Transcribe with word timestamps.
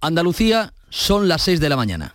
Andalucía 0.00 0.72
son 0.88 1.28
las 1.28 1.42
6 1.42 1.60
de 1.60 1.68
la 1.68 1.76
mañana. 1.76 2.14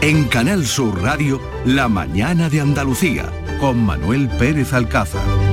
En 0.00 0.24
Canal 0.28 0.64
Sur 0.66 1.02
Radio, 1.02 1.40
La 1.66 1.88
mañana 1.88 2.48
de 2.48 2.60
Andalucía, 2.60 3.30
con 3.60 3.84
Manuel 3.84 4.28
Pérez 4.28 4.72
Alcázar. 4.72 5.45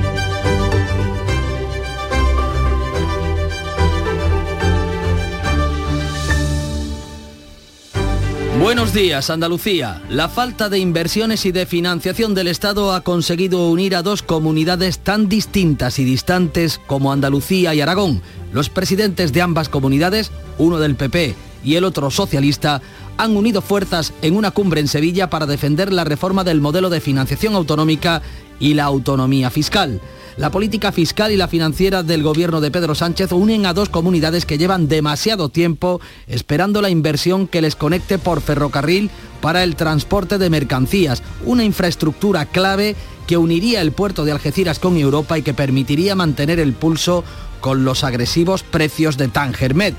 Buenos 8.64 8.94
días, 8.94 9.28
Andalucía. 9.28 10.00
La 10.08 10.30
falta 10.30 10.70
de 10.70 10.78
inversiones 10.78 11.44
y 11.44 11.52
de 11.52 11.66
financiación 11.66 12.34
del 12.34 12.48
Estado 12.48 12.94
ha 12.94 13.02
conseguido 13.02 13.68
unir 13.68 13.94
a 13.94 14.02
dos 14.02 14.22
comunidades 14.22 15.00
tan 15.00 15.28
distintas 15.28 15.98
y 15.98 16.04
distantes 16.04 16.80
como 16.86 17.12
Andalucía 17.12 17.74
y 17.74 17.82
Aragón. 17.82 18.22
Los 18.54 18.70
presidentes 18.70 19.34
de 19.34 19.42
ambas 19.42 19.68
comunidades, 19.68 20.32
uno 20.56 20.78
del 20.78 20.94
PP 20.94 21.34
y 21.62 21.74
el 21.74 21.84
otro 21.84 22.10
socialista, 22.10 22.80
han 23.18 23.36
unido 23.36 23.60
fuerzas 23.60 24.14
en 24.22 24.34
una 24.34 24.50
cumbre 24.50 24.80
en 24.80 24.88
Sevilla 24.88 25.28
para 25.28 25.44
defender 25.44 25.92
la 25.92 26.04
reforma 26.04 26.42
del 26.42 26.62
modelo 26.62 26.88
de 26.88 27.02
financiación 27.02 27.54
autonómica 27.54 28.22
y 28.58 28.72
la 28.72 28.84
autonomía 28.84 29.50
fiscal. 29.50 30.00
La 30.36 30.50
política 30.50 30.90
fiscal 30.90 31.30
y 31.30 31.36
la 31.36 31.46
financiera 31.46 32.02
del 32.02 32.24
gobierno 32.24 32.60
de 32.60 32.72
Pedro 32.72 32.96
Sánchez 32.96 33.30
unen 33.30 33.66
a 33.66 33.72
dos 33.72 33.88
comunidades 33.88 34.44
que 34.44 34.58
llevan 34.58 34.88
demasiado 34.88 35.48
tiempo 35.48 36.00
esperando 36.26 36.82
la 36.82 36.90
inversión 36.90 37.46
que 37.46 37.62
les 37.62 37.76
conecte 37.76 38.18
por 38.18 38.40
ferrocarril 38.40 39.10
para 39.40 39.62
el 39.62 39.76
transporte 39.76 40.38
de 40.38 40.50
mercancías, 40.50 41.22
una 41.44 41.62
infraestructura 41.62 42.46
clave 42.46 42.96
que 43.28 43.36
uniría 43.36 43.80
el 43.80 43.92
puerto 43.92 44.24
de 44.24 44.32
Algeciras 44.32 44.80
con 44.80 44.96
Europa 44.96 45.38
y 45.38 45.42
que 45.42 45.54
permitiría 45.54 46.16
mantener 46.16 46.58
el 46.58 46.72
pulso 46.72 47.22
con 47.60 47.84
los 47.84 48.02
agresivos 48.02 48.64
precios 48.64 49.16
de 49.16 49.28
Tangermet. 49.28 49.94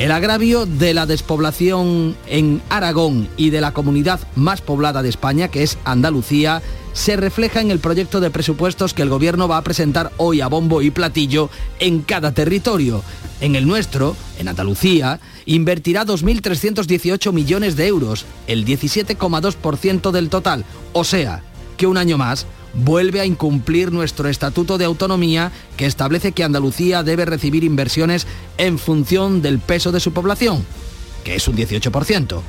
El 0.00 0.12
agravio 0.12 0.64
de 0.64 0.94
la 0.94 1.04
despoblación 1.04 2.16
en 2.26 2.62
Aragón 2.70 3.28
y 3.36 3.50
de 3.50 3.60
la 3.60 3.74
comunidad 3.74 4.18
más 4.34 4.62
poblada 4.62 5.02
de 5.02 5.10
España, 5.10 5.48
que 5.48 5.62
es 5.62 5.76
Andalucía, 5.84 6.62
se 6.94 7.16
refleja 7.16 7.60
en 7.60 7.70
el 7.70 7.80
proyecto 7.80 8.18
de 8.18 8.30
presupuestos 8.30 8.94
que 8.94 9.02
el 9.02 9.10
Gobierno 9.10 9.46
va 9.46 9.58
a 9.58 9.62
presentar 9.62 10.10
hoy 10.16 10.40
a 10.40 10.46
bombo 10.46 10.80
y 10.80 10.90
platillo 10.90 11.50
en 11.80 12.00
cada 12.00 12.32
territorio. 12.32 13.02
En 13.42 13.56
el 13.56 13.66
nuestro, 13.66 14.16
en 14.38 14.48
Andalucía, 14.48 15.20
invertirá 15.44 16.06
2.318 16.06 17.30
millones 17.34 17.76
de 17.76 17.86
euros, 17.86 18.24
el 18.46 18.64
17,2% 18.64 20.12
del 20.12 20.30
total, 20.30 20.64
o 20.94 21.04
sea, 21.04 21.42
que 21.76 21.86
un 21.86 21.98
año 21.98 22.16
más 22.16 22.46
vuelve 22.74 23.20
a 23.20 23.24
incumplir 23.24 23.92
nuestro 23.92 24.28
Estatuto 24.28 24.78
de 24.78 24.84
Autonomía 24.84 25.52
que 25.76 25.86
establece 25.86 26.32
que 26.32 26.44
Andalucía 26.44 27.02
debe 27.02 27.24
recibir 27.24 27.64
inversiones 27.64 28.26
en 28.58 28.78
función 28.78 29.42
del 29.42 29.58
peso 29.58 29.92
de 29.92 30.00
su 30.00 30.12
población, 30.12 30.64
que 31.24 31.36
es 31.36 31.48
un 31.48 31.56
18%. 31.56 32.40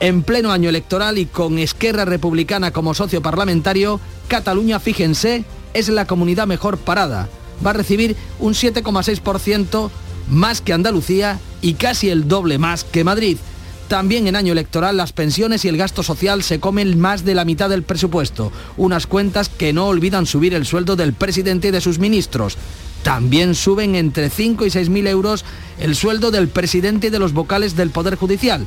En 0.00 0.22
pleno 0.22 0.52
año 0.52 0.68
electoral 0.68 1.18
y 1.18 1.26
con 1.26 1.58
Esquerra 1.58 2.04
Republicana 2.04 2.70
como 2.70 2.94
socio 2.94 3.20
parlamentario, 3.20 4.00
Cataluña, 4.28 4.78
fíjense, 4.78 5.44
es 5.74 5.88
la 5.88 6.06
comunidad 6.06 6.46
mejor 6.46 6.78
parada. 6.78 7.28
Va 7.66 7.70
a 7.70 7.74
recibir 7.74 8.14
un 8.38 8.54
7,6% 8.54 9.90
más 10.28 10.60
que 10.60 10.72
Andalucía 10.72 11.40
y 11.60 11.74
casi 11.74 12.10
el 12.10 12.28
doble 12.28 12.58
más 12.58 12.84
que 12.84 13.02
Madrid. 13.02 13.38
También 13.88 14.26
en 14.26 14.36
año 14.36 14.52
electoral 14.52 14.98
las 14.98 15.14
pensiones 15.14 15.64
y 15.64 15.68
el 15.68 15.78
gasto 15.78 16.02
social 16.02 16.42
se 16.42 16.60
comen 16.60 17.00
más 17.00 17.24
de 17.24 17.34
la 17.34 17.46
mitad 17.46 17.70
del 17.70 17.82
presupuesto, 17.82 18.52
unas 18.76 19.06
cuentas 19.06 19.48
que 19.48 19.72
no 19.72 19.86
olvidan 19.86 20.26
subir 20.26 20.52
el 20.52 20.66
sueldo 20.66 20.94
del 20.94 21.14
presidente 21.14 21.68
y 21.68 21.70
de 21.70 21.80
sus 21.80 21.98
ministros. 21.98 22.58
También 23.02 23.54
suben 23.54 23.94
entre 23.94 24.28
5 24.28 24.66
y 24.66 24.70
6 24.70 24.90
mil 24.90 25.06
euros 25.06 25.46
el 25.80 25.96
sueldo 25.96 26.30
del 26.30 26.48
presidente 26.48 27.06
y 27.06 27.10
de 27.10 27.18
los 27.18 27.32
vocales 27.32 27.76
del 27.76 27.88
Poder 27.88 28.16
Judicial. 28.16 28.66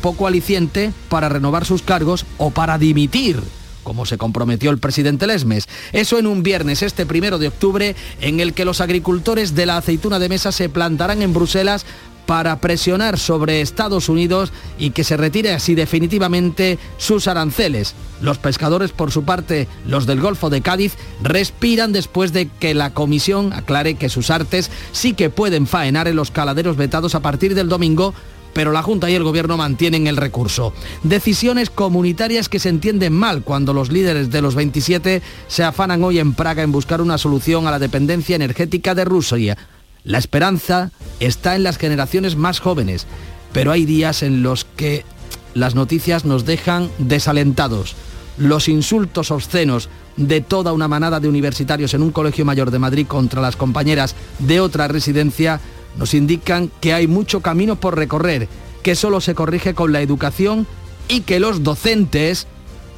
Poco 0.00 0.26
aliciente 0.26 0.90
para 1.10 1.28
renovar 1.28 1.66
sus 1.66 1.82
cargos 1.82 2.24
o 2.38 2.50
para 2.50 2.78
dimitir 2.78 3.42
como 3.82 4.04
se 4.04 4.18
comprometió 4.18 4.72
el 4.72 4.78
presidente 4.78 5.28
Lesmes. 5.28 5.68
Eso 5.92 6.18
en 6.18 6.26
un 6.26 6.42
viernes, 6.42 6.82
este 6.82 7.06
primero 7.06 7.38
de 7.38 7.46
octubre, 7.46 7.94
en 8.20 8.40
el 8.40 8.52
que 8.52 8.64
los 8.64 8.80
agricultores 8.80 9.54
de 9.54 9.64
la 9.64 9.76
aceituna 9.76 10.18
de 10.18 10.28
mesa 10.28 10.50
se 10.50 10.68
plantarán 10.68 11.22
en 11.22 11.32
Bruselas 11.32 11.86
para 12.26 12.60
presionar 12.60 13.18
sobre 13.18 13.60
Estados 13.60 14.08
Unidos 14.08 14.52
y 14.78 14.90
que 14.90 15.04
se 15.04 15.16
retire 15.16 15.52
así 15.52 15.74
definitivamente 15.74 16.78
sus 16.98 17.28
aranceles. 17.28 17.94
Los 18.20 18.38
pescadores, 18.38 18.92
por 18.92 19.12
su 19.12 19.24
parte, 19.24 19.68
los 19.86 20.06
del 20.06 20.20
Golfo 20.20 20.50
de 20.50 20.60
Cádiz, 20.60 20.96
respiran 21.22 21.92
después 21.92 22.32
de 22.32 22.48
que 22.48 22.74
la 22.74 22.92
comisión 22.92 23.52
aclare 23.52 23.94
que 23.94 24.08
sus 24.08 24.30
artes 24.30 24.70
sí 24.92 25.14
que 25.14 25.30
pueden 25.30 25.66
faenar 25.66 26.08
en 26.08 26.16
los 26.16 26.30
caladeros 26.30 26.76
vetados 26.76 27.14
a 27.14 27.20
partir 27.20 27.54
del 27.54 27.68
domingo 27.68 28.12
pero 28.52 28.72
la 28.72 28.82
Junta 28.82 29.10
y 29.10 29.14
el 29.14 29.22
Gobierno 29.22 29.58
mantienen 29.58 30.06
el 30.06 30.16
recurso. 30.16 30.72
Decisiones 31.02 31.68
comunitarias 31.68 32.48
que 32.48 32.58
se 32.58 32.70
entienden 32.70 33.12
mal 33.12 33.42
cuando 33.42 33.74
los 33.74 33.92
líderes 33.92 34.30
de 34.30 34.40
los 34.40 34.54
27 34.54 35.20
se 35.46 35.62
afanan 35.62 36.02
hoy 36.02 36.20
en 36.20 36.32
Praga 36.32 36.62
en 36.62 36.72
buscar 36.72 37.02
una 37.02 37.18
solución 37.18 37.66
a 37.66 37.70
la 37.70 37.78
dependencia 37.78 38.34
energética 38.34 38.94
de 38.94 39.04
Rusia 39.04 39.58
la 40.06 40.18
esperanza 40.18 40.92
está 41.18 41.56
en 41.56 41.64
las 41.64 41.78
generaciones 41.78 42.36
más 42.36 42.60
jóvenes, 42.60 43.06
pero 43.52 43.72
hay 43.72 43.84
días 43.84 44.22
en 44.22 44.42
los 44.42 44.64
que 44.64 45.04
las 45.52 45.74
noticias 45.74 46.24
nos 46.24 46.46
dejan 46.46 46.90
desalentados. 46.98 47.96
Los 48.38 48.68
insultos 48.68 49.32
obscenos 49.32 49.88
de 50.16 50.40
toda 50.40 50.72
una 50.72 50.86
manada 50.86 51.18
de 51.18 51.28
universitarios 51.28 51.92
en 51.92 52.02
un 52.02 52.12
colegio 52.12 52.44
mayor 52.44 52.70
de 52.70 52.78
Madrid 52.78 53.06
contra 53.08 53.42
las 53.42 53.56
compañeras 53.56 54.14
de 54.38 54.60
otra 54.60 54.86
residencia 54.86 55.60
nos 55.98 56.14
indican 56.14 56.70
que 56.80 56.92
hay 56.92 57.08
mucho 57.08 57.40
camino 57.40 57.74
por 57.74 57.96
recorrer, 57.96 58.48
que 58.84 58.94
solo 58.94 59.20
se 59.20 59.34
corrige 59.34 59.74
con 59.74 59.92
la 59.92 60.02
educación 60.02 60.68
y 61.08 61.22
que 61.22 61.40
los 61.40 61.64
docentes 61.64 62.46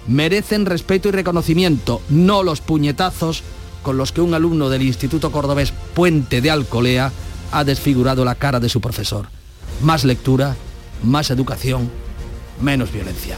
merecen 0.06 0.66
respeto 0.66 1.08
y 1.08 1.12
reconocimiento, 1.12 2.02
no 2.10 2.42
los 2.42 2.60
puñetazos 2.60 3.42
con 3.82 3.96
los 3.96 4.12
que 4.12 4.20
un 4.20 4.34
alumno 4.34 4.68
del 4.68 4.82
Instituto 4.82 5.32
Cordobés 5.32 5.72
Puente 5.94 6.40
de 6.40 6.50
Alcolea 6.50 7.12
ha 7.52 7.64
desfigurado 7.64 8.24
la 8.24 8.34
cara 8.34 8.60
de 8.60 8.68
su 8.68 8.80
profesor. 8.80 9.26
Más 9.82 10.04
lectura, 10.04 10.56
más 11.02 11.30
educación, 11.30 11.90
menos 12.60 12.92
violencia. 12.92 13.36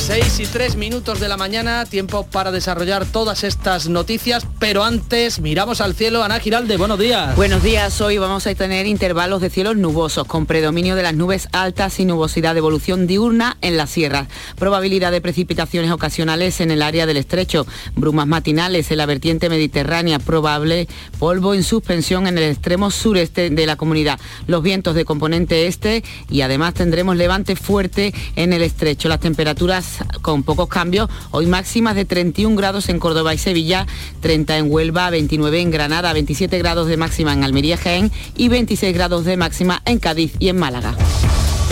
6 0.00 0.40
y 0.40 0.46
3 0.46 0.76
minutos 0.76 1.20
de 1.20 1.28
la 1.28 1.36
mañana, 1.36 1.84
tiempo 1.84 2.24
para 2.24 2.50
desarrollar 2.50 3.04
todas 3.04 3.44
estas 3.44 3.88
noticias, 3.88 4.46
pero 4.58 4.82
antes 4.82 5.40
miramos 5.40 5.82
al 5.82 5.94
cielo. 5.94 6.24
Ana 6.24 6.40
Giralde, 6.40 6.78
buenos 6.78 6.98
días. 6.98 7.36
Buenos 7.36 7.62
días, 7.62 8.00
hoy 8.00 8.16
vamos 8.16 8.46
a 8.46 8.54
tener 8.54 8.86
intervalos 8.86 9.42
de 9.42 9.50
cielos 9.50 9.76
nubosos, 9.76 10.26
con 10.26 10.46
predominio 10.46 10.96
de 10.96 11.02
las 11.02 11.14
nubes 11.14 11.48
altas 11.52 12.00
y 12.00 12.06
nubosidad 12.06 12.54
de 12.54 12.58
evolución 12.58 13.06
diurna 13.06 13.58
en 13.60 13.76
las 13.76 13.90
sierras. 13.90 14.28
Probabilidad 14.56 15.12
de 15.12 15.20
precipitaciones 15.20 15.90
ocasionales 15.90 16.60
en 16.60 16.70
el 16.70 16.80
área 16.80 17.04
del 17.04 17.18
estrecho, 17.18 17.66
brumas 17.94 18.26
matinales 18.26 18.90
en 18.90 18.98
la 18.98 19.06
vertiente 19.06 19.50
mediterránea, 19.50 20.18
probable 20.18 20.88
polvo 21.18 21.52
en 21.52 21.62
suspensión 21.62 22.26
en 22.26 22.38
el 22.38 22.44
extremo 22.44 22.90
sureste 22.90 23.50
de 23.50 23.66
la 23.66 23.76
comunidad. 23.76 24.18
Los 24.46 24.62
vientos 24.62 24.94
de 24.94 25.04
componente 25.04 25.66
este 25.66 26.02
y 26.30 26.40
además 26.40 26.74
tendremos 26.74 27.16
levante 27.16 27.54
fuerte 27.54 28.14
en 28.36 28.52
el 28.54 28.62
estrecho. 28.62 29.08
Las 29.08 29.20
temperaturas 29.20 29.99
con 30.22 30.42
pocos 30.42 30.68
cambios. 30.68 31.08
Hoy 31.30 31.46
máximas 31.46 31.94
de 31.94 32.04
31 32.04 32.56
grados 32.56 32.88
en 32.88 32.98
Córdoba 32.98 33.34
y 33.34 33.38
Sevilla, 33.38 33.86
30 34.20 34.58
en 34.58 34.70
Huelva, 34.70 35.10
29 35.10 35.60
en 35.60 35.70
Granada, 35.70 36.12
27 36.12 36.58
grados 36.58 36.88
de 36.88 36.96
máxima 36.96 37.32
en 37.32 37.44
Almería, 37.44 37.76
Jaén 37.76 38.10
y 38.36 38.48
26 38.48 38.94
grados 38.94 39.24
de 39.24 39.36
máxima 39.36 39.82
en 39.84 39.98
Cádiz 39.98 40.32
y 40.38 40.48
en 40.48 40.58
Málaga. 40.58 40.96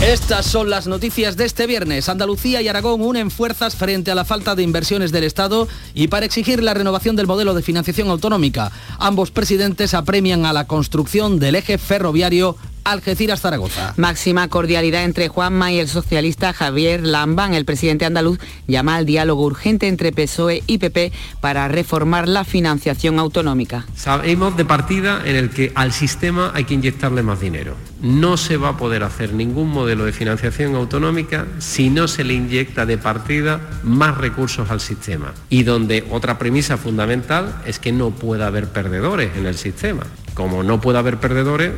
Estas 0.03 0.47
son 0.47 0.71
las 0.71 0.87
noticias 0.87 1.37
de 1.37 1.45
este 1.45 1.67
viernes. 1.67 2.09
Andalucía 2.09 2.63
y 2.63 2.69
Aragón 2.69 3.03
unen 3.03 3.33
fuerzas 3.33 3.75
frente 3.75 4.13
a 4.13 4.15
la 4.15 4.25
falta 4.25 4.55
de 4.55 4.63
inversiones 4.63 5.11
del 5.11 5.25
Estado 5.25 5.67
y 5.93 6.07
para 6.07 6.25
exigir 6.25 6.63
la 6.63 6.73
renovación 6.73 7.17
del 7.17 7.27
modelo 7.27 7.53
de 7.53 7.63
financiación 7.63 8.09
autonómica. 8.09 8.71
Ambos 9.01 9.33
presidentes 9.33 9.95
apremian 9.95 10.47
a 10.47 10.53
la 10.53 10.69
construcción 10.69 11.41
del 11.41 11.57
eje 11.57 11.79
ferroviario 11.79 12.57
Algeciras-Zaragoza. 12.85 13.95
Máxima 13.97 14.49
cordialidad 14.49 15.05
entre 15.05 15.29
Juanma 15.29 15.73
y 15.73 15.79
el 15.79 15.89
socialista 15.89 16.53
Javier 16.53 17.03
Lambán. 17.03 17.55
El 17.55 17.65
presidente 17.65 18.05
andaluz 18.05 18.39
llama 18.67 18.97
al 18.97 19.07
diálogo 19.07 19.45
urgente 19.45 19.89
entre 19.89 20.13
PSOE 20.13 20.63
y 20.67 20.79
PP 20.79 21.13
para 21.41 21.69
reformar 21.69 22.29
la 22.29 22.45
financiación 22.45 23.19
autonómica. 23.19 23.87
Sabemos 23.95 24.57
de 24.57 24.65
partida 24.65 25.23
en 25.25 25.37
el 25.37 25.51
que 25.51 25.73
al 25.75 25.93
sistema 25.93 26.53
hay 26.55 26.65
que 26.65 26.75
inyectarle 26.75 27.23
más 27.23 27.41
dinero. 27.41 27.75
No 28.01 28.37
se 28.37 28.57
va 28.57 28.71
a 28.71 28.77
poder 28.77 29.03
hacer 29.03 29.33
ningún 29.33 29.71
modelo 29.71 30.05
de 30.05 30.13
financiación 30.13 30.75
autonómica 30.77 31.47
si 31.59 31.91
no 31.91 32.07
se 32.07 32.25
le 32.25 32.35
inyecta 32.35 32.87
de 32.87 32.99
partida 32.99 33.61
más 33.83 34.17
recursos 34.17 34.71
al 34.71 34.81
sistema. 34.81 35.35
Y 35.49 35.65
donde 35.65 36.07
otra 36.11 36.39
premisa 36.39 36.77
fundamental 36.77 37.63
es 37.67 37.79
que 37.79 37.93
no 37.93 38.11
pueda 38.11 38.47
haber 38.47 38.69
perdedores 38.69 39.37
en 39.37 39.47
el 39.47 39.57
sistema. 39.57 40.05
Como 40.35 40.63
no 40.63 40.81
puede 40.81 40.99
haber 40.99 41.19
perdedores, 41.19 41.73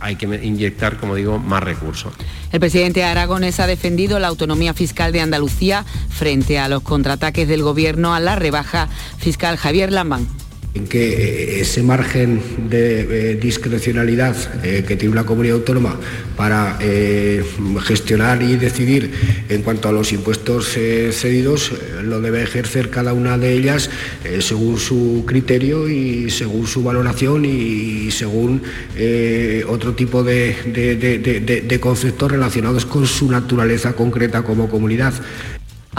hay 0.00 0.16
que 0.16 0.26
inyectar, 0.26 0.96
como 0.98 1.14
digo, 1.14 1.38
más 1.38 1.62
recursos. 1.62 2.12
El 2.52 2.60
presidente 2.60 3.04
Aragonés 3.04 3.60
ha 3.60 3.66
defendido 3.66 4.18
la 4.18 4.28
autonomía 4.28 4.74
fiscal 4.74 5.12
de 5.12 5.20
Andalucía 5.20 5.84
frente 6.08 6.58
a 6.58 6.68
los 6.68 6.82
contraataques 6.82 7.48
del 7.48 7.62
gobierno 7.62 8.14
a 8.14 8.20
la 8.20 8.36
rebaja 8.36 8.88
fiscal 9.18 9.56
Javier 9.56 9.92
Lambán 9.92 10.28
en 10.74 10.86
que 10.86 11.08
eh, 11.08 11.60
ese 11.60 11.82
margen 11.82 12.40
de 12.68 13.32
eh, 13.32 13.34
discrecionalidad 13.36 14.36
eh, 14.64 14.84
que 14.86 14.96
tiene 14.96 15.12
una 15.12 15.24
comunidad 15.24 15.56
autónoma 15.56 15.96
para 16.36 16.78
gestionar 17.82 18.42
y 18.42 18.56
decidir 18.56 19.10
en 19.48 19.62
cuanto 19.62 19.88
a 19.88 19.92
los 19.92 20.12
impuestos 20.12 20.68
cedidos 20.68 21.72
lo 22.04 22.20
debe 22.20 22.42
ejercer 22.42 22.90
cada 22.90 23.12
una 23.12 23.36
de 23.38 23.54
ellas 23.54 23.90
según 24.38 24.78
su 24.78 25.24
criterio 25.26 25.88
y 25.88 26.30
según 26.30 26.68
su 26.68 26.84
valoración 26.84 27.44
y 27.44 28.12
según 28.12 28.62
otro 29.66 29.94
tipo 29.94 30.22
de 30.22 31.78
conceptos 31.80 32.30
relacionados 32.30 32.86
con 32.86 33.04
su 33.06 33.28
naturaleza 33.28 33.94
concreta 33.94 34.42
como 34.42 34.68
comunidad. 34.68 35.14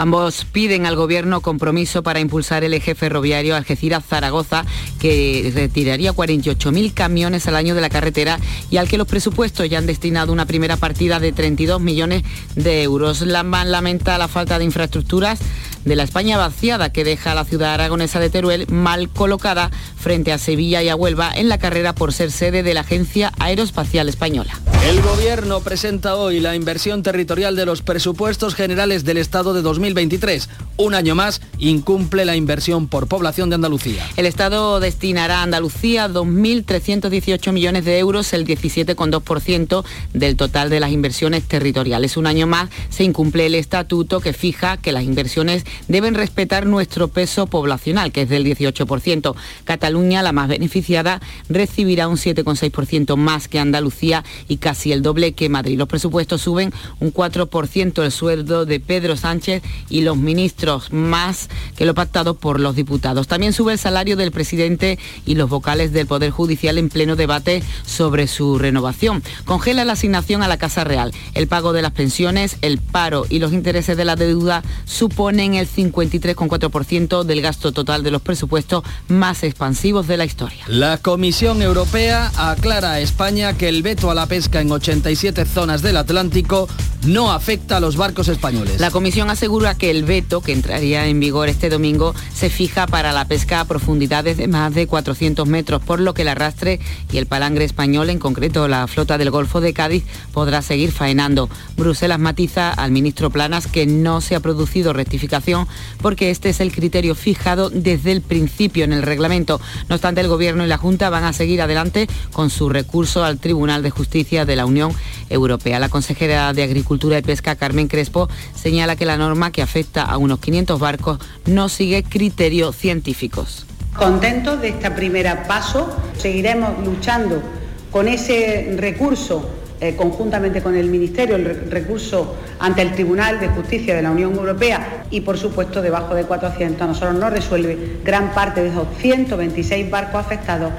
Ambos 0.00 0.46
piden 0.46 0.86
al 0.86 0.96
Gobierno 0.96 1.42
compromiso 1.42 2.02
para 2.02 2.20
impulsar 2.20 2.64
el 2.64 2.72
eje 2.72 2.94
ferroviario 2.94 3.54
Algeciras-Zaragoza, 3.54 4.64
que 4.98 5.52
retiraría 5.54 6.14
48.000 6.14 6.94
camiones 6.94 7.46
al 7.46 7.54
año 7.54 7.74
de 7.74 7.82
la 7.82 7.90
carretera 7.90 8.38
y 8.70 8.78
al 8.78 8.88
que 8.88 8.96
los 8.96 9.06
presupuestos 9.06 9.68
ya 9.68 9.76
han 9.76 9.84
destinado 9.84 10.32
una 10.32 10.46
primera 10.46 10.78
partida 10.78 11.20
de 11.20 11.32
32 11.32 11.82
millones 11.82 12.22
de 12.54 12.82
euros. 12.82 13.20
Lamban 13.20 13.70
lamenta 13.70 14.16
la 14.16 14.28
falta 14.28 14.58
de 14.58 14.64
infraestructuras 14.64 15.38
de 15.84 15.96
la 15.96 16.02
España 16.02 16.38
vaciada 16.38 16.92
que 16.92 17.04
deja 17.04 17.32
a 17.32 17.34
la 17.34 17.44
ciudad 17.44 17.74
aragonesa 17.74 18.20
de 18.20 18.30
Teruel 18.30 18.66
mal 18.68 19.10
colocada 19.10 19.70
frente 19.98 20.32
a 20.32 20.38
Sevilla 20.38 20.82
y 20.82 20.88
a 20.88 20.96
Huelva 20.96 21.30
en 21.34 21.48
la 21.48 21.58
carrera 21.58 21.94
por 21.94 22.12
ser 22.12 22.30
sede 22.30 22.62
de 22.62 22.74
la 22.74 22.80
Agencia 22.80 23.32
Aeroespacial 23.38 24.08
Española. 24.08 24.58
El 24.88 25.02
Gobierno 25.02 25.60
presenta 25.60 26.16
hoy 26.16 26.40
la 26.40 26.56
inversión 26.56 27.02
territorial 27.02 27.54
de 27.54 27.66
los 27.66 27.82
presupuestos 27.82 28.54
generales 28.54 29.04
del 29.04 29.18
Estado 29.18 29.52
de 29.52 29.62
2023. 29.94 30.48
Un 30.76 30.94
año 30.94 31.14
más 31.14 31.42
incumple 31.58 32.24
la 32.24 32.36
inversión 32.36 32.88
por 32.88 33.06
población 33.06 33.50
de 33.50 33.56
Andalucía. 33.56 34.06
El 34.16 34.24
Estado 34.24 34.80
destinará 34.80 35.40
a 35.40 35.42
Andalucía 35.42 36.08
2.318 36.08 37.52
millones 37.52 37.84
de 37.84 37.98
euros, 37.98 38.32
el 38.32 38.46
17,2% 38.46 39.84
del 40.14 40.36
total 40.36 40.70
de 40.70 40.80
las 40.80 40.90
inversiones 40.90 41.42
territoriales. 41.44 42.16
Un 42.16 42.26
año 42.26 42.46
más 42.46 42.70
se 42.88 43.04
incumple 43.04 43.46
el 43.46 43.56
estatuto 43.56 44.20
que 44.20 44.32
fija 44.32 44.78
que 44.78 44.92
las 44.92 45.04
inversiones 45.04 45.64
deben 45.88 46.14
respetar 46.14 46.64
nuestro 46.66 47.08
peso 47.08 47.46
poblacional, 47.46 48.10
que 48.10 48.22
es 48.22 48.28
del 48.28 48.46
18%. 48.46 49.34
Cataluña, 49.64 50.22
la 50.22 50.32
más 50.32 50.48
beneficiada, 50.48 51.20
recibirá 51.48 52.08
un 52.08 52.16
7,6% 52.16 53.16
más 53.16 53.48
que 53.48 53.58
Andalucía 53.58 54.24
y 54.48 54.56
casi 54.56 54.92
el 54.92 55.02
doble 55.02 55.32
que 55.32 55.48
Madrid. 55.48 55.76
Los 55.76 55.88
presupuestos 55.88 56.40
suben 56.40 56.72
un 57.00 57.12
4% 57.12 58.02
el 58.02 58.12
sueldo 58.12 58.64
de 58.64 58.80
Pedro 58.80 59.16
Sánchez 59.16 59.62
y 59.88 60.02
los 60.02 60.16
ministros 60.16 60.92
más 60.92 61.48
que 61.76 61.84
lo 61.84 61.94
pactado 61.94 62.34
por 62.34 62.60
los 62.60 62.76
diputados. 62.76 63.28
También 63.28 63.52
sube 63.52 63.72
el 63.72 63.78
salario 63.78 64.16
del 64.16 64.32
presidente 64.32 64.98
y 65.26 65.34
los 65.34 65.48
vocales 65.48 65.92
del 65.92 66.06
Poder 66.06 66.30
Judicial 66.30 66.78
en 66.78 66.88
pleno 66.88 67.16
debate 67.16 67.62
sobre 67.84 68.26
su 68.26 68.58
renovación. 68.58 69.22
Congela 69.44 69.84
la 69.84 69.94
asignación 69.94 70.42
a 70.42 70.48
la 70.48 70.58
Casa 70.58 70.84
Real. 70.84 71.12
El 71.34 71.48
pago 71.48 71.72
de 71.72 71.82
las 71.82 71.92
pensiones, 71.92 72.56
el 72.62 72.78
paro 72.78 73.26
y 73.28 73.38
los 73.38 73.52
intereses 73.52 73.96
de 73.96 74.04
la 74.04 74.16
deuda 74.16 74.62
suponen 74.84 75.54
el 75.54 75.68
53,4% 75.68 77.24
del 77.24 77.42
gasto 77.42 77.72
total 77.72 78.02
de 78.02 78.10
los 78.10 78.22
presupuestos 78.22 78.84
más 79.08 79.42
expansivos 79.42 80.06
de 80.06 80.16
la 80.16 80.24
historia. 80.24 80.64
La 80.68 80.98
Comisión 80.98 81.62
Europea 81.62 82.30
aclara 82.36 82.92
a 82.92 83.00
España 83.00 83.56
que 83.56 83.68
el 83.68 83.82
veto 83.82 84.10
a 84.10 84.14
la 84.14 84.26
pesca 84.26 84.60
en 84.60 84.70
87 84.70 85.44
zonas 85.44 85.82
del 85.82 85.96
Atlántico 85.96 86.68
no 87.06 87.32
afecta 87.32 87.78
a 87.78 87.80
los 87.80 87.96
barcos 87.96 88.28
españoles. 88.28 88.80
La 88.80 88.90
Comisión 88.90 89.30
asegura 89.30 89.59
que 89.60 89.90
el 89.90 90.04
veto, 90.04 90.40
que 90.40 90.52
entraría 90.52 91.06
en 91.06 91.20
vigor 91.20 91.48
este 91.48 91.68
domingo, 91.68 92.14
se 92.32 92.50
fija 92.50 92.86
para 92.86 93.12
la 93.12 93.26
pesca 93.26 93.60
a 93.60 93.64
profundidades 93.64 94.36
de 94.36 94.48
más 94.48 94.74
de 94.74 94.86
400 94.86 95.46
metros, 95.46 95.82
por 95.82 96.00
lo 96.00 96.14
que 96.14 96.22
el 96.22 96.28
arrastre 96.28 96.80
y 97.12 97.18
el 97.18 97.26
palangre 97.26 97.64
español, 97.64 98.10
en 98.10 98.18
concreto 98.18 98.68
la 98.68 98.86
flota 98.86 99.18
del 99.18 99.30
Golfo 99.30 99.60
de 99.60 99.72
Cádiz, 99.72 100.04
podrá 100.32 100.62
seguir 100.62 100.92
faenando. 100.92 101.50
Bruselas 101.76 102.18
matiza 102.18 102.70
al 102.70 102.90
ministro 102.90 103.30
Planas 103.30 103.66
que 103.66 103.86
no 103.86 104.20
se 104.20 104.34
ha 104.34 104.40
producido 104.40 104.92
rectificación 104.92 105.66
porque 106.00 106.30
este 106.30 106.48
es 106.48 106.60
el 106.60 106.72
criterio 106.72 107.14
fijado 107.14 107.70
desde 107.70 108.12
el 108.12 108.22
principio 108.22 108.84
en 108.84 108.92
el 108.92 109.02
reglamento. 109.02 109.60
No 109.88 109.96
obstante, 109.96 110.20
el 110.20 110.28
Gobierno 110.28 110.64
y 110.64 110.68
la 110.68 110.78
Junta 110.78 111.10
van 111.10 111.24
a 111.24 111.32
seguir 111.32 111.60
adelante 111.60 112.08
con 112.32 112.50
su 112.50 112.68
recurso 112.68 113.24
al 113.24 113.38
Tribunal 113.38 113.82
de 113.82 113.90
Justicia 113.90 114.44
de 114.44 114.56
la 114.56 114.66
Unión 114.66 114.92
Europea. 115.28 115.78
La 115.78 115.88
consejera 115.88 116.52
de 116.52 116.62
Agricultura 116.62 116.90
Cultura 116.90 117.18
y 117.18 117.22
Pesca, 117.22 117.54
Carmen 117.54 117.86
Crespo, 117.86 118.28
señala 118.54 118.96
que 118.96 119.06
la 119.06 119.16
norma 119.16 119.49
que 119.50 119.62
afecta 119.62 120.02
a 120.02 120.16
unos 120.16 120.40
500 120.40 120.78
barcos 120.80 121.18
no 121.46 121.68
sigue 121.68 122.02
criterios 122.02 122.76
científicos. 122.76 123.66
Contentos 123.96 124.60
de 124.60 124.68
este 124.68 124.90
primer 124.90 125.42
paso, 125.44 125.94
seguiremos 126.16 126.84
luchando 126.84 127.42
con 127.90 128.08
ese 128.08 128.74
recurso 128.76 129.50
eh, 129.82 129.96
conjuntamente 129.96 130.62
con 130.62 130.76
el 130.76 130.90
Ministerio, 130.90 131.36
el 131.36 131.70
recurso 131.70 132.36
ante 132.58 132.82
el 132.82 132.92
Tribunal 132.92 133.40
de 133.40 133.48
Justicia 133.48 133.94
de 133.94 134.02
la 134.02 134.10
Unión 134.10 134.34
Europea 134.34 135.04
y, 135.10 135.22
por 135.22 135.38
supuesto, 135.38 135.80
debajo 135.80 136.14
de 136.14 136.24
400. 136.24 136.82
A 136.82 136.86
nosotros 136.86 137.14
no 137.14 137.30
resuelve 137.30 137.98
gran 138.04 138.34
parte 138.34 138.62
de 138.62 138.68
esos 138.68 138.86
126 139.00 139.90
barcos 139.90 140.20
afectados 140.20 140.70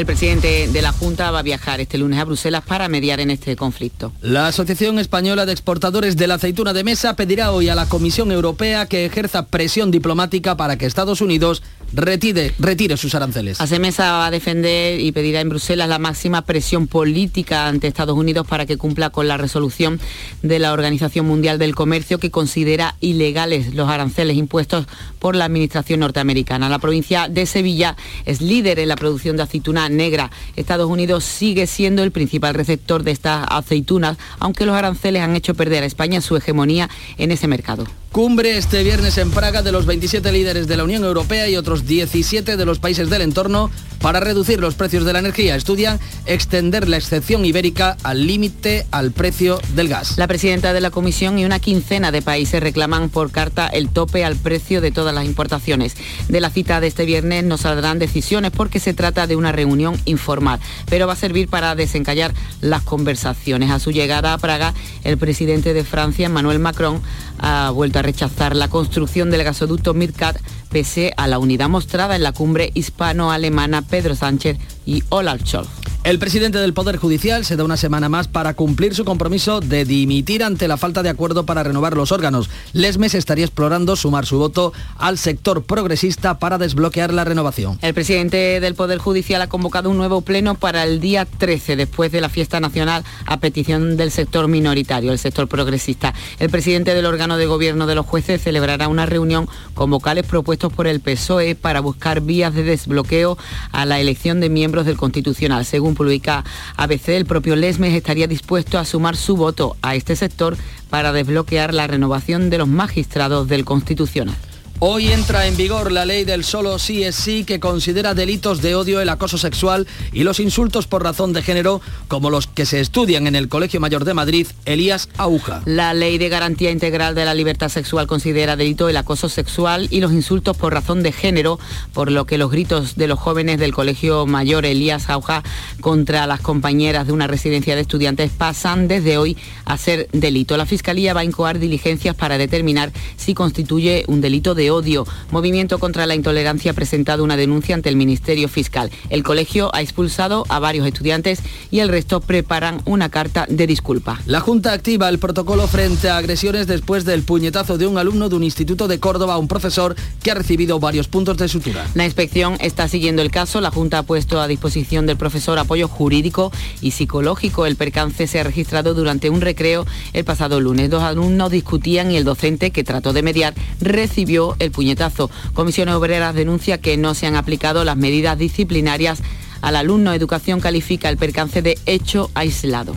el 0.00 0.06
presidente 0.06 0.66
de 0.66 0.82
la 0.82 0.92
Junta 0.92 1.30
va 1.30 1.40
a 1.40 1.42
viajar 1.42 1.78
este 1.80 1.98
lunes 1.98 2.18
a 2.18 2.24
Bruselas 2.24 2.62
para 2.66 2.88
mediar 2.88 3.20
en 3.20 3.30
este 3.30 3.54
conflicto. 3.54 4.12
La 4.22 4.46
Asociación 4.46 4.98
Española 4.98 5.44
de 5.44 5.52
Exportadores 5.52 6.16
de 6.16 6.26
la 6.26 6.34
Aceituna 6.34 6.72
de 6.72 6.84
Mesa 6.84 7.16
pedirá 7.16 7.52
hoy 7.52 7.68
a 7.68 7.74
la 7.74 7.86
Comisión 7.86 8.32
Europea 8.32 8.86
que 8.86 9.04
ejerza 9.04 9.46
presión 9.46 9.90
diplomática 9.90 10.56
para 10.56 10.78
que 10.78 10.86
Estados 10.86 11.20
Unidos 11.20 11.62
retire, 11.92 12.54
retire 12.58 12.96
sus 12.96 13.14
aranceles. 13.14 13.58
Mesa 13.80 14.12
va 14.12 14.26
a 14.26 14.30
defender 14.30 15.00
y 15.00 15.10
pedirá 15.12 15.40
en 15.40 15.48
Bruselas 15.48 15.88
la 15.88 15.98
máxima 15.98 16.42
presión 16.42 16.86
política 16.86 17.66
ante 17.66 17.86
Estados 17.86 18.16
Unidos 18.16 18.46
para 18.46 18.66
que 18.66 18.76
cumpla 18.76 19.10
con 19.10 19.26
la 19.26 19.36
resolución 19.36 19.98
de 20.42 20.58
la 20.58 20.72
Organización 20.72 21.26
Mundial 21.26 21.58
del 21.58 21.74
Comercio 21.74 22.18
que 22.18 22.30
considera 22.30 22.96
ilegales 23.00 23.74
los 23.74 23.88
aranceles 23.88 24.36
impuestos 24.36 24.86
por 25.18 25.34
la 25.34 25.46
Administración 25.46 26.00
norteamericana. 26.00 26.68
La 26.68 26.78
provincia 26.78 27.28
de 27.28 27.46
Sevilla 27.46 27.96
es 28.26 28.40
líder 28.40 28.78
en 28.78 28.88
la 28.88 28.96
producción 28.96 29.36
de 29.36 29.44
aceituna 29.44 29.88
negra. 29.88 30.30
Estados 30.56 30.90
Unidos 30.90 31.24
sigue 31.24 31.66
siendo 31.66 32.02
el 32.02 32.12
principal 32.12 32.54
receptor 32.54 33.02
de 33.02 33.12
estas 33.12 33.46
aceitunas, 33.48 34.18
aunque 34.38 34.66
los 34.66 34.76
aranceles 34.76 35.22
han 35.22 35.36
hecho 35.36 35.54
perder 35.54 35.82
a 35.82 35.86
España 35.86 36.20
su 36.20 36.36
hegemonía 36.36 36.90
en 37.18 37.30
ese 37.30 37.48
mercado. 37.48 37.86
Cumbre 38.12 38.58
este 38.58 38.82
viernes 38.82 39.18
en 39.18 39.30
Praga 39.30 39.62
de 39.62 39.70
los 39.70 39.86
27 39.86 40.32
líderes 40.32 40.66
de 40.66 40.76
la 40.76 40.82
Unión 40.82 41.04
Europea 41.04 41.48
y 41.48 41.54
otros 41.56 41.86
17 41.86 42.56
de 42.56 42.64
los 42.64 42.80
países 42.80 43.08
del 43.08 43.22
entorno 43.22 43.70
para 44.00 44.18
reducir 44.18 44.60
los 44.60 44.74
precios 44.74 45.04
de 45.04 45.12
la 45.12 45.20
energía. 45.20 45.54
Estudian 45.54 46.00
extender 46.26 46.88
la 46.88 46.96
excepción 46.96 47.44
ibérica 47.44 47.96
al 48.02 48.26
límite 48.26 48.86
al 48.90 49.12
precio 49.12 49.60
del 49.74 49.88
gas. 49.88 50.18
La 50.18 50.26
presidenta 50.26 50.72
de 50.72 50.80
la 50.80 50.90
Comisión 50.90 51.38
y 51.38 51.44
una 51.44 51.60
quincena 51.60 52.10
de 52.10 52.22
países 52.22 52.60
reclaman 52.60 53.10
por 53.10 53.30
carta 53.30 53.68
el 53.68 53.90
tope 53.90 54.24
al 54.24 54.36
precio 54.36 54.80
de 54.80 54.90
todas 54.90 55.14
las 55.14 55.26
importaciones. 55.26 55.96
De 56.28 56.40
la 56.40 56.50
cita 56.50 56.80
de 56.80 56.88
este 56.88 57.04
viernes 57.04 57.44
no 57.44 57.58
saldrán 57.58 57.98
decisiones 57.98 58.50
porque 58.50 58.80
se 58.80 58.94
trata 58.94 59.26
de 59.26 59.36
una 59.36 59.52
reunión 59.52 59.96
informal, 60.04 60.58
pero 60.88 61.06
va 61.06 61.12
a 61.12 61.16
servir 61.16 61.48
para 61.48 61.74
desencallar 61.74 62.34
las 62.60 62.82
conversaciones. 62.82 63.70
A 63.70 63.78
su 63.78 63.92
llegada 63.92 64.32
a 64.32 64.38
Praga, 64.38 64.74
el 65.04 65.18
presidente 65.18 65.74
de 65.74 65.84
Francia, 65.84 66.26
Emmanuel 66.26 66.58
Macron, 66.58 67.02
ha 67.38 67.70
vuelto 67.70 67.98
a 67.98 67.99
rechazar 68.02 68.56
la 68.56 68.68
construcción 68.68 69.30
del 69.30 69.44
gasoducto 69.44 69.94
Midcat 69.94 70.38
pese 70.70 71.12
a 71.16 71.26
la 71.26 71.38
unidad 71.38 71.68
mostrada 71.68 72.16
en 72.16 72.22
la 72.22 72.32
cumbre 72.32 72.70
hispano-alemana 72.74 73.82
Pedro 73.82 74.14
Sánchez 74.14 74.56
y 74.86 75.02
Olaf 75.10 75.42
Scholz. 75.44 75.68
El 76.02 76.18
presidente 76.18 76.56
del 76.56 76.72
Poder 76.72 76.96
Judicial 76.96 77.44
se 77.44 77.56
da 77.56 77.64
una 77.64 77.76
semana 77.76 78.08
más 78.08 78.26
para 78.26 78.54
cumplir 78.54 78.94
su 78.94 79.04
compromiso 79.04 79.60
de 79.60 79.84
dimitir 79.84 80.42
ante 80.42 80.66
la 80.66 80.78
falta 80.78 81.02
de 81.02 81.10
acuerdo 81.10 81.44
para 81.44 81.62
renovar 81.62 81.94
los 81.94 82.10
órganos. 82.10 82.48
Lesmes 82.72 83.14
estaría 83.14 83.44
explorando 83.44 83.94
sumar 83.96 84.24
su 84.24 84.38
voto 84.38 84.72
al 84.96 85.18
sector 85.18 85.62
progresista 85.62 86.38
para 86.38 86.56
desbloquear 86.56 87.12
la 87.12 87.24
renovación. 87.24 87.78
El 87.82 87.92
presidente 87.92 88.60
del 88.60 88.74
Poder 88.74 88.96
Judicial 88.96 89.42
ha 89.42 89.48
convocado 89.48 89.90
un 89.90 89.98
nuevo 89.98 90.22
pleno 90.22 90.54
para 90.54 90.84
el 90.84 91.00
día 91.00 91.26
13, 91.26 91.76
después 91.76 92.10
de 92.10 92.22
la 92.22 92.30
fiesta 92.30 92.60
nacional, 92.60 93.04
a 93.26 93.38
petición 93.38 93.98
del 93.98 94.10
sector 94.10 94.48
minoritario, 94.48 95.12
el 95.12 95.18
sector 95.18 95.48
progresista. 95.48 96.14
El 96.38 96.48
presidente 96.48 96.94
del 96.94 97.04
órgano 97.04 97.36
de 97.36 97.44
gobierno 97.44 97.86
de 97.86 97.94
los 97.94 98.06
jueces 98.06 98.42
celebrará 98.42 98.88
una 98.88 99.04
reunión 99.04 99.48
con 99.74 99.90
vocales 99.90 100.24
propuestos 100.24 100.59
por 100.68 100.86
el 100.86 101.00
PSOE 101.00 101.54
para 101.54 101.80
buscar 101.80 102.20
vías 102.20 102.52
de 102.52 102.64
desbloqueo 102.64 103.38
a 103.72 103.86
la 103.86 104.00
elección 104.00 104.40
de 104.40 104.50
miembros 104.50 104.84
del 104.84 104.98
Constitucional. 104.98 105.64
Según 105.64 105.94
publica 105.94 106.44
ABC, 106.76 107.08
el 107.10 107.24
propio 107.24 107.56
Lesmes 107.56 107.94
estaría 107.94 108.26
dispuesto 108.26 108.78
a 108.78 108.84
sumar 108.84 109.16
su 109.16 109.36
voto 109.36 109.76
a 109.80 109.94
este 109.94 110.16
sector 110.16 110.58
para 110.90 111.12
desbloquear 111.12 111.72
la 111.72 111.86
renovación 111.86 112.50
de 112.50 112.58
los 112.58 112.68
magistrados 112.68 113.48
del 113.48 113.64
Constitucional. 113.64 114.36
Hoy 114.82 115.08
entra 115.12 115.46
en 115.46 115.58
vigor 115.58 115.92
la 115.92 116.06
ley 116.06 116.24
del 116.24 116.42
solo 116.42 116.78
sí 116.78 117.02
es 117.02 117.14
sí 117.14 117.44
que 117.44 117.60
considera 117.60 118.14
delitos 118.14 118.62
de 118.62 118.74
odio 118.74 119.02
el 119.02 119.10
acoso 119.10 119.36
sexual 119.36 119.86
y 120.10 120.22
los 120.22 120.40
insultos 120.40 120.86
por 120.86 121.02
razón 121.02 121.34
de 121.34 121.42
género 121.42 121.82
como 122.08 122.30
los 122.30 122.46
que 122.46 122.64
se 122.64 122.80
estudian 122.80 123.26
en 123.26 123.36
el 123.36 123.50
Colegio 123.50 123.78
Mayor 123.78 124.06
de 124.06 124.14
Madrid, 124.14 124.46
Elías 124.64 125.10
Aguja. 125.18 125.60
La 125.66 125.92
ley 125.92 126.16
de 126.16 126.30
garantía 126.30 126.70
integral 126.70 127.14
de 127.14 127.26
la 127.26 127.34
libertad 127.34 127.68
sexual 127.68 128.06
considera 128.06 128.56
delito 128.56 128.88
el 128.88 128.96
acoso 128.96 129.28
sexual 129.28 129.86
y 129.90 130.00
los 130.00 130.14
insultos 130.14 130.56
por 130.56 130.72
razón 130.72 131.02
de 131.02 131.12
género, 131.12 131.60
por 131.92 132.10
lo 132.10 132.24
que 132.24 132.38
los 132.38 132.50
gritos 132.50 132.96
de 132.96 133.06
los 133.06 133.18
jóvenes 133.18 133.58
del 133.58 133.74
Colegio 133.74 134.24
Mayor 134.24 134.64
Elías 134.64 135.10
Aguja 135.10 135.42
contra 135.82 136.26
las 136.26 136.40
compañeras 136.40 137.06
de 137.06 137.12
una 137.12 137.26
residencia 137.26 137.74
de 137.74 137.82
estudiantes 137.82 138.30
pasan 138.30 138.88
desde 138.88 139.18
hoy 139.18 139.36
a 139.66 139.76
ser 139.76 140.08
delito. 140.12 140.56
La 140.56 140.64
Fiscalía 140.64 141.12
va 141.12 141.20
a 141.20 141.24
incoar 141.24 141.58
diligencias 141.58 142.16
para 142.16 142.38
determinar 142.38 142.92
si 143.18 143.34
constituye 143.34 144.04
un 144.08 144.22
delito 144.22 144.54
de 144.54 144.69
odio. 144.70 145.06
Movimiento 145.30 145.78
contra 145.78 146.06
la 146.06 146.14
Intolerancia 146.14 146.70
ha 146.70 146.74
presentado 146.74 147.24
una 147.24 147.36
denuncia 147.36 147.74
ante 147.74 147.88
el 147.88 147.96
Ministerio 147.96 148.48
Fiscal. 148.48 148.90
El 149.08 149.22
colegio 149.22 149.70
ha 149.74 149.82
expulsado 149.82 150.44
a 150.48 150.58
varios 150.58 150.86
estudiantes 150.86 151.40
y 151.70 151.80
el 151.80 151.88
resto 151.88 152.20
preparan 152.20 152.80
una 152.84 153.08
carta 153.08 153.46
de 153.48 153.66
disculpa. 153.66 154.20
La 154.26 154.40
Junta 154.40 154.72
activa 154.72 155.08
el 155.08 155.18
protocolo 155.18 155.66
frente 155.66 156.08
a 156.08 156.16
agresiones 156.16 156.66
después 156.66 157.04
del 157.04 157.22
puñetazo 157.22 157.78
de 157.78 157.86
un 157.86 157.98
alumno 157.98 158.28
de 158.28 158.36
un 158.36 158.44
instituto 158.44 158.88
de 158.88 159.00
Córdoba 159.00 159.34
a 159.34 159.38
un 159.38 159.48
profesor 159.48 159.94
que 160.22 160.30
ha 160.30 160.34
recibido 160.34 160.80
varios 160.80 161.08
puntos 161.08 161.36
de 161.36 161.48
sutura. 161.48 161.86
La 161.94 162.04
inspección 162.04 162.56
está 162.60 162.88
siguiendo 162.88 163.22
el 163.22 163.30
caso. 163.30 163.60
La 163.60 163.70
Junta 163.70 163.98
ha 163.98 164.02
puesto 164.02 164.40
a 164.40 164.48
disposición 164.48 165.06
del 165.06 165.16
profesor 165.16 165.58
apoyo 165.58 165.88
jurídico 165.88 166.52
y 166.80 166.92
psicológico. 166.92 167.66
El 167.66 167.76
percance 167.76 168.26
se 168.26 168.40
ha 168.40 168.44
registrado 168.44 168.94
durante 168.94 169.30
un 169.30 169.40
recreo 169.40 169.86
el 170.12 170.24
pasado 170.24 170.60
lunes. 170.60 170.90
Dos 170.90 171.02
alumnos 171.02 171.50
discutían 171.50 172.10
y 172.10 172.16
el 172.16 172.24
docente 172.24 172.70
que 172.70 172.84
trató 172.84 173.12
de 173.12 173.22
mediar 173.22 173.54
recibió 173.80 174.56
el 174.60 174.70
puñetazo. 174.70 175.30
Comisiones 175.52 175.96
Obreras 175.96 176.34
denuncia 176.34 176.78
que 176.78 176.96
no 176.96 177.14
se 177.14 177.26
han 177.26 177.34
aplicado 177.34 177.84
las 177.84 177.96
medidas 177.96 178.38
disciplinarias 178.38 179.20
al 179.60 179.76
alumno. 179.76 180.14
Educación 180.14 180.60
califica 180.60 181.08
el 181.08 181.16
percance 181.16 181.62
de 181.62 181.78
hecho 181.86 182.30
aislado. 182.34 182.94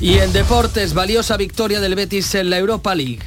Y 0.00 0.18
en 0.18 0.32
deportes, 0.32 0.92
valiosa 0.92 1.36
victoria 1.36 1.80
del 1.80 1.94
Betis 1.94 2.34
en 2.34 2.50
la 2.50 2.58
Europa 2.58 2.94
League. 2.94 3.20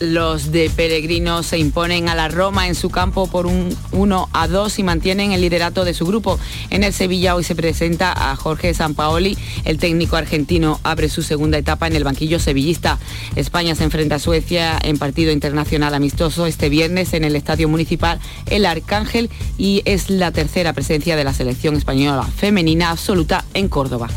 Los 0.00 0.50
de 0.50 0.70
Peregrino 0.70 1.42
se 1.42 1.58
imponen 1.58 2.08
a 2.08 2.14
la 2.14 2.28
Roma 2.28 2.66
en 2.66 2.74
su 2.74 2.90
campo 2.90 3.28
por 3.28 3.46
un 3.46 3.76
1 3.92 4.28
a 4.32 4.48
2 4.48 4.78
y 4.78 4.82
mantienen 4.82 5.32
el 5.32 5.40
liderato 5.40 5.84
de 5.84 5.94
su 5.94 6.06
grupo. 6.06 6.38
En 6.70 6.82
el 6.82 6.92
Sevilla 6.92 7.34
hoy 7.34 7.44
se 7.44 7.54
presenta 7.54 8.12
a 8.12 8.34
Jorge 8.36 8.74
Sampaoli. 8.74 9.38
El 9.64 9.78
técnico 9.78 10.16
argentino 10.16 10.80
abre 10.82 11.08
su 11.08 11.22
segunda 11.22 11.58
etapa 11.58 11.86
en 11.86 11.94
el 11.94 12.04
banquillo 12.04 12.38
sevillista. 12.38 12.98
España 13.36 13.74
se 13.74 13.84
enfrenta 13.84 14.16
a 14.16 14.18
Suecia 14.18 14.78
en 14.82 14.98
partido 14.98 15.30
internacional 15.32 15.94
amistoso 15.94 16.46
este 16.46 16.68
viernes 16.68 17.14
en 17.14 17.24
el 17.24 17.36
Estadio 17.36 17.68
Municipal 17.68 18.18
El 18.46 18.66
Arcángel 18.66 19.30
y 19.58 19.82
es 19.84 20.10
la 20.10 20.32
tercera 20.32 20.72
presencia 20.72 21.16
de 21.16 21.24
la 21.24 21.32
selección 21.32 21.76
española 21.76 22.24
femenina 22.24 22.90
absoluta 22.90 23.44
en 23.54 23.68
Córdoba. 23.68 24.08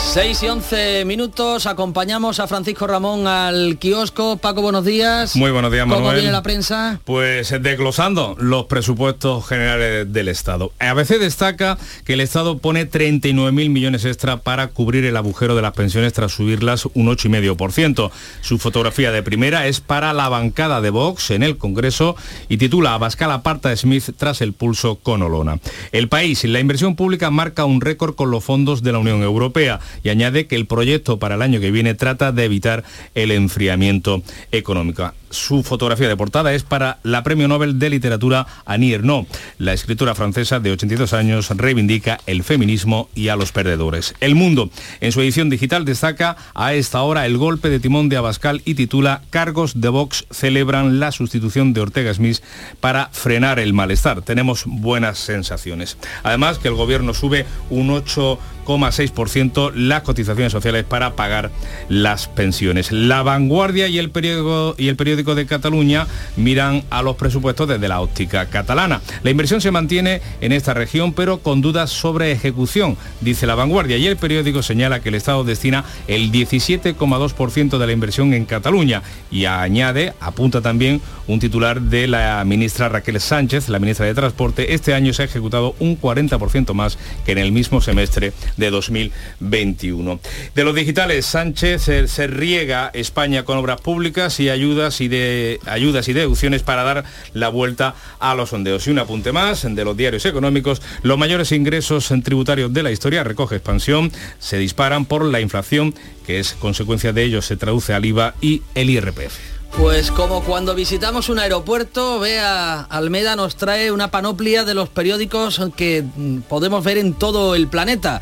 6 0.00 0.42
y 0.42 0.48
11 0.48 1.04
minutos, 1.04 1.66
acompañamos 1.66 2.40
a 2.40 2.46
Francisco 2.46 2.86
Ramón 2.86 3.26
al 3.26 3.78
kiosco. 3.78 4.36
Paco, 4.38 4.62
buenos 4.62 4.84
días. 4.84 5.36
Muy 5.36 5.50
buenos 5.50 5.70
días, 5.70 5.86
Manuel. 5.86 6.02
¿Cómo 6.02 6.14
viene 6.14 6.32
la 6.32 6.42
prensa? 6.42 7.00
Pues 7.04 7.54
desglosando 7.60 8.34
los 8.38 8.64
presupuestos 8.66 9.46
generales 9.46 10.12
del 10.12 10.28
Estado. 10.28 10.72
A 10.78 10.94
veces 10.94 11.20
destaca 11.20 11.78
que 12.04 12.14
el 12.14 12.20
Estado 12.20 12.58
pone 12.58 12.90
39.000 12.90 13.52
millones 13.70 14.04
extra 14.04 14.38
para 14.38 14.68
cubrir 14.68 15.04
el 15.04 15.16
agujero 15.16 15.54
de 15.54 15.62
las 15.62 15.72
pensiones 15.72 16.12
tras 16.14 16.32
subirlas 16.32 16.86
un 16.86 17.06
8,5%. 17.06 18.10
Su 18.40 18.58
fotografía 18.58 19.12
de 19.12 19.22
primera 19.22 19.66
es 19.66 19.80
para 19.80 20.12
la 20.14 20.28
bancada 20.28 20.80
de 20.80 20.90
Vox 20.90 21.30
en 21.30 21.42
el 21.42 21.58
Congreso 21.58 22.16
y 22.48 22.56
titula 22.56 22.94
Abascal 22.94 23.30
aparta 23.30 23.76
Smith 23.76 24.10
tras 24.16 24.40
el 24.40 24.54
pulso 24.54 24.96
con 24.96 25.22
Olona. 25.22 25.58
El 25.92 26.08
país, 26.08 26.44
la 26.44 26.60
inversión 26.60 26.96
pública 26.96 27.30
marca 27.30 27.66
un 27.66 27.80
récord 27.80 28.14
con 28.14 28.30
los 28.30 28.42
fondos 28.42 28.82
de 28.82 28.92
la 28.92 28.98
Unión 28.98 29.22
Europea 29.22 29.80
y 30.02 30.08
añade 30.08 30.46
que 30.46 30.56
el 30.56 30.66
proyecto 30.66 31.18
para 31.18 31.34
el 31.34 31.42
año 31.42 31.60
que 31.60 31.70
viene 31.70 31.94
trata 31.94 32.32
de 32.32 32.44
evitar 32.44 32.84
el 33.14 33.30
enfriamiento 33.30 34.22
económico. 34.52 35.12
Su 35.30 35.62
fotografía 35.62 36.08
de 36.08 36.16
portada 36.16 36.54
es 36.54 36.62
para 36.62 36.98
la 37.02 37.22
Premio 37.22 37.48
Nobel 37.48 37.78
de 37.78 37.90
Literatura 37.90 38.46
Annie 38.64 38.94
Ernaux. 38.94 39.28
La 39.58 39.72
escritora 39.72 40.14
francesa 40.14 40.60
de 40.60 40.72
82 40.72 41.12
años 41.12 41.50
reivindica 41.50 42.20
el 42.26 42.42
feminismo 42.42 43.08
y 43.14 43.28
a 43.28 43.36
los 43.36 43.52
perdedores. 43.52 44.14
El 44.20 44.34
Mundo, 44.34 44.70
en 45.00 45.12
su 45.12 45.20
edición 45.20 45.50
digital, 45.50 45.84
destaca 45.84 46.36
a 46.54 46.74
esta 46.74 47.02
hora 47.02 47.26
el 47.26 47.36
golpe 47.36 47.68
de 47.68 47.80
timón 47.80 48.08
de 48.08 48.16
Abascal 48.16 48.62
y 48.64 48.74
titula 48.74 49.22
Cargos 49.30 49.80
de 49.80 49.88
Vox 49.88 50.26
celebran 50.30 51.00
la 51.00 51.12
sustitución 51.12 51.72
de 51.72 51.80
Ortega 51.80 52.12
Smith 52.14 52.38
para 52.80 53.08
frenar 53.12 53.58
el 53.58 53.72
malestar. 53.72 54.22
Tenemos 54.22 54.64
buenas 54.66 55.18
sensaciones. 55.18 55.98
Además 56.22 56.58
que 56.58 56.68
el 56.68 56.74
gobierno 56.74 57.14
sube 57.14 57.46
un 57.70 57.88
8,6% 57.88 59.72
las 59.74 60.02
cotizaciones 60.02 60.52
sociales 60.52 60.84
para 60.84 61.16
pagar 61.16 61.50
las 61.88 62.28
pensiones. 62.28 62.92
La 62.92 63.22
vanguardia 63.22 63.88
y 63.88 63.98
el 63.98 64.10
periódico, 64.10 64.74
y 64.78 64.88
el 64.88 64.96
periódico 64.96 65.17
de 65.18 65.46
Cataluña 65.46 66.06
miran 66.36 66.84
a 66.90 67.02
los 67.02 67.16
presupuestos 67.16 67.68
desde 67.68 67.88
la 67.88 68.00
óptica 68.00 68.46
catalana. 68.46 69.00
La 69.22 69.30
inversión 69.30 69.60
se 69.60 69.70
mantiene 69.70 70.20
en 70.40 70.52
esta 70.52 70.74
región, 70.74 71.12
pero 71.12 71.38
con 71.38 71.60
dudas 71.60 71.90
sobre 71.90 72.30
ejecución, 72.32 72.96
dice 73.20 73.46
la 73.46 73.54
vanguardia. 73.54 73.96
Y 73.96 74.06
el 74.06 74.16
periódico 74.16 74.62
señala 74.62 75.00
que 75.00 75.08
el 75.08 75.16
Estado 75.16 75.44
destina 75.44 75.84
el 76.06 76.30
17,2% 76.30 77.78
de 77.78 77.86
la 77.86 77.92
inversión 77.92 78.32
en 78.32 78.44
Cataluña 78.44 79.02
y 79.30 79.44
añade, 79.46 80.14
apunta 80.20 80.60
también 80.60 81.00
un 81.26 81.40
titular 81.40 81.80
de 81.80 82.06
la 82.06 82.42
ministra 82.44 82.88
Raquel 82.88 83.20
Sánchez, 83.20 83.68
la 83.68 83.78
ministra 83.78 84.06
de 84.06 84.14
Transporte, 84.14 84.74
este 84.74 84.94
año 84.94 85.12
se 85.12 85.22
ha 85.22 85.24
ejecutado 85.26 85.74
un 85.78 86.00
40% 86.00 86.72
más 86.72 86.98
que 87.26 87.32
en 87.32 87.38
el 87.38 87.52
mismo 87.52 87.80
semestre 87.80 88.32
de 88.56 88.70
2021. 88.70 90.20
De 90.54 90.64
los 90.64 90.74
digitales, 90.74 91.26
Sánchez 91.26 91.82
se, 91.82 92.08
se 92.08 92.26
riega 92.26 92.90
España 92.94 93.44
con 93.44 93.58
obras 93.58 93.80
públicas 93.80 94.40
y 94.40 94.48
ayudas 94.48 95.00
y 95.00 95.07
de 95.08 95.60
ayudas 95.66 96.08
y 96.08 96.12
deducciones 96.12 96.62
para 96.62 96.82
dar 96.82 97.04
la 97.34 97.48
vuelta 97.48 97.94
a 98.20 98.34
los 98.34 98.50
sondeos. 98.50 98.86
Y 98.86 98.90
un 98.90 98.98
apunte 98.98 99.32
más 99.32 99.66
de 99.68 99.84
los 99.84 99.96
diarios 99.96 100.24
económicos, 100.26 100.82
los 101.02 101.18
mayores 101.18 101.52
ingresos 101.52 102.12
tributarios 102.22 102.72
de 102.72 102.82
la 102.82 102.90
historia 102.90 103.24
recoge 103.24 103.56
expansión, 103.56 104.12
se 104.38 104.58
disparan 104.58 105.04
por 105.04 105.24
la 105.24 105.40
inflación, 105.40 105.94
que 106.26 106.38
es 106.38 106.52
consecuencia 106.54 107.12
de 107.12 107.24
ello 107.24 107.42
se 107.42 107.56
traduce 107.56 107.94
al 107.94 108.04
IVA 108.04 108.34
y 108.40 108.62
el 108.74 108.90
IRPF. 108.90 109.58
Pues 109.76 110.10
como 110.10 110.42
cuando 110.42 110.74
visitamos 110.74 111.28
un 111.28 111.38
aeropuerto, 111.38 112.18
vea, 112.18 112.80
Almeda 112.82 113.36
nos 113.36 113.56
trae 113.56 113.92
una 113.92 114.10
panoplia 114.10 114.64
de 114.64 114.74
los 114.74 114.88
periódicos 114.88 115.60
que 115.76 116.02
mm, 116.02 116.38
podemos 116.40 116.82
ver 116.82 116.98
en 116.98 117.14
todo 117.14 117.54
el 117.54 117.68
planeta. 117.68 118.20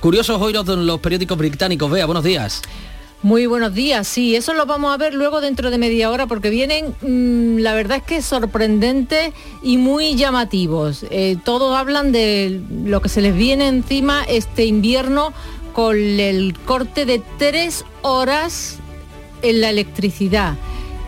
Curiosos 0.00 0.40
hoy 0.40 0.52
los, 0.52 0.66
los 0.66 1.00
periódicos 1.00 1.36
británicos. 1.36 1.90
Vea, 1.90 2.06
buenos 2.06 2.22
días. 2.22 2.62
Muy 3.22 3.46
buenos 3.46 3.74
días, 3.74 4.06
sí, 4.06 4.36
eso 4.36 4.54
lo 4.54 4.64
vamos 4.64 4.94
a 4.94 4.96
ver 4.96 5.12
luego 5.12 5.40
dentro 5.40 5.72
de 5.72 5.78
media 5.78 6.08
hora 6.08 6.28
porque 6.28 6.50
vienen, 6.50 6.94
mmm, 7.02 7.58
la 7.58 7.74
verdad 7.74 7.96
es 7.96 8.02
que 8.04 8.22
sorprendentes 8.22 9.32
y 9.60 9.76
muy 9.76 10.14
llamativos. 10.14 11.04
Eh, 11.10 11.36
todos 11.44 11.76
hablan 11.76 12.12
de 12.12 12.62
lo 12.84 13.02
que 13.02 13.08
se 13.08 13.20
les 13.20 13.34
viene 13.34 13.66
encima 13.66 14.22
este 14.22 14.66
invierno 14.66 15.32
con 15.72 15.96
el 15.96 16.56
corte 16.64 17.06
de 17.06 17.20
tres 17.38 17.84
horas 18.02 18.76
en 19.42 19.62
la 19.62 19.70
electricidad. 19.70 20.54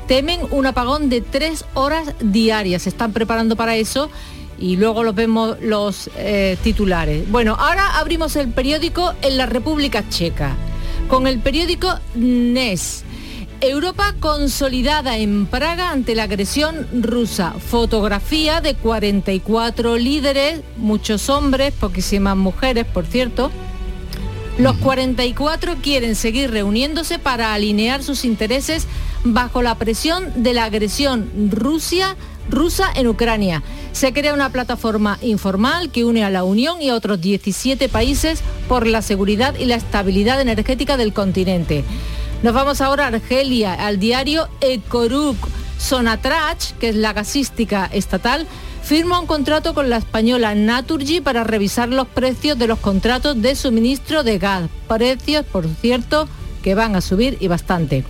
Temen 0.09 0.41
un 0.51 0.67
apagón 0.67 1.11
de 1.11 1.21
tres 1.21 1.65
horas 1.75 2.13
diarias, 2.19 2.83
se 2.83 2.89
están 2.89 3.13
preparando 3.13 3.55
para 3.55 3.77
eso 3.77 4.11
y 4.59 4.75
luego 4.75 5.05
los 5.05 5.15
vemos 5.15 5.59
los 5.61 6.11
eh, 6.17 6.57
titulares. 6.65 7.31
Bueno, 7.31 7.55
ahora 7.57 8.01
abrimos 8.01 8.35
el 8.35 8.49
periódico 8.49 9.15
en 9.23 9.37
la 9.37 9.47
República 9.47 10.09
Checa 10.09 10.57
con 11.11 11.27
el 11.27 11.41
periódico 11.41 11.93
NES. 12.15 13.03
Europa 13.61 14.15
consolidada 14.21 15.19
en 15.19 15.45
Praga 15.47 15.91
ante 15.91 16.15
la 16.15 16.23
agresión 16.23 16.87
rusa. 17.03 17.53
Fotografía 17.59 18.61
de 18.61 18.77
44 18.77 19.99
líderes, 19.99 20.61
muchos 20.77 21.29
hombres, 21.29 21.75
poquísimas 21.75 22.37
mujeres, 22.37 22.87
por 22.87 23.07
cierto. 23.07 23.51
Los 24.57 24.77
44 24.77 25.77
quieren 25.83 26.15
seguir 26.15 26.53
reuniéndose 26.53 27.19
para 27.19 27.55
alinear 27.55 28.05
sus 28.05 28.25
intereses 28.25 28.87
bajo 29.25 29.63
la 29.63 29.75
presión 29.75 30.43
de 30.43 30.55
la 30.55 30.65
agresión 30.65 31.29
Rusia 31.51 32.17
rusa 32.51 32.91
en 32.95 33.09
Ucrania. 33.09 33.63
Se 33.93 34.13
crea 34.13 34.35
una 34.35 34.51
plataforma 34.51 35.19
informal 35.23 35.91
que 35.91 36.05
une 36.05 36.25
a 36.25 36.31
la 36.31 36.45
Unión 36.45 36.83
y 36.83 36.91
a 36.91 36.95
otros 36.95 37.21
17 37.21 37.89
países 37.89 38.43
por 38.69 38.87
la 38.87 39.03
seguridad 39.03 39.55
y 39.59 39.65
la 39.65 39.77
estabilidad 39.77 40.41
energética 40.41 40.97
del 40.97 41.13
continente. 41.13 41.85
Nos 42.43 42.55
vamos 42.55 42.81
ahora 42.81 43.05
a 43.05 43.09
Argelia, 43.09 43.75
al 43.75 43.99
diario 43.99 44.49
Ecoruk. 44.61 45.37
Sonatrach, 45.79 46.73
que 46.79 46.91
es 46.91 46.95
la 46.95 47.15
gasística 47.15 47.89
estatal, 47.93 48.47
firma 48.83 49.19
un 49.19 49.27
contrato 49.27 49.73
con 49.73 49.89
la 49.89 49.97
española 49.97 50.55
Naturgy 50.55 51.21
para 51.21 51.43
revisar 51.43 51.89
los 51.89 52.07
precios 52.07 52.59
de 52.59 52.67
los 52.67 52.79
contratos 52.79 53.41
de 53.41 53.55
suministro 53.57 54.23
de 54.23 54.39
gas. 54.39 54.69
Precios, 54.89 55.47
por 55.47 55.67
cierto, 55.81 56.29
que 56.63 56.75
van 56.75 56.97
a 56.97 57.01
subir 57.01 57.39
y 57.41 57.49
bastante. 57.49 58.05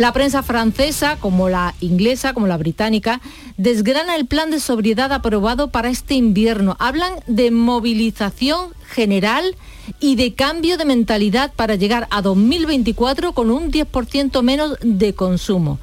La 0.00 0.14
prensa 0.14 0.42
francesa, 0.42 1.18
como 1.20 1.50
la 1.50 1.74
inglesa, 1.82 2.32
como 2.32 2.46
la 2.46 2.56
británica, 2.56 3.20
desgrana 3.58 4.16
el 4.16 4.24
plan 4.24 4.50
de 4.50 4.58
sobriedad 4.58 5.12
aprobado 5.12 5.68
para 5.68 5.90
este 5.90 6.14
invierno. 6.14 6.74
Hablan 6.78 7.12
de 7.26 7.50
movilización 7.50 8.70
general 8.88 9.54
y 10.00 10.16
de 10.16 10.32
cambio 10.32 10.78
de 10.78 10.86
mentalidad 10.86 11.52
para 11.54 11.74
llegar 11.74 12.08
a 12.10 12.22
2024 12.22 13.32
con 13.32 13.50
un 13.50 13.70
10% 13.70 14.42
menos 14.42 14.78
de 14.80 15.12
consumo. 15.12 15.78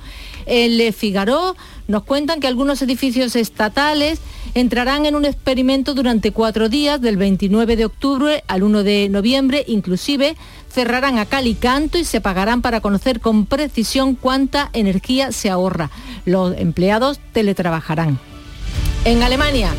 En 0.48 0.80
Le 0.80 0.94
Figaro 0.94 1.56
nos 1.88 2.04
cuentan 2.04 2.40
que 2.40 2.48
algunos 2.48 2.82
edificios 2.82 3.36
estatales 3.36 4.20
entrarán 4.56 5.06
en 5.06 5.16
un 5.16 5.26
experimento 5.26 5.94
durante 5.94 6.32
cuatro 6.32 6.70
días, 6.70 7.00
del 7.02 7.18
29 7.18 7.76
de 7.76 7.86
octubre 7.86 8.44
al 8.48 8.64
1 8.64 8.82
de 8.82 9.10
noviembre, 9.10 9.64
inclusive 9.68 10.36
cerrarán 10.78 11.18
a 11.18 11.26
cal 11.26 11.48
y 11.48 11.56
canto 11.56 11.98
y 11.98 12.06
se 12.06 12.22
pagarán 12.22 12.62
para 12.62 12.82
conocer 12.82 13.20
con 13.20 13.48
precisión 13.48 14.14
cuánta 14.14 14.70
energía 14.74 15.32
se 15.32 15.50
ahorra. 15.50 15.90
Los 16.24 16.56
empleados 16.56 17.20
teletrabajarán. 17.34 18.20
En 19.04 19.24
Alemania, 19.24 19.72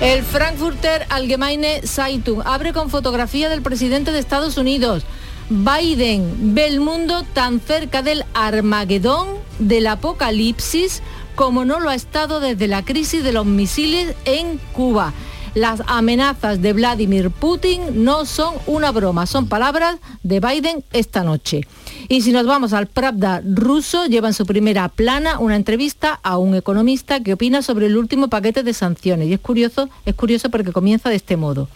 el 0.00 0.22
Frankfurter 0.22 1.04
Allgemeine 1.10 1.82
Zeitung 1.84 2.42
abre 2.44 2.72
con 2.72 2.90
fotografía 2.90 3.48
del 3.48 3.60
presidente 3.60 4.12
de 4.12 4.20
Estados 4.20 4.56
Unidos. 4.56 5.02
Biden 5.50 6.54
ve 6.54 6.68
el 6.68 6.78
mundo 6.78 7.24
tan 7.32 7.58
cerca 7.58 8.02
del 8.02 8.24
Armagedón, 8.32 9.26
del 9.58 9.88
apocalipsis, 9.88 11.02
como 11.34 11.64
no 11.64 11.80
lo 11.80 11.90
ha 11.90 11.96
estado 11.96 12.38
desde 12.38 12.68
la 12.68 12.84
crisis 12.84 13.24
de 13.24 13.32
los 13.32 13.46
misiles 13.46 14.14
en 14.24 14.60
Cuba. 14.72 15.12
Las 15.56 15.80
amenazas 15.86 16.60
de 16.60 16.74
Vladimir 16.74 17.30
Putin 17.30 18.04
no 18.04 18.26
son 18.26 18.56
una 18.66 18.92
broma, 18.92 19.24
son 19.24 19.48
palabras 19.48 19.96
de 20.22 20.38
Biden 20.38 20.84
esta 20.92 21.22
noche. 21.22 21.62
Y 22.10 22.20
si 22.20 22.30
nos 22.30 22.46
vamos 22.46 22.74
al 22.74 22.88
Pravda 22.88 23.40
ruso, 23.42 24.04
lleva 24.04 24.28
en 24.28 24.34
su 24.34 24.44
primera 24.44 24.90
plana 24.90 25.38
una 25.38 25.56
entrevista 25.56 26.20
a 26.22 26.36
un 26.36 26.54
economista 26.56 27.20
que 27.20 27.32
opina 27.32 27.62
sobre 27.62 27.86
el 27.86 27.96
último 27.96 28.28
paquete 28.28 28.64
de 28.64 28.74
sanciones. 28.74 29.28
Y 29.28 29.32
es 29.32 29.40
curioso, 29.40 29.88
es 30.04 30.14
curioso 30.14 30.50
porque 30.50 30.72
comienza 30.72 31.08
de 31.08 31.16
este 31.16 31.38
modo. 31.38 31.70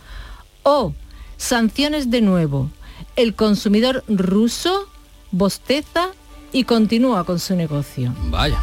O 0.62 0.72
oh, 0.72 0.94
sanciones 1.38 2.10
de 2.10 2.20
nuevo. 2.20 2.68
El 3.16 3.34
consumidor 3.34 4.04
ruso 4.08 4.88
bosteza 5.30 6.10
y 6.52 6.64
continúa 6.64 7.24
con 7.24 7.38
su 7.38 7.56
negocio. 7.56 8.12
Vaya. 8.28 8.58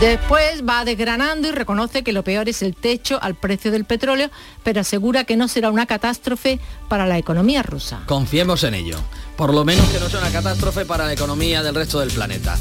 Después 0.00 0.62
va 0.68 0.84
desgranando 0.84 1.48
y 1.48 1.52
reconoce 1.52 2.02
que 2.02 2.12
lo 2.12 2.24
peor 2.24 2.48
es 2.48 2.62
el 2.62 2.74
techo 2.74 3.18
al 3.22 3.34
precio 3.34 3.70
del 3.70 3.84
petróleo, 3.84 4.30
pero 4.62 4.80
asegura 4.80 5.24
que 5.24 5.36
no 5.36 5.48
será 5.48 5.70
una 5.70 5.86
catástrofe 5.86 6.58
para 6.88 7.06
la 7.06 7.18
economía 7.18 7.62
rusa. 7.62 8.00
Confiemos 8.06 8.64
en 8.64 8.74
ello. 8.74 8.98
Por 9.36 9.54
lo 9.54 9.64
menos 9.64 9.86
que 9.88 10.00
no 10.00 10.08
sea 10.08 10.20
una 10.20 10.30
catástrofe 10.30 10.84
para 10.84 11.06
la 11.06 11.12
economía 11.12 11.62
del 11.62 11.74
resto 11.74 12.00
del 12.00 12.10
planeta. 12.10 12.58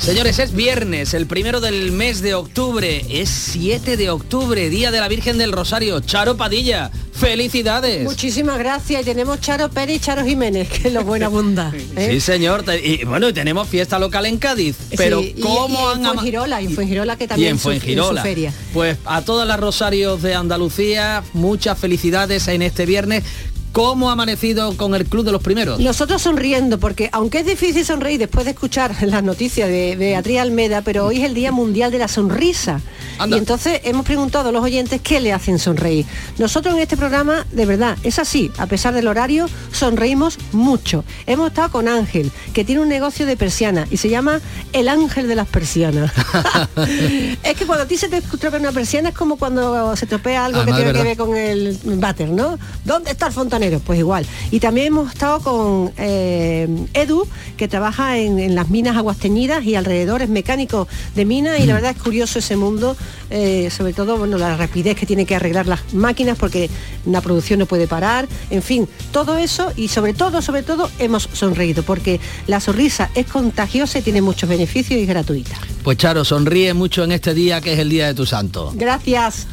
Señores, 0.00 0.38
es 0.38 0.54
viernes, 0.54 1.12
el 1.12 1.26
primero 1.26 1.60
del 1.60 1.92
mes 1.92 2.22
de 2.22 2.32
octubre. 2.32 3.04
Es 3.10 3.28
7 3.28 3.98
de 3.98 4.08
octubre, 4.08 4.70
Día 4.70 4.90
de 4.90 4.98
la 4.98 5.08
Virgen 5.08 5.36
del 5.36 5.52
Rosario. 5.52 6.00
Charo 6.00 6.38
Padilla, 6.38 6.90
felicidades. 7.12 8.04
Muchísimas 8.04 8.58
gracias. 8.58 9.02
Y 9.02 9.04
tenemos 9.04 9.42
Charo 9.42 9.68
Pérez 9.68 9.96
y 9.96 10.00
Charo 10.00 10.24
Jiménez, 10.24 10.70
que 10.70 10.88
es 10.88 10.94
lo 10.94 11.04
buena 11.04 11.28
bunda. 11.28 11.70
¿eh? 11.96 12.08
Sí, 12.12 12.20
señor. 12.20 12.64
Y 12.82 13.04
bueno, 13.04 13.32
tenemos 13.34 13.68
fiesta 13.68 13.98
local 13.98 14.24
en 14.24 14.38
Cádiz. 14.38 14.78
Pero 14.96 15.22
¿cómo 15.42 15.90
han... 15.90 16.02
Y 16.02 16.18
Girola, 16.20 16.62
y 16.62 16.68
fue 16.68 16.86
Girola 16.86 17.16
que 17.16 17.28
también 17.28 17.58
fue 17.58 17.74
en 17.74 17.82
Girola. 17.82 18.22
feria. 18.22 18.54
Pues 18.72 18.96
a 19.04 19.20
todas 19.20 19.46
las 19.46 19.60
Rosarios 19.60 20.22
de 20.22 20.34
Andalucía, 20.34 21.22
muchas 21.34 21.78
felicidades 21.78 22.48
en 22.48 22.62
este 22.62 22.86
viernes 22.86 23.22
¿Cómo 23.72 24.10
ha 24.10 24.14
amanecido 24.14 24.76
con 24.76 24.96
el 24.96 25.06
Club 25.06 25.24
de 25.24 25.30
los 25.30 25.42
Primeros? 25.42 25.78
Nosotros 25.78 26.20
sonriendo, 26.20 26.80
porque 26.80 27.08
aunque 27.12 27.38
es 27.38 27.46
difícil 27.46 27.84
sonreír 27.84 28.18
después 28.18 28.44
de 28.44 28.50
escuchar 28.50 28.96
las 29.02 29.22
noticias 29.22 29.68
de 29.68 29.94
Beatriz 29.96 30.40
Almeda, 30.40 30.82
pero 30.82 31.06
hoy 31.06 31.18
es 31.18 31.24
el 31.24 31.34
Día 31.34 31.52
Mundial 31.52 31.92
de 31.92 31.98
la 31.98 32.08
Sonrisa. 32.08 32.80
Y 33.28 33.34
entonces 33.34 33.80
hemos 33.84 34.04
preguntado 34.06 34.48
a 34.48 34.52
los 34.52 34.64
oyentes 34.64 35.00
qué 35.02 35.20
le 35.20 35.32
hacen 35.32 35.58
sonreír. 35.58 36.06
Nosotros 36.38 36.74
en 36.74 36.80
este 36.80 36.96
programa, 36.96 37.46
de 37.52 37.66
verdad, 37.66 37.96
es 38.02 38.18
así, 38.18 38.50
a 38.56 38.66
pesar 38.66 38.94
del 38.94 39.06
horario, 39.06 39.46
sonreímos 39.72 40.38
mucho. 40.52 41.04
Hemos 41.26 41.48
estado 41.48 41.70
con 41.70 41.86
Ángel, 41.86 42.32
que 42.54 42.64
tiene 42.64 42.80
un 42.80 42.88
negocio 42.88 43.26
de 43.26 43.36
persiana 43.36 43.86
y 43.90 43.98
se 43.98 44.08
llama 44.08 44.40
El 44.72 44.88
Ángel 44.88 45.28
de 45.28 45.36
las 45.36 45.46
Persianas. 45.46 46.10
es 47.42 47.54
que 47.56 47.66
cuando 47.66 47.84
a 47.84 47.86
ti 47.86 47.96
se 47.98 48.08
te 48.08 48.16
estropea 48.16 48.58
una 48.58 48.72
persiana 48.72 49.10
es 49.10 49.14
como 49.14 49.36
cuando 49.36 49.94
se 49.96 50.06
tropea 50.06 50.46
algo 50.46 50.64
que 50.64 50.72
tiene 50.72 50.92
que 50.92 51.02
ver 51.02 51.16
con 51.16 51.36
el 51.36 51.78
váter, 51.84 52.30
¿no? 52.30 52.58
¿Dónde 52.84 53.10
está 53.10 53.26
el 53.26 53.32
fontanero? 53.32 53.59
Pues 53.84 53.98
igual. 53.98 54.26
Y 54.50 54.60
también 54.60 54.88
hemos 54.88 55.12
estado 55.12 55.40
con 55.40 55.92
eh, 55.96 56.68
Edu, 56.94 57.26
que 57.56 57.68
trabaja 57.68 58.18
en, 58.18 58.54
las 58.54 58.68
minas 58.70 58.96
aguas 58.96 59.18
teñidas 59.18 59.64
y 59.64 59.74
alrededor 59.74 60.22
es 60.22 60.28
mecánico 60.28 60.88
de 61.14 61.24
minas 61.24 61.60
y 61.60 61.66
la 61.66 61.74
mm. 61.74 61.76
verdad 61.76 61.90
es 61.96 62.02
curioso 62.02 62.38
ese 62.38 62.56
mundo, 62.56 62.96
eh, 63.30 63.68
sobre 63.70 63.92
todo 63.92 64.16
bueno, 64.16 64.38
la 64.38 64.56
rapidez 64.56 64.96
que 64.96 65.06
tiene 65.06 65.26
que 65.26 65.36
arreglar 65.36 65.66
las 65.66 65.92
máquinas 65.92 66.38
porque 66.38 66.70
la 67.06 67.20
producción 67.20 67.58
no 67.58 67.66
puede 67.66 67.86
parar, 67.86 68.28
en 68.50 68.62
fin, 68.62 68.88
todo 69.12 69.36
eso 69.36 69.72
y 69.76 69.88
sobre 69.88 70.14
todo, 70.14 70.42
sobre 70.42 70.62
todo 70.62 70.90
hemos 70.98 71.28
sonreído 71.32 71.82
porque 71.82 72.20
la 72.46 72.60
sonrisa 72.60 73.10
es 73.14 73.26
contagiosa 73.26 73.98
y 73.98 74.02
tiene 74.02 74.22
muchos 74.22 74.48
beneficios 74.48 74.98
y 74.98 75.02
es 75.02 75.08
gratuita. 75.08 75.56
Pues 75.82 75.98
Charo, 75.98 76.24
sonríe 76.24 76.74
mucho 76.74 77.04
en 77.04 77.12
este 77.12 77.34
día 77.34 77.60
que 77.60 77.72
es 77.72 77.78
el 77.78 77.88
día 77.88 78.06
de 78.06 78.14
tu 78.14 78.26
santo. 78.26 78.72
Gracias. 78.74 79.46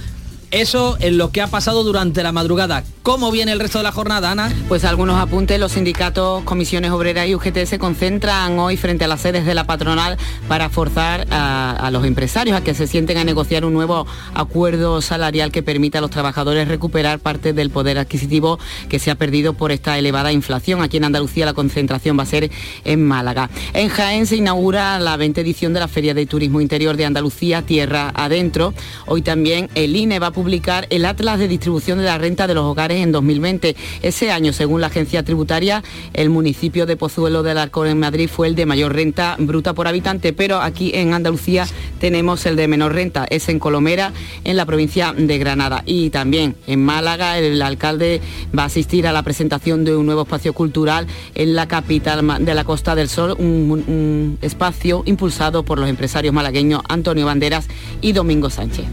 Eso 0.51 0.95
en 1.01 1.17
lo 1.17 1.31
que 1.31 1.41
ha 1.41 1.47
pasado 1.47 1.83
durante 1.83 2.23
la 2.23 2.31
madrugada. 2.31 2.83
¿Cómo 3.03 3.31
viene 3.31 3.51
el 3.51 3.59
resto 3.59 3.79
de 3.79 3.83
la 3.83 3.91
jornada, 3.91 4.31
Ana? 4.31 4.53
Pues 4.69 4.85
algunos 4.85 5.17
apuntes, 5.17 5.59
los 5.59 5.73
sindicatos, 5.73 6.43
comisiones 6.43 6.91
obreras 6.91 7.27
y 7.27 7.35
UGT 7.35 7.65
se 7.65 7.79
concentran 7.79 8.57
hoy 8.59 8.77
frente 8.77 9.05
a 9.05 9.07
las 9.09 9.21
sedes 9.21 9.45
de 9.45 9.53
la 9.53 9.65
patronal 9.65 10.17
para 10.47 10.69
forzar 10.69 11.27
a, 11.31 11.89
los 11.91 12.05
empresarios 12.05 12.55
a 12.57 12.63
que 12.63 12.73
se 12.73 12.87
sienten 12.87 13.17
a 13.17 13.23
negociar 13.23 13.65
un 13.65 13.73
nuevo 13.73 14.05
acuerdo 14.33 15.01
salarial 15.01 15.51
que 15.51 15.63
permita 15.63 15.99
a 15.99 16.01
los 16.01 16.11
trabajadores 16.11 16.67
recuperar 16.67 17.19
parte 17.19 17.53
del 17.53 17.69
poder 17.69 17.97
adquisitivo 17.97 18.59
que 18.89 18.99
se 18.99 19.11
ha 19.11 19.15
perdido 19.15 19.53
por 19.53 19.71
esta 19.71 19.97
elevada 19.97 20.31
inflación. 20.31 20.81
Aquí 20.81 20.97
en 20.97 21.05
Andalucía 21.05 21.45
la 21.45 21.53
concentración 21.53 22.17
va 22.17 22.23
a 22.23 22.25
ser 22.25 22.51
en 22.85 23.05
Málaga. 23.05 23.49
En 23.73 23.89
Jaén 23.89 24.25
se 24.25 24.37
inaugura 24.37 24.99
la 24.99 25.17
20 25.17 25.41
edición 25.41 25.73
de 25.73 25.79
la 25.79 25.87
Feria 25.87 26.13
de 26.13 26.25
Turismo 26.25 26.61
Interior 26.61 26.95
de 26.97 27.05
Andalucía, 27.05 27.61
Tierra 27.61 28.11
Adentro. 28.13 28.73
Hoy 29.05 29.21
también 29.21 29.69
el 29.75 29.95
INE 29.95 30.19
va 30.19 30.27
a 30.27 30.36
publicar 30.37 30.85
el 30.91 31.03
Atlas 31.05 31.39
de 31.39 31.47
Distribución 31.47 31.97
de 31.97 32.03
la 32.03 32.19
Renta 32.19 32.45
de 32.45 32.53
los 32.53 32.63
Hogares 32.63 33.01
en 33.01 33.11
2020. 33.11 33.75
Ese 34.03 34.29
año, 34.29 34.53
según 34.53 34.81
la 34.81 34.87
agencia 34.87 35.23
tributaria, 35.23 35.81
el 36.13 36.29
municipio 36.29 36.85
de 36.85 36.95
Pozuelo 36.95 37.41
del 37.41 37.57
Arcón 37.57 37.87
en 37.87 37.99
Madrid 37.99 38.29
fue 38.31 38.45
el 38.45 38.53
de 38.53 38.67
mayor 38.67 38.93
renta 38.93 39.35
bruta 39.39 39.73
por 39.73 39.87
habitante, 39.87 40.33
pero 40.33 40.61
aquí 40.61 40.91
en 40.93 41.15
Andalucía 41.15 41.65
tenemos 41.99 42.45
el 42.45 42.55
de 42.55 42.67
menor 42.67 42.93
renta, 42.93 43.25
es 43.31 43.49
en 43.49 43.57
Colomera, 43.57 44.13
en 44.43 44.57
la 44.57 44.67
provincia 44.67 45.11
de 45.17 45.39
Granada. 45.39 45.81
Y 45.87 46.11
también 46.11 46.55
en 46.67 46.85
Málaga, 46.85 47.39
el 47.39 47.59
alcalde 47.63 48.21
va 48.55 48.61
a 48.61 48.67
asistir 48.67 49.07
a 49.07 49.13
la 49.13 49.23
presentación 49.23 49.85
de 49.85 49.95
un 49.95 50.05
nuevo 50.05 50.21
espacio 50.21 50.53
cultural 50.53 51.07
en 51.33 51.55
la 51.55 51.67
capital 51.67 52.45
de 52.45 52.53
la 52.53 52.63
Costa 52.63 52.93
del 52.93 53.09
Sol, 53.09 53.35
un, 53.39 53.71
un 53.71 54.37
espacio 54.43 55.01
impulsado 55.07 55.63
por 55.63 55.79
los 55.79 55.89
empresarios 55.89 56.31
malagueños 56.31 56.83
Antonio 56.87 57.25
Banderas 57.25 57.67
y 58.01 58.11
Domingo 58.11 58.51
Sánchez. 58.51 58.85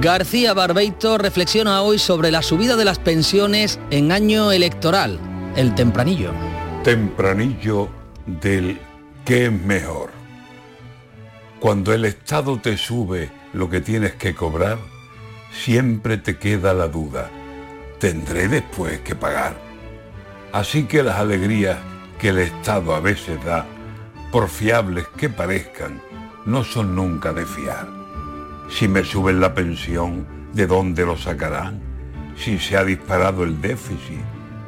García 0.00 0.52
Barbeito 0.52 1.16
reflexiona 1.16 1.80
hoy 1.80 1.98
sobre 1.98 2.30
la 2.30 2.42
subida 2.42 2.76
de 2.76 2.84
las 2.84 2.98
pensiones 2.98 3.80
en 3.90 4.12
año 4.12 4.52
electoral, 4.52 5.18
el 5.56 5.74
tempranillo. 5.74 6.32
Tempranillo 6.84 7.88
del 8.26 8.78
qué 9.24 9.46
es 9.46 9.52
mejor. 9.52 10.10
Cuando 11.60 11.94
el 11.94 12.04
Estado 12.04 12.60
te 12.60 12.76
sube 12.76 13.30
lo 13.54 13.70
que 13.70 13.80
tienes 13.80 14.12
que 14.14 14.34
cobrar, 14.34 14.76
siempre 15.50 16.18
te 16.18 16.36
queda 16.36 16.74
la 16.74 16.88
duda. 16.88 17.30
¿Tendré 17.98 18.48
después 18.48 19.00
que 19.00 19.14
pagar? 19.14 19.56
Así 20.52 20.84
que 20.84 21.02
las 21.02 21.16
alegrías 21.16 21.78
que 22.18 22.28
el 22.28 22.38
Estado 22.38 22.94
a 22.94 23.00
veces 23.00 23.42
da, 23.42 23.64
por 24.30 24.50
fiables 24.50 25.06
que 25.16 25.30
parezcan, 25.30 26.02
no 26.44 26.64
son 26.64 26.94
nunca 26.94 27.32
de 27.32 27.46
fiar. 27.46 28.05
Si 28.68 28.88
me 28.88 29.04
suben 29.04 29.40
la 29.40 29.54
pensión, 29.54 30.26
¿de 30.52 30.66
dónde 30.66 31.06
lo 31.06 31.16
sacarán? 31.16 31.80
Si 32.36 32.58
se 32.58 32.76
ha 32.76 32.84
disparado 32.84 33.44
el 33.44 33.60
déficit, 33.60 34.20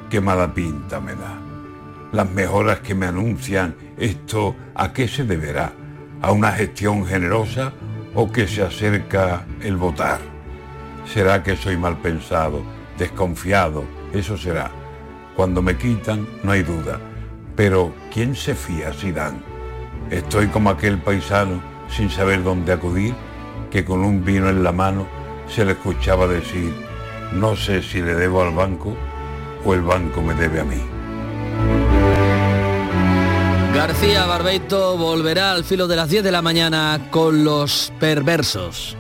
qué 0.09 0.21
mala 0.21 0.55
pinta 0.55 1.01
me 1.01 1.13
da. 1.13 1.39
Las 2.13 2.31
mejoras 2.31 2.81
que 2.81 2.95
me 2.95 3.07
anuncian, 3.07 3.75
¿esto 3.99 4.55
a 4.75 4.93
qué 4.93 5.09
se 5.09 5.25
deberá? 5.25 5.73
¿A 6.23 6.33
una 6.33 6.53
gestión 6.53 7.05
generosa 7.05 7.73
o 8.15 8.31
que 8.33 8.47
se 8.47 8.63
acerca 8.63 9.45
el 9.61 9.77
votar? 9.77 10.21
¿Será 11.05 11.43
que 11.43 11.57
soy 11.57 11.77
mal 11.77 11.99
pensado, 11.99 12.63
desconfiado? 12.97 13.85
Eso 14.13 14.39
será. 14.39 14.71
Cuando 15.37 15.61
me 15.61 15.77
quitan, 15.77 16.27
no 16.43 16.53
hay 16.53 16.63
duda. 16.63 16.99
Pero, 17.57 17.93
¿quién 18.13 18.35
se 18.35 18.55
fía 18.55 18.93
si 18.93 19.13
dan? 19.13 19.43
Estoy 20.11 20.47
como 20.47 20.71
aquel 20.71 20.99
paisano 20.99 21.61
sin 21.91 22.09
saber 22.09 22.43
dónde 22.43 22.73
acudir 22.73 23.15
que 23.71 23.85
con 23.85 24.05
un 24.05 24.25
vino 24.25 24.49
en 24.49 24.63
la 24.63 24.73
mano 24.73 25.07
se 25.49 25.65
le 25.65 25.73
escuchaba 25.73 26.27
decir, 26.27 26.73
No 27.33 27.57
sé 27.57 27.83
si 27.83 28.01
le 28.01 28.15
debo 28.15 28.43
al 28.43 28.55
banco 28.55 28.97
o 29.65 29.75
el 29.75 29.83
banco 29.83 30.23
me 30.23 30.35
debe 30.35 30.61
a 30.61 30.65
mí. 30.65 30.81
García 33.75 34.27
Barbeito 34.27 34.97
volverá 34.97 35.53
al 35.53 35.65
filo 35.65 35.87
de 35.87 35.97
las 35.97 36.09
10 36.09 36.25
de 36.25 36.33
la 36.33 36.43
mañana 36.43 37.09
con 37.11 37.45
los 37.45 37.93
perversos. 38.01 38.97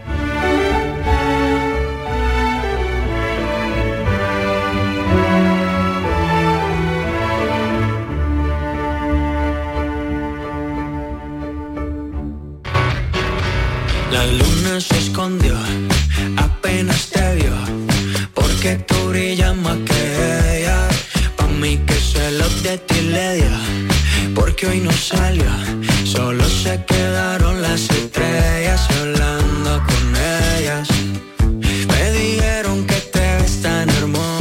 La 14.10 14.24
luna 14.26 14.80
se 14.80 14.98
escondió, 14.98 15.54
apenas 16.36 17.10
te 17.10 17.34
vio, 17.36 17.54
porque 18.34 18.76
tú 18.86 19.08
brillas 19.10 19.54
más 19.56 19.76
que 19.86 20.60
ella. 20.60 20.88
Pa' 21.36 21.46
mí 21.46 21.76
que 21.86 21.94
se 21.94 22.30
lo 22.32 22.48
de 22.62 22.78
ti 22.78 23.00
le 23.02 23.34
dio, 23.34 24.34
porque 24.34 24.66
hoy 24.66 24.80
no 24.80 24.92
salió, 24.92 25.50
solo 26.04 26.44
se 26.48 26.82
quedaron 26.86 27.60
las 27.60 27.82
estrellas 27.90 28.88
hablando 28.98 29.82
con 29.86 30.16
ellas. 30.56 30.97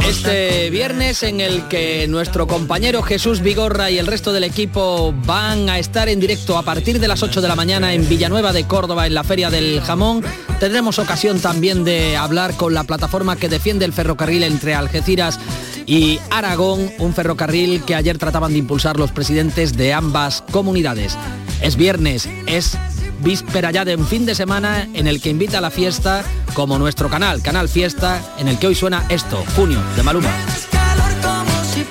Este 0.08 0.70
viernes 0.70 1.22
en 1.22 1.40
el 1.40 1.68
que 1.68 2.08
nuestro 2.08 2.46
compañero 2.46 3.02
Jesús 3.02 3.42
Vigorra 3.42 3.90
y 3.90 3.98
el 3.98 4.06
resto 4.06 4.32
del 4.32 4.42
equipo 4.42 5.12
van 5.26 5.68
a 5.68 5.78
estar 5.78 6.08
en 6.08 6.18
directo 6.18 6.56
a 6.56 6.62
partir 6.62 6.98
de 6.98 7.06
las 7.06 7.22
8 7.22 7.42
de 7.42 7.46
la 7.46 7.54
mañana 7.54 7.92
en 7.92 8.08
Villanueva 8.08 8.54
de 8.54 8.66
Córdoba 8.66 9.06
en 9.06 9.12
la 9.12 9.22
Feria 9.22 9.50
del 9.50 9.82
Jamón. 9.82 10.24
Tendremos 10.60 10.98
ocasión 10.98 11.40
también 11.40 11.84
de 11.84 12.16
hablar 12.16 12.54
con 12.56 12.72
la 12.72 12.84
plataforma 12.84 13.36
que 13.36 13.50
defiende 13.50 13.84
el 13.84 13.92
ferrocarril 13.92 14.44
entre 14.44 14.74
Algeciras 14.74 15.38
y 15.84 16.18
Aragón, 16.30 16.90
un 16.98 17.12
ferrocarril 17.12 17.84
que 17.84 17.94
ayer 17.94 18.16
trataban 18.16 18.52
de 18.52 18.58
impulsar 18.58 18.98
los 18.98 19.12
presidentes 19.12 19.76
de 19.76 19.92
ambas 19.92 20.42
comunidades. 20.50 21.18
Es 21.60 21.76
viernes, 21.76 22.26
es 22.46 22.78
víspera 23.20 23.70
ya 23.70 23.84
de 23.84 23.96
un 23.96 24.06
fin 24.06 24.26
de 24.26 24.34
semana 24.34 24.88
en 24.94 25.06
el 25.06 25.20
que 25.20 25.30
invita 25.30 25.58
a 25.58 25.60
la 25.60 25.70
fiesta 25.70 26.24
como 26.54 26.78
nuestro 26.78 27.08
canal, 27.08 27.42
Canal 27.42 27.68
Fiesta, 27.68 28.20
en 28.38 28.48
el 28.48 28.58
que 28.58 28.68
hoy 28.68 28.74
suena 28.74 29.06
esto, 29.08 29.44
junio, 29.54 29.80
de 29.96 30.02
Maluma. 30.02 30.30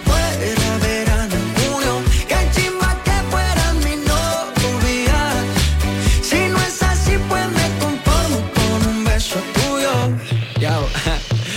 pues. 0.05 0.27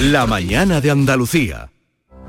La 0.01 0.27
mañana 0.27 0.81
de 0.81 0.91
Andalucía. 0.91 1.71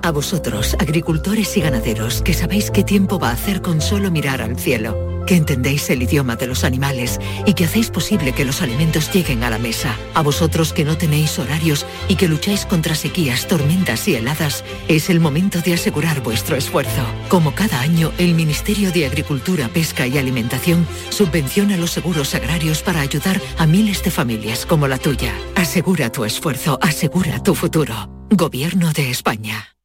A 0.03 0.11
vosotros, 0.11 0.75
agricultores 0.79 1.55
y 1.57 1.61
ganaderos, 1.61 2.21
que 2.21 2.33
sabéis 2.33 2.69
qué 2.69 2.83
tiempo 2.83 3.17
va 3.17 3.29
a 3.29 3.33
hacer 3.33 3.61
con 3.61 3.81
solo 3.81 4.11
mirar 4.11 4.41
al 4.41 4.57
cielo, 4.59 5.10
que 5.25 5.35
entendéis 5.35 5.89
el 5.89 6.03
idioma 6.03 6.35
de 6.35 6.47
los 6.47 6.63
animales 6.63 7.19
y 7.45 7.53
que 7.53 7.65
hacéis 7.65 7.89
posible 7.89 8.33
que 8.33 8.45
los 8.45 8.61
alimentos 8.61 9.11
lleguen 9.11 9.43
a 9.43 9.49
la 9.49 9.57
mesa. 9.57 9.97
A 10.13 10.21
vosotros 10.21 10.73
que 10.73 10.85
no 10.85 10.97
tenéis 10.97 11.37
horarios 11.39 11.85
y 12.07 12.15
que 12.15 12.27
lucháis 12.27 12.65
contra 12.65 12.95
sequías, 12.95 13.47
tormentas 13.47 14.07
y 14.07 14.15
heladas, 14.15 14.63
es 14.87 15.09
el 15.09 15.19
momento 15.19 15.61
de 15.61 15.73
asegurar 15.73 16.21
vuestro 16.21 16.55
esfuerzo. 16.55 17.03
Como 17.29 17.53
cada 17.53 17.81
año, 17.81 18.11
el 18.17 18.33
Ministerio 18.33 18.91
de 18.91 19.05
Agricultura, 19.05 19.67
Pesca 19.69 20.07
y 20.07 20.17
Alimentación 20.17 20.87
subvenciona 21.09 21.77
los 21.77 21.91
seguros 21.91 22.35
agrarios 22.35 22.81
para 22.81 23.01
ayudar 23.01 23.41
a 23.57 23.65
miles 23.65 24.03
de 24.03 24.11
familias 24.11 24.65
como 24.65 24.87
la 24.87 24.97
tuya. 24.97 25.33
Asegura 25.55 26.11
tu 26.11 26.25
esfuerzo, 26.25 26.79
asegura 26.81 27.41
tu 27.43 27.55
futuro. 27.55 28.09
Gobierno 28.29 28.91
de 28.93 29.09
España. 29.09 29.75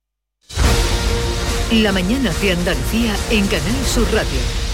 La 1.72 1.90
mañana 1.90 2.32
de 2.40 2.52
Andalucía 2.52 3.12
en 3.30 3.46
Canal 3.48 3.86
Sur 3.86 4.06
Radio 4.12 4.65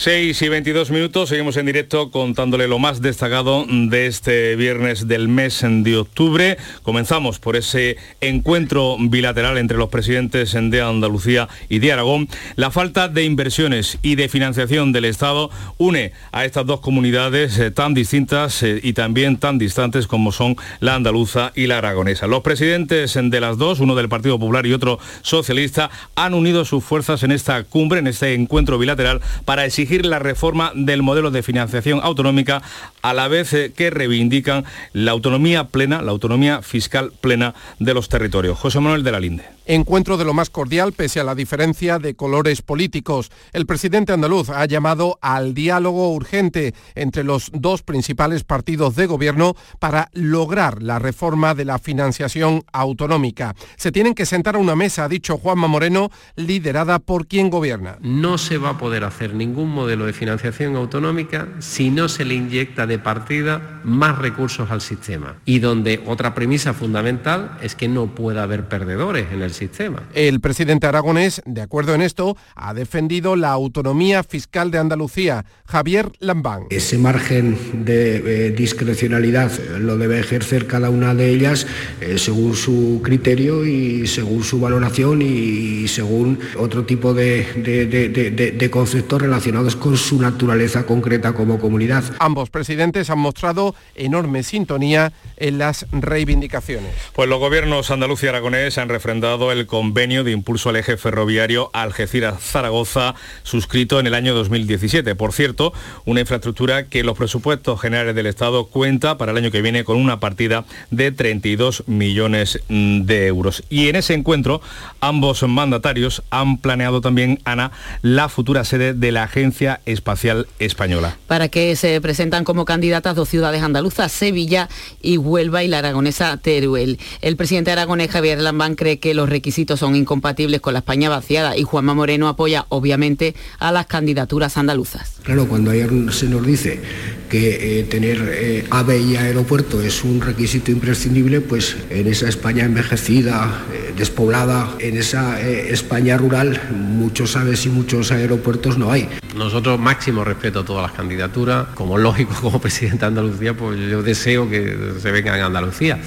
6 0.00 0.42
y 0.42 0.48
22 0.48 0.92
minutos, 0.92 1.28
seguimos 1.28 1.56
en 1.56 1.66
directo 1.66 2.12
contándole 2.12 2.68
lo 2.68 2.78
más 2.78 3.02
destacado 3.02 3.66
de 3.68 4.06
este 4.06 4.54
viernes 4.54 5.08
del 5.08 5.26
mes 5.26 5.64
de 5.68 5.96
octubre. 5.96 6.56
Comenzamos 6.84 7.40
por 7.40 7.56
ese 7.56 7.96
encuentro 8.20 8.96
bilateral 9.00 9.58
entre 9.58 9.76
los 9.76 9.88
presidentes 9.88 10.52
de 10.52 10.80
Andalucía 10.80 11.48
y 11.68 11.80
de 11.80 11.92
Aragón. 11.92 12.28
La 12.54 12.70
falta 12.70 13.08
de 13.08 13.24
inversiones 13.24 13.98
y 14.00 14.14
de 14.14 14.28
financiación 14.28 14.92
del 14.92 15.04
Estado 15.04 15.50
une 15.78 16.12
a 16.30 16.44
estas 16.44 16.64
dos 16.64 16.78
comunidades 16.78 17.58
eh, 17.58 17.72
tan 17.72 17.92
distintas 17.92 18.62
eh, 18.62 18.78
y 18.80 18.92
también 18.92 19.36
tan 19.36 19.58
distantes 19.58 20.06
como 20.06 20.30
son 20.30 20.54
la 20.78 20.94
andaluza 20.94 21.50
y 21.56 21.66
la 21.66 21.78
aragonesa. 21.78 22.28
Los 22.28 22.42
presidentes 22.42 23.18
de 23.20 23.40
las 23.40 23.58
dos, 23.58 23.80
uno 23.80 23.96
del 23.96 24.08
Partido 24.08 24.38
Popular 24.38 24.64
y 24.64 24.74
otro 24.74 25.00
socialista, 25.22 25.90
han 26.14 26.34
unido 26.34 26.64
sus 26.64 26.84
fuerzas 26.84 27.24
en 27.24 27.32
esta 27.32 27.64
cumbre, 27.64 27.98
en 27.98 28.06
este 28.06 28.34
encuentro 28.34 28.78
bilateral, 28.78 29.20
para 29.44 29.64
exigir 29.64 29.87
la 29.96 30.18
reforma 30.18 30.72
del 30.74 31.02
modelo 31.02 31.30
de 31.30 31.42
financiación 31.42 32.00
autonómica 32.02 32.62
a 33.02 33.14
la 33.14 33.28
vez 33.28 33.52
eh, 33.52 33.72
que 33.74 33.90
reivindican 33.90 34.64
la 34.92 35.12
autonomía 35.12 35.64
plena, 35.64 36.02
la 36.02 36.10
autonomía 36.10 36.62
fiscal 36.62 37.12
plena 37.20 37.54
de 37.78 37.94
los 37.94 38.08
territorios. 38.08 38.58
José 38.58 38.80
Manuel 38.80 39.04
de 39.04 39.12
la 39.12 39.20
Linde. 39.20 39.57
Encuentro 39.70 40.16
de 40.16 40.24
lo 40.24 40.32
más 40.32 40.48
cordial 40.48 40.94
pese 40.94 41.20
a 41.20 41.24
la 41.24 41.34
diferencia 41.34 41.98
de 41.98 42.14
colores 42.14 42.62
políticos. 42.62 43.30
El 43.52 43.66
presidente 43.66 44.14
andaluz 44.14 44.48
ha 44.48 44.64
llamado 44.64 45.18
al 45.20 45.52
diálogo 45.52 46.10
urgente 46.14 46.72
entre 46.94 47.22
los 47.22 47.50
dos 47.52 47.82
principales 47.82 48.44
partidos 48.44 48.96
de 48.96 49.04
gobierno 49.04 49.56
para 49.78 50.08
lograr 50.14 50.82
la 50.82 50.98
reforma 50.98 51.54
de 51.54 51.66
la 51.66 51.78
financiación 51.78 52.64
autonómica. 52.72 53.54
Se 53.76 53.92
tienen 53.92 54.14
que 54.14 54.24
sentar 54.24 54.54
a 54.54 54.58
una 54.58 54.74
mesa, 54.74 55.04
ha 55.04 55.08
dicho 55.10 55.36
Juanma 55.36 55.66
Moreno, 55.66 56.10
liderada 56.34 56.98
por 56.98 57.26
quien 57.26 57.50
gobierna. 57.50 57.98
No 58.00 58.38
se 58.38 58.56
va 58.56 58.70
a 58.70 58.78
poder 58.78 59.04
hacer 59.04 59.34
ningún 59.34 59.68
modelo 59.68 60.06
de 60.06 60.14
financiación 60.14 60.76
autonómica 60.76 61.46
si 61.58 61.90
no 61.90 62.08
se 62.08 62.24
le 62.24 62.32
inyecta 62.32 62.86
de 62.86 62.98
partida 62.98 63.82
más 63.84 64.16
recursos 64.16 64.70
al 64.70 64.80
sistema. 64.80 65.36
Y 65.44 65.58
donde 65.58 66.02
otra 66.06 66.34
premisa 66.34 66.72
fundamental 66.72 67.58
es 67.60 67.74
que 67.74 67.88
no 67.88 68.14
pueda 68.14 68.44
haber 68.44 68.66
perdedores 68.66 69.30
en 69.30 69.42
el 69.42 69.57
sistema. 69.58 70.02
El 70.14 70.40
presidente 70.40 70.86
aragonés, 70.86 71.42
de 71.44 71.60
acuerdo 71.60 71.94
en 71.94 72.02
esto, 72.02 72.36
ha 72.54 72.72
defendido 72.74 73.36
la 73.36 73.50
autonomía 73.50 74.22
fiscal 74.22 74.70
de 74.70 74.78
Andalucía. 74.78 75.44
Javier 75.66 76.10
Lambán. 76.20 76.62
Ese 76.70 76.96
margen 76.98 77.84
de 77.84 78.46
eh, 78.46 78.50
discrecionalidad 78.52 79.50
lo 79.78 79.98
debe 79.98 80.18
ejercer 80.20 80.66
cada 80.66 80.88
una 80.90 81.14
de 81.14 81.30
ellas 81.30 81.66
eh, 82.00 82.16
según 82.18 82.54
su 82.54 83.00
criterio 83.04 83.66
y 83.66 84.06
según 84.06 84.42
su 84.44 84.60
valoración 84.60 85.20
y 85.22 85.86
según 85.88 86.38
otro 86.58 86.84
tipo 86.84 87.12
de, 87.12 87.44
de- 87.56 87.86
de- 87.86 88.08
de- 88.30 88.50
de 88.52 88.70
conceptos 88.70 89.20
relacionados 89.20 89.76
con 89.76 89.96
su 89.96 90.20
naturaleza 90.20 90.86
concreta 90.86 91.32
como 91.32 91.58
comunidad. 91.58 92.04
Ambos 92.20 92.50
presidentes 92.50 93.10
han 93.10 93.18
mostrado 93.18 93.74
enorme 93.94 94.42
sintonía 94.42 95.12
en 95.38 95.58
las 95.58 95.86
reivindicaciones. 95.92 96.92
Pues 97.14 97.28
los 97.28 97.38
gobiernos 97.38 97.90
andaluz 97.90 98.22
y 98.22 98.28
aragonés 98.28 98.78
han 98.78 98.88
refrendado 98.88 99.52
el 99.52 99.66
convenio 99.66 100.24
de 100.24 100.32
impulso 100.32 100.70
al 100.70 100.76
eje 100.76 100.96
ferroviario 100.96 101.70
Algeciras-Zaragoza 101.72 103.14
suscrito 103.42 104.00
en 104.00 104.06
el 104.06 104.14
año 104.14 104.34
2017. 104.34 105.14
Por 105.14 105.32
cierto, 105.32 105.72
una 106.04 106.20
infraestructura 106.20 106.86
que 106.86 107.04
los 107.04 107.16
presupuestos 107.16 107.80
generales 107.80 108.14
del 108.14 108.26
Estado 108.26 108.66
cuenta 108.66 109.18
para 109.18 109.32
el 109.32 109.38
año 109.38 109.50
que 109.50 109.62
viene 109.62 109.84
con 109.84 109.96
una 109.96 110.20
partida 110.20 110.64
de 110.90 111.12
32 111.12 111.84
millones 111.86 112.60
mm, 112.68 113.02
de 113.02 113.26
euros. 113.26 113.62
Y 113.68 113.88
en 113.88 113.96
ese 113.96 114.14
encuentro, 114.14 114.60
ambos 115.00 115.42
mandatarios 115.42 116.22
han 116.30 116.58
planeado 116.58 117.00
también, 117.00 117.40
Ana, 117.44 117.72
la 118.02 118.28
futura 118.28 118.64
sede 118.64 118.94
de 118.94 119.12
la 119.12 119.24
Agencia 119.24 119.80
Espacial 119.86 120.46
Española. 120.58 121.16
para 121.26 121.48
que 121.48 121.76
se 121.76 122.00
presentan 122.00 122.44
como 122.44 122.64
candidatas 122.64 123.14
dos 123.14 123.28
ciudades 123.28 123.62
andaluzas, 123.62 124.12
Sevilla 124.12 124.68
y 125.02 125.16
Huelva 125.28 125.62
y 125.62 125.68
la 125.68 125.78
aragonesa 125.78 126.36
Teruel. 126.36 126.98
El 127.20 127.36
presidente 127.36 127.70
aragonés 127.70 128.10
Javier 128.10 128.40
Lambán 128.40 128.74
cree 128.74 128.98
que 128.98 129.14
los 129.14 129.28
requisitos 129.28 129.78
son 129.80 129.94
incompatibles 129.94 130.60
con 130.60 130.72
la 130.72 130.80
España 130.80 131.08
vaciada 131.08 131.56
y 131.56 131.62
Juanma 131.62 131.94
Moreno 131.94 132.28
apoya 132.28 132.66
obviamente 132.68 133.34
a 133.58 133.70
las 133.70 133.86
candidaturas 133.86 134.56
andaluzas. 134.56 135.16
Claro, 135.22 135.46
cuando 135.46 135.70
ayer 135.70 135.90
se 136.10 136.26
nos 136.26 136.44
dice 136.44 136.80
que 137.28 137.80
eh, 137.80 137.82
tener 137.84 138.30
eh, 138.32 138.66
AVE 138.70 138.98
y 138.98 139.16
aeropuerto 139.16 139.82
es 139.82 140.02
un 140.02 140.20
requisito 140.20 140.70
imprescindible, 140.70 141.40
pues 141.40 141.76
en 141.90 142.06
esa 142.06 142.28
España 142.28 142.64
envejecida, 142.64 143.64
eh, 143.72 143.92
despoblada, 143.96 144.74
en 144.78 144.96
esa 144.96 145.40
eh, 145.40 145.72
España 145.72 146.16
rural, 146.16 146.60
muchos 146.72 147.36
aves 147.36 147.66
y 147.66 147.68
muchos 147.68 148.10
aeropuertos 148.12 148.78
no 148.78 148.90
hay. 148.90 149.08
Nosotros 149.36 149.78
máximo 149.78 150.24
respeto 150.24 150.60
a 150.60 150.64
todas 150.64 150.82
las 150.82 150.92
candidaturas. 150.92 151.68
Como 151.74 151.98
lógico, 151.98 152.34
como 152.40 152.60
presidente 152.60 153.00
de 153.00 153.06
Andalucía, 153.06 153.54
pues 153.54 153.78
yo 153.78 154.02
deseo 154.02 154.48
que 154.48 154.94
se 155.00 155.12
vengan 155.22 155.40
a 155.40 155.46
Andalucía. 155.46 155.98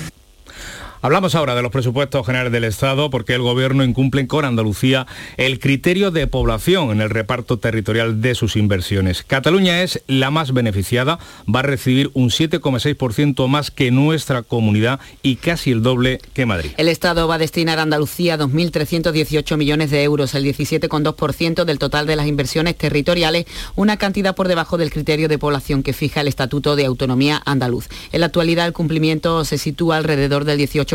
Hablamos 1.04 1.34
ahora 1.34 1.56
de 1.56 1.64
los 1.64 1.72
presupuestos 1.72 2.28
generales 2.28 2.52
del 2.52 2.64
Estado 2.64 3.10
porque 3.10 3.34
el 3.34 3.42
Gobierno 3.42 3.84
incumple 3.84 4.28
con 4.28 4.46
Andalucía 4.46 5.08
el 5.38 5.60
criterio 5.60 6.12
de 6.12 6.28
población 6.28 6.92
en 6.92 7.02
el 7.02 7.10
reparto 7.10 7.58
territorial 7.58 8.22
de 8.22 8.36
sus 8.36 8.56
inversiones. 8.56 9.24
Cataluña 9.24 9.82
es 9.82 10.04
la 10.06 10.30
más 10.30 10.54
beneficiada, 10.54 11.18
va 11.54 11.62
a 11.62 11.64
recibir 11.64 12.12
un 12.14 12.30
7,6% 12.30 13.48
más 13.48 13.72
que 13.72 13.90
nuestra 13.90 14.44
comunidad 14.44 15.00
y 15.24 15.38
casi 15.38 15.72
el 15.72 15.82
doble 15.82 16.20
que 16.36 16.46
Madrid. 16.46 16.70
El 16.78 16.88
Estado 16.88 17.28
va 17.28 17.36
a 17.36 17.40
destinar 17.40 17.80
a 17.80 17.82
Andalucía 17.82 18.38
2.318 18.38 19.58
millones 19.58 19.90
de 19.90 20.04
euros, 20.04 20.36
el 20.36 20.46
17,2% 20.46 21.66
del 21.66 21.80
total 21.80 22.06
de 22.06 22.16
las 22.16 22.28
inversiones 22.28 22.78
territoriales, 22.78 23.48
una 23.76 23.98
cantidad 23.98 24.36
por 24.36 24.48
debajo 24.48 24.78
del 24.78 24.92
criterio 24.92 25.28
de 25.28 25.40
población 25.40 25.82
que 25.82 25.94
fija 25.94 26.22
el 26.22 26.28
Estatuto 26.28 26.76
de 26.76 26.86
Autonomía 26.86 27.42
Andaluz. 27.44 27.88
En 28.12 28.20
la 28.20 28.28
actualidad 28.28 28.68
el 28.68 28.74
cumplimiento 28.74 29.46
se 29.46 29.58
sitúa 29.58 29.98
alrededor 29.98 30.46
del 30.46 30.60
18 30.60 30.91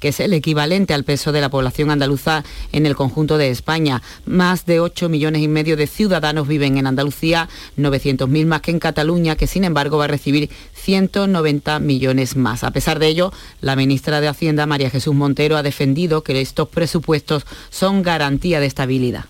que 0.00 0.08
es 0.08 0.20
el 0.20 0.32
equivalente 0.32 0.94
al 0.94 1.04
peso 1.04 1.32
de 1.32 1.40
la 1.40 1.48
población 1.48 1.90
andaluza 1.90 2.44
en 2.72 2.86
el 2.86 2.96
conjunto 2.96 3.38
de 3.38 3.50
España. 3.50 4.02
Más 4.26 4.66
de 4.66 4.80
8 4.80 5.08
millones 5.08 5.42
y 5.42 5.48
medio 5.48 5.76
de 5.76 5.86
ciudadanos 5.86 6.46
viven 6.46 6.78
en 6.78 6.86
Andalucía, 6.86 7.48
900.000 7.76 8.46
más 8.46 8.60
que 8.60 8.70
en 8.70 8.78
Cataluña, 8.78 9.36
que 9.36 9.46
sin 9.46 9.64
embargo 9.64 9.98
va 9.98 10.04
a 10.04 10.08
recibir 10.08 10.50
190 10.74 11.78
millones 11.80 12.36
más. 12.36 12.64
A 12.64 12.70
pesar 12.70 12.98
de 12.98 13.08
ello, 13.08 13.32
la 13.60 13.76
ministra 13.76 14.20
de 14.20 14.28
Hacienda, 14.28 14.66
María 14.66 14.90
Jesús 14.90 15.14
Montero, 15.14 15.56
ha 15.56 15.62
defendido 15.62 16.22
que 16.22 16.40
estos 16.40 16.68
presupuestos 16.68 17.44
son 17.70 18.02
garantía 18.02 18.60
de 18.60 18.66
estabilidad. 18.66 19.24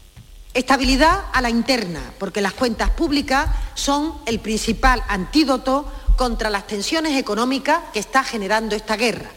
Estabilidad 0.55 1.25
a 1.33 1.43
la 1.43 1.51
interna, 1.51 2.01
porque 2.19 2.41
las 2.41 2.53
cuentas 2.53 2.91
públicas 2.91 3.49
son 3.75 4.15
el 4.27 4.41
principal 4.41 5.03
antídoto 5.09 5.87
contra 6.17 6.51
las 6.51 6.67
tensiones 6.67 7.17
económicas 7.17 7.81
que 7.93 8.01
está 8.01 8.25
generando 8.25 8.75
esta 8.75 8.97
guerra 8.97 9.31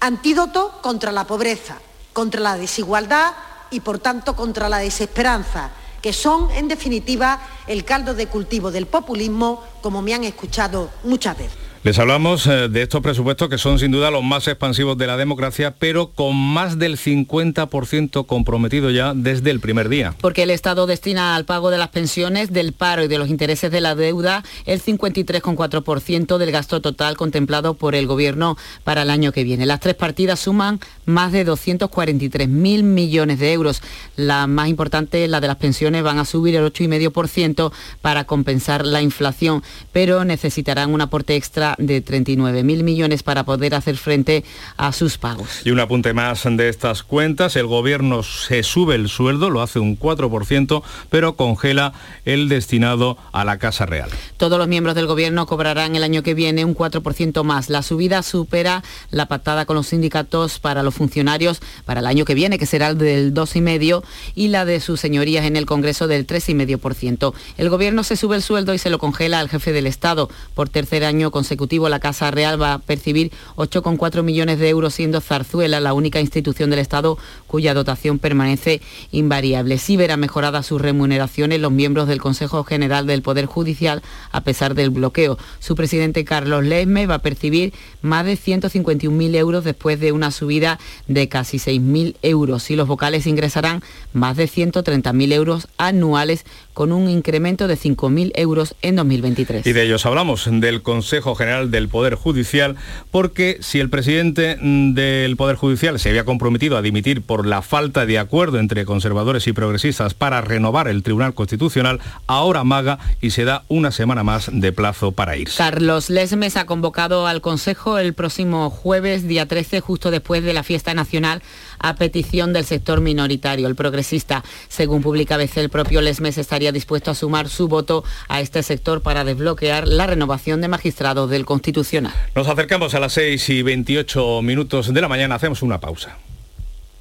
antídoto 0.00 0.80
contra 0.82 1.12
la 1.12 1.26
pobreza, 1.26 1.78
contra 2.12 2.40
la 2.40 2.56
desigualdad 2.56 3.32
y, 3.70 3.80
por 3.80 3.98
tanto, 3.98 4.36
contra 4.36 4.68
la 4.68 4.78
desesperanza, 4.78 5.70
que 6.00 6.12
son, 6.12 6.50
en 6.52 6.68
definitiva, 6.68 7.40
el 7.66 7.84
caldo 7.84 8.14
de 8.14 8.28
cultivo 8.28 8.70
del 8.70 8.86
populismo, 8.86 9.62
como 9.82 10.02
me 10.02 10.14
han 10.14 10.24
escuchado 10.24 10.90
muchas 11.04 11.36
veces. 11.36 11.65
Les 11.86 12.00
hablamos 12.00 12.48
eh, 12.48 12.68
de 12.68 12.82
estos 12.82 13.00
presupuestos 13.00 13.48
que 13.48 13.58
son 13.58 13.78
sin 13.78 13.92
duda 13.92 14.10
los 14.10 14.24
más 14.24 14.48
expansivos 14.48 14.98
de 14.98 15.06
la 15.06 15.16
democracia, 15.16 15.76
pero 15.78 16.10
con 16.10 16.34
más 16.34 16.80
del 16.80 16.98
50% 16.98 18.26
comprometido 18.26 18.90
ya 18.90 19.14
desde 19.14 19.52
el 19.52 19.60
primer 19.60 19.88
día. 19.88 20.12
Porque 20.20 20.42
el 20.42 20.50
Estado 20.50 20.88
destina 20.88 21.36
al 21.36 21.44
pago 21.44 21.70
de 21.70 21.78
las 21.78 21.90
pensiones, 21.90 22.52
del 22.52 22.72
paro 22.72 23.04
y 23.04 23.06
de 23.06 23.18
los 23.18 23.28
intereses 23.28 23.70
de 23.70 23.80
la 23.80 23.94
deuda 23.94 24.42
el 24.64 24.82
53,4% 24.82 26.38
del 26.38 26.50
gasto 26.50 26.80
total 26.80 27.16
contemplado 27.16 27.74
por 27.74 27.94
el 27.94 28.08
Gobierno 28.08 28.56
para 28.82 29.02
el 29.02 29.10
año 29.10 29.30
que 29.30 29.44
viene. 29.44 29.64
Las 29.64 29.78
tres 29.78 29.94
partidas 29.94 30.40
suman 30.40 30.80
más 31.04 31.30
de 31.30 31.46
243.000 31.46 32.82
millones 32.82 33.38
de 33.38 33.52
euros. 33.52 33.80
La 34.16 34.48
más 34.48 34.66
importante, 34.66 35.28
la 35.28 35.40
de 35.40 35.46
las 35.46 35.58
pensiones, 35.58 36.02
van 36.02 36.18
a 36.18 36.24
subir 36.24 36.56
el 36.56 36.64
8,5% 36.64 37.70
para 38.02 38.24
compensar 38.24 38.84
la 38.84 39.02
inflación, 39.02 39.62
pero 39.92 40.24
necesitarán 40.24 40.92
un 40.92 41.00
aporte 41.00 41.36
extra 41.36 41.75
de 41.78 42.04
39.000 42.04 42.82
millones 42.82 43.22
para 43.22 43.44
poder 43.44 43.74
hacer 43.74 43.96
frente 43.96 44.44
a 44.76 44.92
sus 44.92 45.18
pagos. 45.18 45.48
Y 45.64 45.70
un 45.70 45.80
apunte 45.80 46.12
más 46.14 46.44
de 46.44 46.68
estas 46.68 47.02
cuentas, 47.02 47.56
el 47.56 47.66
gobierno 47.66 48.22
se 48.22 48.62
sube 48.62 48.94
el 48.94 49.08
sueldo, 49.08 49.50
lo 49.50 49.62
hace 49.62 49.80
un 49.80 49.98
4%, 49.98 50.82
pero 51.10 51.36
congela 51.36 51.92
el 52.24 52.48
destinado 52.48 53.18
a 53.32 53.44
la 53.44 53.58
Casa 53.58 53.84
Real. 53.86 54.08
Todos 54.36 54.58
los 54.58 54.68
miembros 54.68 54.94
del 54.94 55.06
gobierno 55.06 55.46
cobrarán 55.46 55.96
el 55.96 56.04
año 56.04 56.22
que 56.22 56.34
viene 56.34 56.64
un 56.64 56.74
4% 56.74 57.42
más. 57.42 57.68
La 57.68 57.82
subida 57.82 58.22
supera 58.22 58.84
la 59.10 59.26
patada 59.26 59.66
con 59.66 59.76
los 59.76 59.88
sindicatos 59.88 60.60
para 60.60 60.82
los 60.82 60.94
funcionarios 60.94 61.60
para 61.84 62.00
el 62.00 62.06
año 62.06 62.24
que 62.24 62.34
viene, 62.34 62.58
que 62.58 62.66
será 62.66 62.88
el 62.88 62.98
del 62.98 63.34
2,5%, 63.34 64.02
y 64.34 64.48
la 64.48 64.64
de 64.64 64.80
sus 64.80 65.00
señorías 65.00 65.44
en 65.44 65.56
el 65.56 65.66
Congreso 65.66 66.06
del 66.06 66.26
3,5%. 66.26 67.34
El 67.58 67.70
gobierno 67.70 68.04
se 68.04 68.16
sube 68.16 68.36
el 68.36 68.42
sueldo 68.42 68.72
y 68.72 68.78
se 68.78 68.90
lo 68.90 68.98
congela 68.98 69.40
al 69.40 69.48
jefe 69.48 69.72
del 69.72 69.86
Estado. 69.86 70.30
Por 70.54 70.68
tercer 70.68 71.04
año 71.04 71.30
consecutivo 71.30 71.65
la 71.88 72.00
Casa 72.00 72.30
Real 72.30 72.60
va 72.60 72.74
a 72.74 72.78
percibir 72.78 73.32
8,4 73.56 74.22
millones 74.22 74.58
de 74.58 74.68
euros, 74.68 74.94
siendo 74.94 75.20
Zarzuela 75.20 75.80
la 75.80 75.92
única 75.92 76.20
institución 76.20 76.70
del 76.70 76.78
Estado 76.78 77.18
cuya 77.46 77.74
dotación 77.74 78.18
permanece 78.18 78.80
invariable. 79.10 79.78
Sí 79.78 79.96
verá 79.96 80.16
mejoradas 80.16 80.66
sus 80.66 80.80
remuneraciones 80.80 81.60
los 81.60 81.72
miembros 81.72 82.08
del 82.08 82.20
Consejo 82.20 82.64
General 82.64 83.06
del 83.06 83.22
Poder 83.22 83.46
Judicial 83.46 84.02
a 84.30 84.40
pesar 84.42 84.74
del 84.74 84.90
bloqueo. 84.90 85.38
Su 85.58 85.74
presidente 85.74 86.24
Carlos 86.24 86.64
Lesme 86.64 87.06
va 87.06 87.16
a 87.16 87.22
percibir 87.22 87.72
más 88.02 88.24
de 88.24 88.34
151.000 88.34 89.34
euros 89.34 89.64
después 89.64 89.98
de 90.00 90.12
una 90.12 90.30
subida 90.30 90.78
de 91.08 91.28
casi 91.28 91.58
6.000 91.58 92.16
euros 92.22 92.70
y 92.70 92.76
los 92.76 92.86
vocales 92.88 93.26
ingresarán 93.26 93.82
más 94.12 94.36
de 94.36 94.48
130.000 94.48 95.32
euros 95.32 95.68
anuales 95.78 96.44
con 96.76 96.92
un 96.92 97.08
incremento 97.08 97.68
de 97.68 97.78
5.000 97.78 98.32
euros 98.34 98.74
en 98.82 98.96
2023. 98.96 99.66
Y 99.66 99.72
de 99.72 99.82
ellos 99.82 100.04
hablamos, 100.04 100.46
del 100.46 100.82
Consejo 100.82 101.34
General 101.34 101.70
del 101.70 101.88
Poder 101.88 102.16
Judicial, 102.16 102.76
porque 103.10 103.56
si 103.62 103.80
el 103.80 103.88
presidente 103.88 104.58
del 104.60 105.36
Poder 105.38 105.56
Judicial 105.56 105.98
se 105.98 106.10
había 106.10 106.26
comprometido 106.26 106.76
a 106.76 106.82
dimitir 106.82 107.22
por 107.22 107.46
la 107.46 107.62
falta 107.62 108.04
de 108.04 108.18
acuerdo 108.18 108.58
entre 108.58 108.84
conservadores 108.84 109.46
y 109.46 109.54
progresistas 109.54 110.12
para 110.12 110.42
renovar 110.42 110.86
el 110.86 111.02
Tribunal 111.02 111.32
Constitucional, 111.32 111.98
ahora 112.26 112.62
maga 112.62 112.98
y 113.22 113.30
se 113.30 113.44
da 113.44 113.64
una 113.68 113.90
semana 113.90 114.22
más 114.22 114.50
de 114.52 114.70
plazo 114.70 115.12
para 115.12 115.34
irse. 115.38 115.56
Carlos 115.56 116.10
Lesmes 116.10 116.58
ha 116.58 116.66
convocado 116.66 117.26
al 117.26 117.40
Consejo 117.40 117.96
el 117.96 118.12
próximo 118.12 118.68
jueves, 118.68 119.26
día 119.26 119.46
13, 119.46 119.80
justo 119.80 120.10
después 120.10 120.44
de 120.44 120.52
la 120.52 120.62
fiesta 120.62 120.92
nacional 120.92 121.40
a 121.78 121.94
petición 121.94 122.52
del 122.52 122.64
sector 122.64 123.00
minoritario, 123.00 123.68
el 123.68 123.74
progresista. 123.74 124.44
Según 124.68 125.02
publica 125.02 125.36
ABC, 125.36 125.58
el 125.58 125.70
propio 125.70 126.00
Lesmes 126.00 126.38
estaría 126.38 126.72
dispuesto 126.72 127.10
a 127.10 127.14
sumar 127.14 127.48
su 127.48 127.68
voto 127.68 128.04
a 128.28 128.40
este 128.40 128.62
sector 128.62 129.02
para 129.02 129.24
desbloquear 129.24 129.86
la 129.86 130.06
renovación 130.06 130.60
de 130.60 130.68
magistrados 130.68 131.30
del 131.30 131.44
Constitucional. 131.44 132.14
Nos 132.34 132.48
acercamos 132.48 132.94
a 132.94 133.00
las 133.00 133.12
6 133.12 133.48
y 133.50 133.62
28 133.62 134.42
minutos 134.42 134.92
de 134.92 135.00
la 135.00 135.08
mañana, 135.08 135.34
hacemos 135.34 135.62
una 135.62 135.80
pausa. 135.80 136.16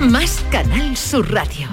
Más 0.00 0.44
Canal 0.50 0.96
Sur 0.96 1.32
Radio. 1.32 1.68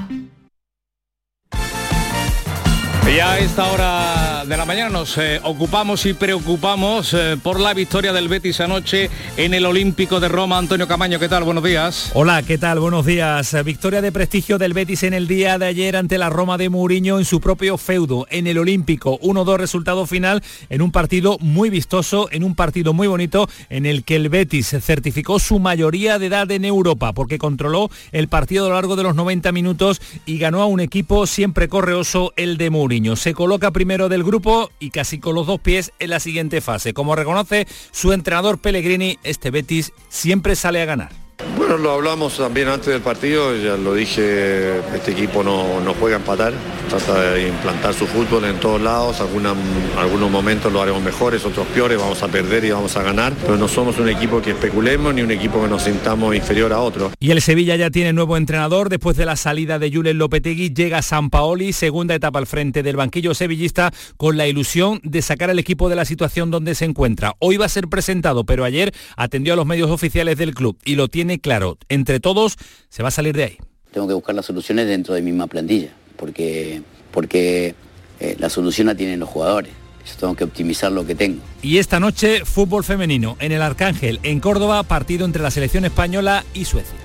Ya 3.15 3.32
a 3.32 3.39
esta 3.39 3.72
hora 3.72 4.35
de 4.48 4.58
la 4.58 4.66
mañana 4.66 4.90
nos 4.90 5.18
eh, 5.18 5.40
ocupamos 5.44 6.06
y 6.06 6.14
preocupamos 6.14 7.16
eh, 7.16 7.36
por 7.42 7.60
la 7.60 7.74
victoria 7.74 8.14
del 8.14 8.28
Betis 8.28 8.60
anoche 8.60 9.10
en 9.38 9.56
el 9.56 9.66
Olímpico 9.66 10.20
de 10.20 10.28
Roma. 10.28 10.60
Antonio 10.60 10.88
Camaño, 10.88 11.18
¿qué 11.20 11.28
tal? 11.28 11.44
Buenos 11.44 11.64
días. 11.64 12.12
Hola, 12.14 12.44
¿qué 12.44 12.60
tal? 12.60 12.80
Buenos 12.80 13.08
días. 13.08 13.56
Victoria 13.64 14.02
de 14.02 14.12
prestigio 14.12 14.60
del 14.60 14.74
Betis 14.74 15.02
en 15.02 15.16
el 15.16 15.28
día 15.28 15.58
de 15.58 15.66
ayer 15.66 15.96
ante 15.96 16.20
la 16.20 16.30
Roma 16.30 16.60
de 16.60 16.70
Mourinho 16.70 17.18
en 17.18 17.26
su 17.26 17.42
propio 17.42 17.78
feudo, 17.78 18.28
en 18.30 18.46
el 18.46 18.60
Olímpico. 18.60 19.20
1-2 19.22 19.58
resultado 19.58 20.06
final 20.06 20.44
en 20.70 20.84
un 20.84 20.92
partido 20.92 21.38
muy 21.40 21.72
vistoso, 21.72 22.28
en 22.32 22.44
un 22.44 22.54
partido 22.54 22.94
muy 22.94 23.08
bonito, 23.08 23.50
en 23.70 23.88
el 23.88 24.04
que 24.04 24.16
el 24.16 24.30
Betis 24.30 24.76
certificó 24.80 25.40
su 25.40 25.58
mayoría 25.58 26.20
de 26.20 26.28
edad 26.28 26.52
en 26.52 26.66
Europa, 26.66 27.14
porque 27.14 27.40
controló 27.40 27.90
el 28.12 28.28
partido 28.28 28.66
a 28.66 28.70
lo 28.70 28.76
largo 28.76 28.96
de 28.96 29.04
los 29.04 29.16
90 29.16 29.52
minutos 29.52 30.02
y 30.28 30.38
ganó 30.38 30.62
a 30.62 30.68
un 30.68 30.82
equipo 30.82 31.26
siempre 31.26 31.68
correoso, 31.68 32.32
el 32.36 32.58
de 32.58 32.70
Mourinho. 32.70 33.16
Se 33.16 33.34
coloca 33.34 33.72
primero 33.72 34.08
del 34.08 34.24
grupo 34.24 34.35
y 34.80 34.89
casi 34.89 35.19
con 35.19 35.36
los 35.36 35.48
dos 35.48 35.60
pies 35.60 35.91
en 36.00 36.10
la 36.10 36.19
siguiente 36.19 36.62
fase. 36.62 36.93
Como 36.93 37.15
reconoce 37.15 37.67
su 37.91 38.12
entrenador 38.12 38.60
Pellegrini, 38.60 39.17
este 39.24 39.52
Betis 39.52 39.93
siempre 40.10 40.56
sale 40.56 40.82
a 40.82 40.86
ganar. 40.86 41.25
Bueno, 41.58 41.78
lo 41.78 41.91
hablamos 41.91 42.38
también 42.38 42.69
antes 42.69 42.88
del 42.88 43.02
partido, 43.02 43.56
ya 43.58 43.76
lo 43.76 43.93
dije, 43.93 44.78
este 44.95 45.12
equipo 45.12 45.43
no, 45.43 45.82
no 45.82 45.93
juega 45.93 46.15
a 46.15 46.19
empatar, 46.19 46.54
trata 46.89 47.32
de 47.32 47.50
implantar 47.50 47.93
su 47.93 48.08
fútbol 48.08 48.45
en 48.45 48.58
todos 48.60 48.82
lados, 48.82 49.19
algunos 49.19 50.32
momentos 50.32 50.71
lo 50.71 50.82
haremos 50.82 51.02
mejores, 51.02 51.43
otros 51.43 51.67
peores, 51.67 51.98
vamos 51.98 52.24
a 52.24 52.30
perder 52.30 52.63
y 52.63 52.71
vamos 52.71 52.95
a 52.95 53.04
ganar, 53.04 53.34
pero 53.41 53.58
no 53.58 53.67
somos 53.67 53.98
un 54.00 54.08
equipo 54.08 54.41
que 54.41 54.52
especulemos 54.52 55.13
ni 55.13 55.24
un 55.24 55.32
equipo 55.32 55.62
que 55.62 55.67
nos 55.67 55.84
sintamos 55.84 56.34
inferior 56.36 56.71
a 56.71 56.80
otro. 56.80 57.12
Y 57.19 57.32
el 57.32 57.41
Sevilla 57.41 57.76
ya 57.76 57.89
tiene 57.89 58.13
nuevo 58.13 58.38
entrenador, 58.38 58.88
después 58.88 59.17
de 59.17 59.26
la 59.26 59.36
salida 59.36 59.78
de 59.78 59.91
Julen 59.91 60.17
Lopetegui 60.17 60.74
llega 60.74 61.02
San 61.02 61.30
Paoli, 61.30 61.74
segunda 61.74 62.15
etapa 62.15 62.39
al 62.39 62.48
frente 62.48 62.82
del 62.82 62.95
banquillo 62.95 63.34
sevillista 63.34 63.91
con 64.15 64.38
la 64.38 64.48
ilusión 64.48 65.02
de 65.04 65.21
sacar 65.21 65.50
al 65.50 65.60
equipo 65.60 65.89
de 65.89 65.98
la 65.98 66.06
situación 66.06 66.50
donde 66.50 66.76
se 66.76 66.86
encuentra. 66.86 67.34
Hoy 67.39 67.58
va 67.58 67.65
a 67.65 67.69
ser 67.69 67.88
presentado, 67.88 68.45
pero 68.45 68.63
ayer 68.63 68.93
atendió 69.17 69.54
a 69.54 69.58
los 69.58 69.65
medios 69.65 69.91
oficiales 69.91 70.38
del 70.38 70.54
club 70.54 70.78
y 70.86 70.95
lo 70.95 71.08
tiene 71.08 71.25
claro, 71.42 71.78
entre 71.90 72.20
todos 72.20 72.58
se 72.90 73.04
va 73.04 73.10
a 73.10 73.12
salir 73.12 73.36
de 73.36 73.44
ahí. 73.44 73.58
Tengo 73.92 74.08
que 74.08 74.14
buscar 74.14 74.36
las 74.36 74.46
soluciones 74.46 74.88
dentro 74.88 75.14
de 75.14 75.22
mi 75.22 75.32
misma 75.32 75.48
plantilla, 75.48 75.90
porque, 76.18 76.82
porque 77.12 77.76
eh, 78.20 78.36
la 78.40 78.50
solución 78.50 78.88
la 78.88 78.96
tienen 78.96 79.20
los 79.20 79.30
jugadores. 79.30 79.72
Yo 80.06 80.16
tengo 80.20 80.36
que 80.36 80.44
optimizar 80.44 80.92
lo 80.92 81.06
que 81.06 81.16
tengo. 81.16 81.42
Y 81.62 81.80
esta 81.80 82.00
noche, 82.00 82.46
fútbol 82.46 82.84
femenino 82.84 83.38
en 83.40 83.52
el 83.52 83.62
Arcángel, 83.62 84.20
en 84.24 84.40
Córdoba, 84.40 84.84
partido 84.84 85.26
entre 85.26 85.42
la 85.42 85.50
selección 85.50 85.84
española 85.86 86.46
y 86.54 86.66
Suecia. 86.66 87.05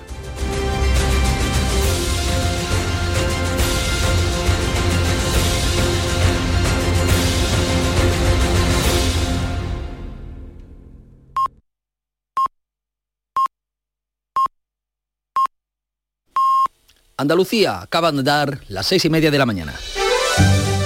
Andalucía, 17.20 17.82
acaban 17.82 18.16
de 18.16 18.22
dar 18.22 18.60
las 18.68 18.86
seis 18.86 19.04
y 19.04 19.10
media 19.10 19.30
de 19.30 19.36
la 19.36 19.44
mañana. 19.44 19.74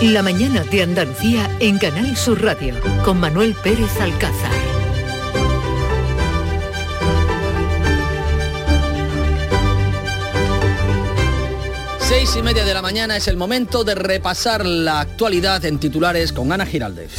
La 0.03 0.21
mañana 0.21 0.65
de 0.65 0.83
Andalucía 0.83 1.49
en 1.61 1.79
Canal 1.79 2.17
Sur 2.17 2.43
Radio 2.43 2.75
con 3.05 3.21
Manuel 3.21 3.55
Pérez 3.55 4.01
Alcázar. 4.01 4.51
Seis 12.01 12.35
y 12.37 12.43
media 12.43 12.65
de 12.65 12.75
la 12.75 12.83
mañana 12.83 13.17
es 13.17 13.29
el 13.29 13.37
momento 13.37 13.85
de 13.85 13.95
repasar 13.95 14.67
la 14.67 15.01
actualidad 15.01 15.65
en 15.65 15.79
titulares 15.79 16.33
con 16.33 16.53
Ana 16.53 16.67
Giraldez. 16.67 17.13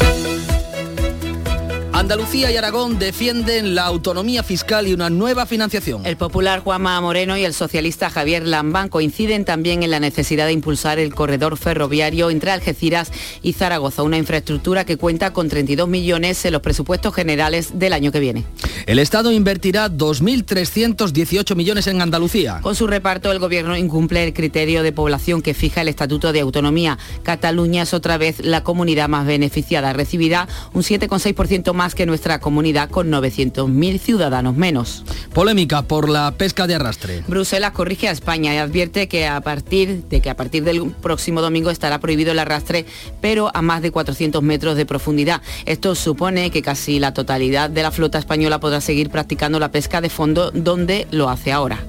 Andalucía 2.06 2.52
y 2.52 2.56
Aragón 2.56 3.00
defienden 3.00 3.74
la 3.74 3.86
autonomía 3.86 4.44
fiscal 4.44 4.88
y 4.88 4.94
una 4.94 5.10
nueva 5.10 5.48
financiación. 5.48 6.06
El 6.06 6.18
popular 6.18 6.60
Juanma 6.60 7.02
Moreno 7.02 7.36
y 7.36 7.44
el 7.44 7.56
socialista 7.56 8.12
Javier 8.12 8.46
Lambán 8.46 8.90
coinciden 8.90 9.44
también 9.44 9.82
en 9.82 9.90
la 9.90 10.00
necesidad 10.00 10.46
de 10.46 10.52
impulsar 10.52 11.00
el 11.00 11.16
corredor 11.16 11.58
ferroviario 11.58 12.30
entre 12.30 12.52
Algeciras 12.52 13.12
y 13.42 13.54
Zaragoza, 13.54 14.04
una 14.04 14.20
infraestructura 14.20 14.86
que 14.86 14.98
cuenta 14.98 15.34
con 15.34 15.50
32 15.50 15.90
millones 15.90 16.46
en 16.46 16.54
los 16.54 16.62
presupuestos 16.62 17.12
generales 17.12 17.80
del 17.80 17.92
año 17.92 18.12
que 18.12 18.20
viene. 18.20 18.44
El 18.86 19.00
Estado 19.00 19.32
invertirá 19.32 19.90
2.318 19.90 21.56
millones 21.56 21.88
en 21.88 22.04
Andalucía. 22.04 22.60
Con 22.62 22.76
su 22.76 22.86
reparto, 22.86 23.32
el 23.32 23.40
Gobierno 23.40 23.76
incumple 23.76 24.24
el 24.24 24.34
criterio 24.36 24.84
de 24.84 24.92
población 24.92 25.42
que 25.42 25.56
fija 25.56 25.82
el 25.82 25.88
Estatuto 25.88 26.32
de 26.32 26.42
Autonomía. 26.42 27.00
Cataluña 27.24 27.82
es 27.82 27.96
otra 27.96 28.20
vez 28.20 28.46
la 28.46 28.64
comunidad 28.64 29.10
más 29.10 29.26
beneficiada. 29.26 29.92
Recibirá 29.92 30.48
un 30.74 30.84
7,6% 30.84 31.74
más 31.74 31.95
que 31.96 32.06
nuestra 32.06 32.40
comunidad 32.40 32.90
con 32.90 33.10
900.000 33.10 34.00
ciudadanos 34.00 34.56
menos. 34.56 35.04
Polémica 35.34 35.82
por 35.82 36.10
la 36.10 36.32
pesca 36.38 36.68
de 36.68 36.76
arrastre. 36.76 37.24
Bruselas 37.28 37.72
corrige 37.72 38.08
a 38.08 38.12
España 38.12 38.54
y 38.54 38.58
advierte 38.58 39.08
que 39.08 39.28
a 39.28 39.42
partir 39.42 40.04
de 40.10 40.22
que 40.22 40.30
a 40.30 40.36
partir 40.36 40.64
del 40.64 40.92
próximo 40.92 41.42
domingo 41.42 41.70
estará 41.72 42.00
prohibido 42.00 42.32
el 42.32 42.40
arrastre, 42.40 42.86
pero 43.22 43.50
a 43.54 43.62
más 43.62 43.82
de 43.82 43.92
400 43.92 44.44
metros 44.44 44.78
de 44.78 44.86
profundidad. 44.86 45.42
Esto 45.66 45.96
supone 45.96 46.52
que 46.52 46.62
casi 46.62 47.00
la 47.00 47.14
totalidad 47.14 47.70
de 47.70 47.84
la 47.84 47.92
flota 47.92 48.20
española 48.20 48.60
podrá 48.60 48.82
seguir 48.82 49.10
practicando 49.10 49.60
la 49.60 49.72
pesca 49.72 50.02
de 50.02 50.10
fondo 50.10 50.52
donde 50.52 51.08
lo 51.12 51.30
hace 51.30 51.52
ahora. 51.52 51.80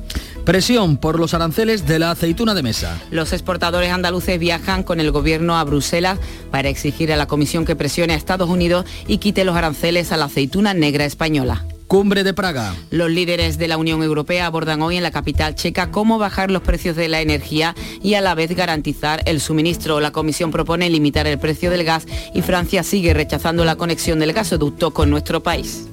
Presión 0.47 0.97
por 0.97 1.19
los 1.19 1.35
aranceles 1.35 1.89
de 1.89 1.99
la 1.99 2.13
aceituna 2.13 2.55
de 2.55 2.63
mesa. 2.63 3.03
Los 3.11 3.33
exportadores 3.33 3.91
andaluces 3.91 4.39
viajan 4.39 4.85
con 4.85 5.01
el 5.01 5.11
gobierno 5.11 5.59
a 5.59 5.65
Bruselas 5.65 6.21
para 6.53 6.69
exigir 6.69 7.13
a 7.13 7.17
la 7.17 7.27
Comisión 7.27 7.65
que 7.65 7.75
presione 7.75 8.13
a 8.13 8.17
Estados 8.17 8.49
Unidos 8.49 8.87
y 9.09 9.19
quite 9.19 9.45
los 9.45 9.57
aranceles 9.57 10.13
a 10.13 10.17
la 10.17 10.27
aceituna 10.27 10.73
negra 10.73 11.05
española. 11.05 11.65
Cumbre 11.89 12.23
de 12.23 12.33
Praga. 12.33 12.77
Los 12.93 13.11
líderes 13.11 13.59
de 13.59 13.67
la 13.67 13.77
Unión 13.77 14.05
Europea 14.05 14.47
abordan 14.47 14.83
hoy 14.83 14.97
en 14.97 15.03
la 15.03 15.11
capital 15.11 15.57
checa 15.57 15.91
cómo 15.91 16.17
bajar 16.17 16.53
los 16.53 16.63
precios 16.63 16.95
de 16.95 17.09
la 17.09 17.21
energía 17.21 17.75
y 18.01 18.15
a 18.15 18.21
la 18.21 18.37
vez 18.37 18.55
garantizar 18.55 19.23
el 19.27 19.41
suministro. 19.41 19.99
La 19.99 20.13
Comisión 20.13 20.53
propone 20.53 20.89
limitar 20.91 21.27
el 21.27 21.41
precio 21.41 21.71
del 21.71 21.83
gas 21.83 22.07
y 22.35 22.43
Francia 22.43 22.85
sigue 22.85 23.15
rechazando 23.15 23.65
la 23.65 23.75
conexión 23.75 24.21
del 24.21 24.33
gasoducto 24.33 24.93
con 24.93 25.11
nuestro 25.11 25.43
país. 25.43 25.89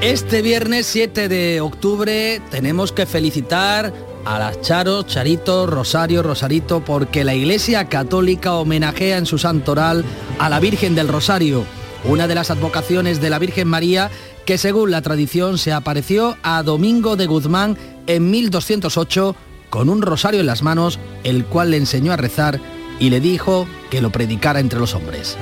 Este 0.00 0.42
viernes 0.42 0.86
7 0.86 1.28
de 1.28 1.60
octubre 1.60 2.40
tenemos 2.52 2.92
que 2.92 3.04
felicitar 3.04 3.92
a 4.24 4.38
las 4.38 4.60
Charo, 4.60 5.02
Charito, 5.02 5.66
Rosario, 5.66 6.22
Rosarito, 6.22 6.84
porque 6.84 7.24
la 7.24 7.34
Iglesia 7.34 7.88
Católica 7.88 8.54
homenajea 8.54 9.18
en 9.18 9.26
su 9.26 9.38
santoral 9.38 10.04
a 10.38 10.48
la 10.48 10.60
Virgen 10.60 10.94
del 10.94 11.08
Rosario, 11.08 11.64
una 12.04 12.28
de 12.28 12.36
las 12.36 12.52
advocaciones 12.52 13.20
de 13.20 13.28
la 13.28 13.40
Virgen 13.40 13.66
María 13.66 14.08
que 14.46 14.56
según 14.56 14.92
la 14.92 15.02
tradición 15.02 15.58
se 15.58 15.72
apareció 15.72 16.36
a 16.44 16.62
Domingo 16.62 17.16
de 17.16 17.26
Guzmán 17.26 17.76
en 18.06 18.30
1208 18.30 19.34
con 19.68 19.88
un 19.88 20.00
rosario 20.00 20.40
en 20.40 20.46
las 20.46 20.62
manos, 20.62 21.00
el 21.24 21.44
cual 21.44 21.72
le 21.72 21.76
enseñó 21.76 22.12
a 22.12 22.16
rezar 22.16 22.60
y 23.00 23.10
le 23.10 23.18
dijo 23.18 23.66
que 23.90 24.00
lo 24.00 24.10
predicara 24.10 24.60
entre 24.60 24.78
los 24.78 24.94
hombres. 24.94 25.36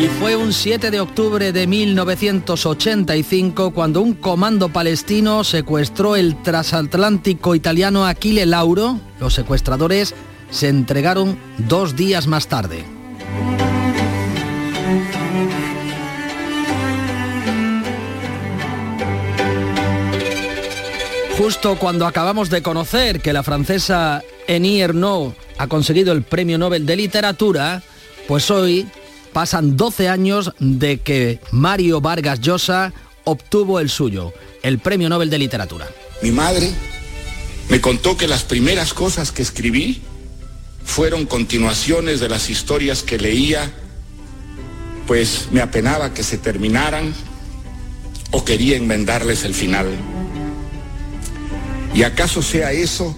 Y 0.00 0.06
fue 0.06 0.36
un 0.36 0.52
7 0.52 0.92
de 0.92 1.00
octubre 1.00 1.50
de 1.50 1.66
1985 1.66 3.72
cuando 3.72 4.00
un 4.00 4.14
comando 4.14 4.68
palestino 4.68 5.42
secuestró 5.42 6.14
el 6.14 6.40
transatlántico 6.40 7.56
italiano 7.56 8.06
Aquile 8.06 8.46
Lauro. 8.46 9.00
Los 9.18 9.34
secuestradores 9.34 10.14
se 10.50 10.68
entregaron 10.68 11.36
dos 11.58 11.96
días 11.96 12.28
más 12.28 12.46
tarde. 12.46 12.84
Justo 21.36 21.76
cuando 21.76 22.06
acabamos 22.06 22.50
de 22.50 22.62
conocer 22.62 23.20
que 23.20 23.32
la 23.32 23.42
francesa 23.42 24.22
Eni 24.46 24.80
Ernaux 24.80 25.34
ha 25.58 25.66
conseguido 25.66 26.12
el 26.12 26.22
Premio 26.22 26.56
Nobel 26.56 26.86
de 26.86 26.94
Literatura, 26.94 27.82
pues 28.28 28.48
hoy 28.52 28.86
Pasan 29.38 29.76
12 29.76 30.08
años 30.08 30.52
de 30.58 30.98
que 30.98 31.38
Mario 31.52 32.00
Vargas 32.00 32.40
Llosa 32.40 32.92
obtuvo 33.22 33.78
el 33.78 33.88
suyo, 33.88 34.32
el 34.64 34.80
Premio 34.80 35.08
Nobel 35.08 35.30
de 35.30 35.38
Literatura. 35.38 35.88
Mi 36.22 36.32
madre 36.32 36.68
me 37.68 37.80
contó 37.80 38.16
que 38.16 38.26
las 38.26 38.42
primeras 38.42 38.92
cosas 38.94 39.30
que 39.30 39.42
escribí 39.42 40.02
fueron 40.84 41.24
continuaciones 41.24 42.18
de 42.18 42.28
las 42.28 42.50
historias 42.50 43.04
que 43.04 43.16
leía, 43.16 43.70
pues 45.06 45.46
me 45.52 45.60
apenaba 45.60 46.12
que 46.12 46.24
se 46.24 46.38
terminaran 46.38 47.14
o 48.32 48.44
quería 48.44 48.76
enmendarles 48.76 49.44
el 49.44 49.54
final. 49.54 49.86
¿Y 51.94 52.02
acaso 52.02 52.42
sea 52.42 52.72
eso 52.72 53.16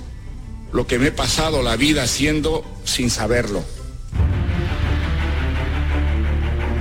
lo 0.70 0.87
que 0.87 0.98
me 0.98 1.06
he 1.06 1.12
pasado 1.12 1.62
la 1.62 1.76
vida 1.76 2.02
haciendo 2.02 2.62
sin 2.85 3.09
saberlo? 3.09 3.64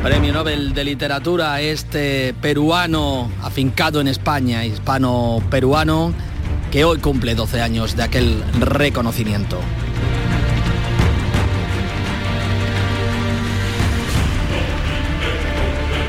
Premio 0.03 0.31
Nobel 0.31 0.73
de 0.73 0.85
Literatura 0.85 1.59
este 1.59 2.33
peruano 2.41 3.29
afincado 3.41 3.99
en 3.99 4.07
España, 4.07 4.65
hispano-peruano, 4.65 6.13
que 6.71 6.85
hoy 6.85 6.99
cumple 6.99 7.35
12 7.35 7.61
años 7.61 7.97
de 7.97 8.03
aquel 8.03 8.41
reconocimiento. 8.59 9.59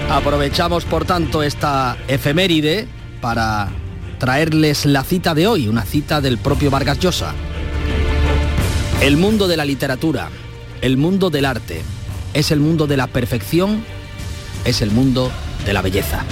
Aprovechamos 0.08 0.84
por 0.84 1.04
tanto 1.04 1.42
esta 1.42 1.96
efeméride 2.06 2.86
para 3.20 3.70
traerles 4.18 4.86
la 4.86 5.02
cita 5.02 5.34
de 5.34 5.48
hoy, 5.48 5.66
una 5.66 5.82
cita 5.82 6.20
del 6.20 6.38
propio 6.38 6.70
Vargas 6.70 7.00
Llosa. 7.00 7.34
El 9.00 9.16
mundo 9.16 9.48
de 9.48 9.56
la 9.56 9.64
literatura, 9.64 10.28
el 10.80 10.96
mundo 10.96 11.28
del 11.28 11.44
arte, 11.44 11.82
es 12.34 12.50
el 12.50 12.60
mundo 12.60 12.86
de 12.86 12.96
la 12.96 13.06
perfección, 13.06 13.84
es 14.64 14.82
el 14.82 14.90
mundo 14.90 15.30
de 15.64 15.72
la 15.72 15.82
belleza. 15.82 16.24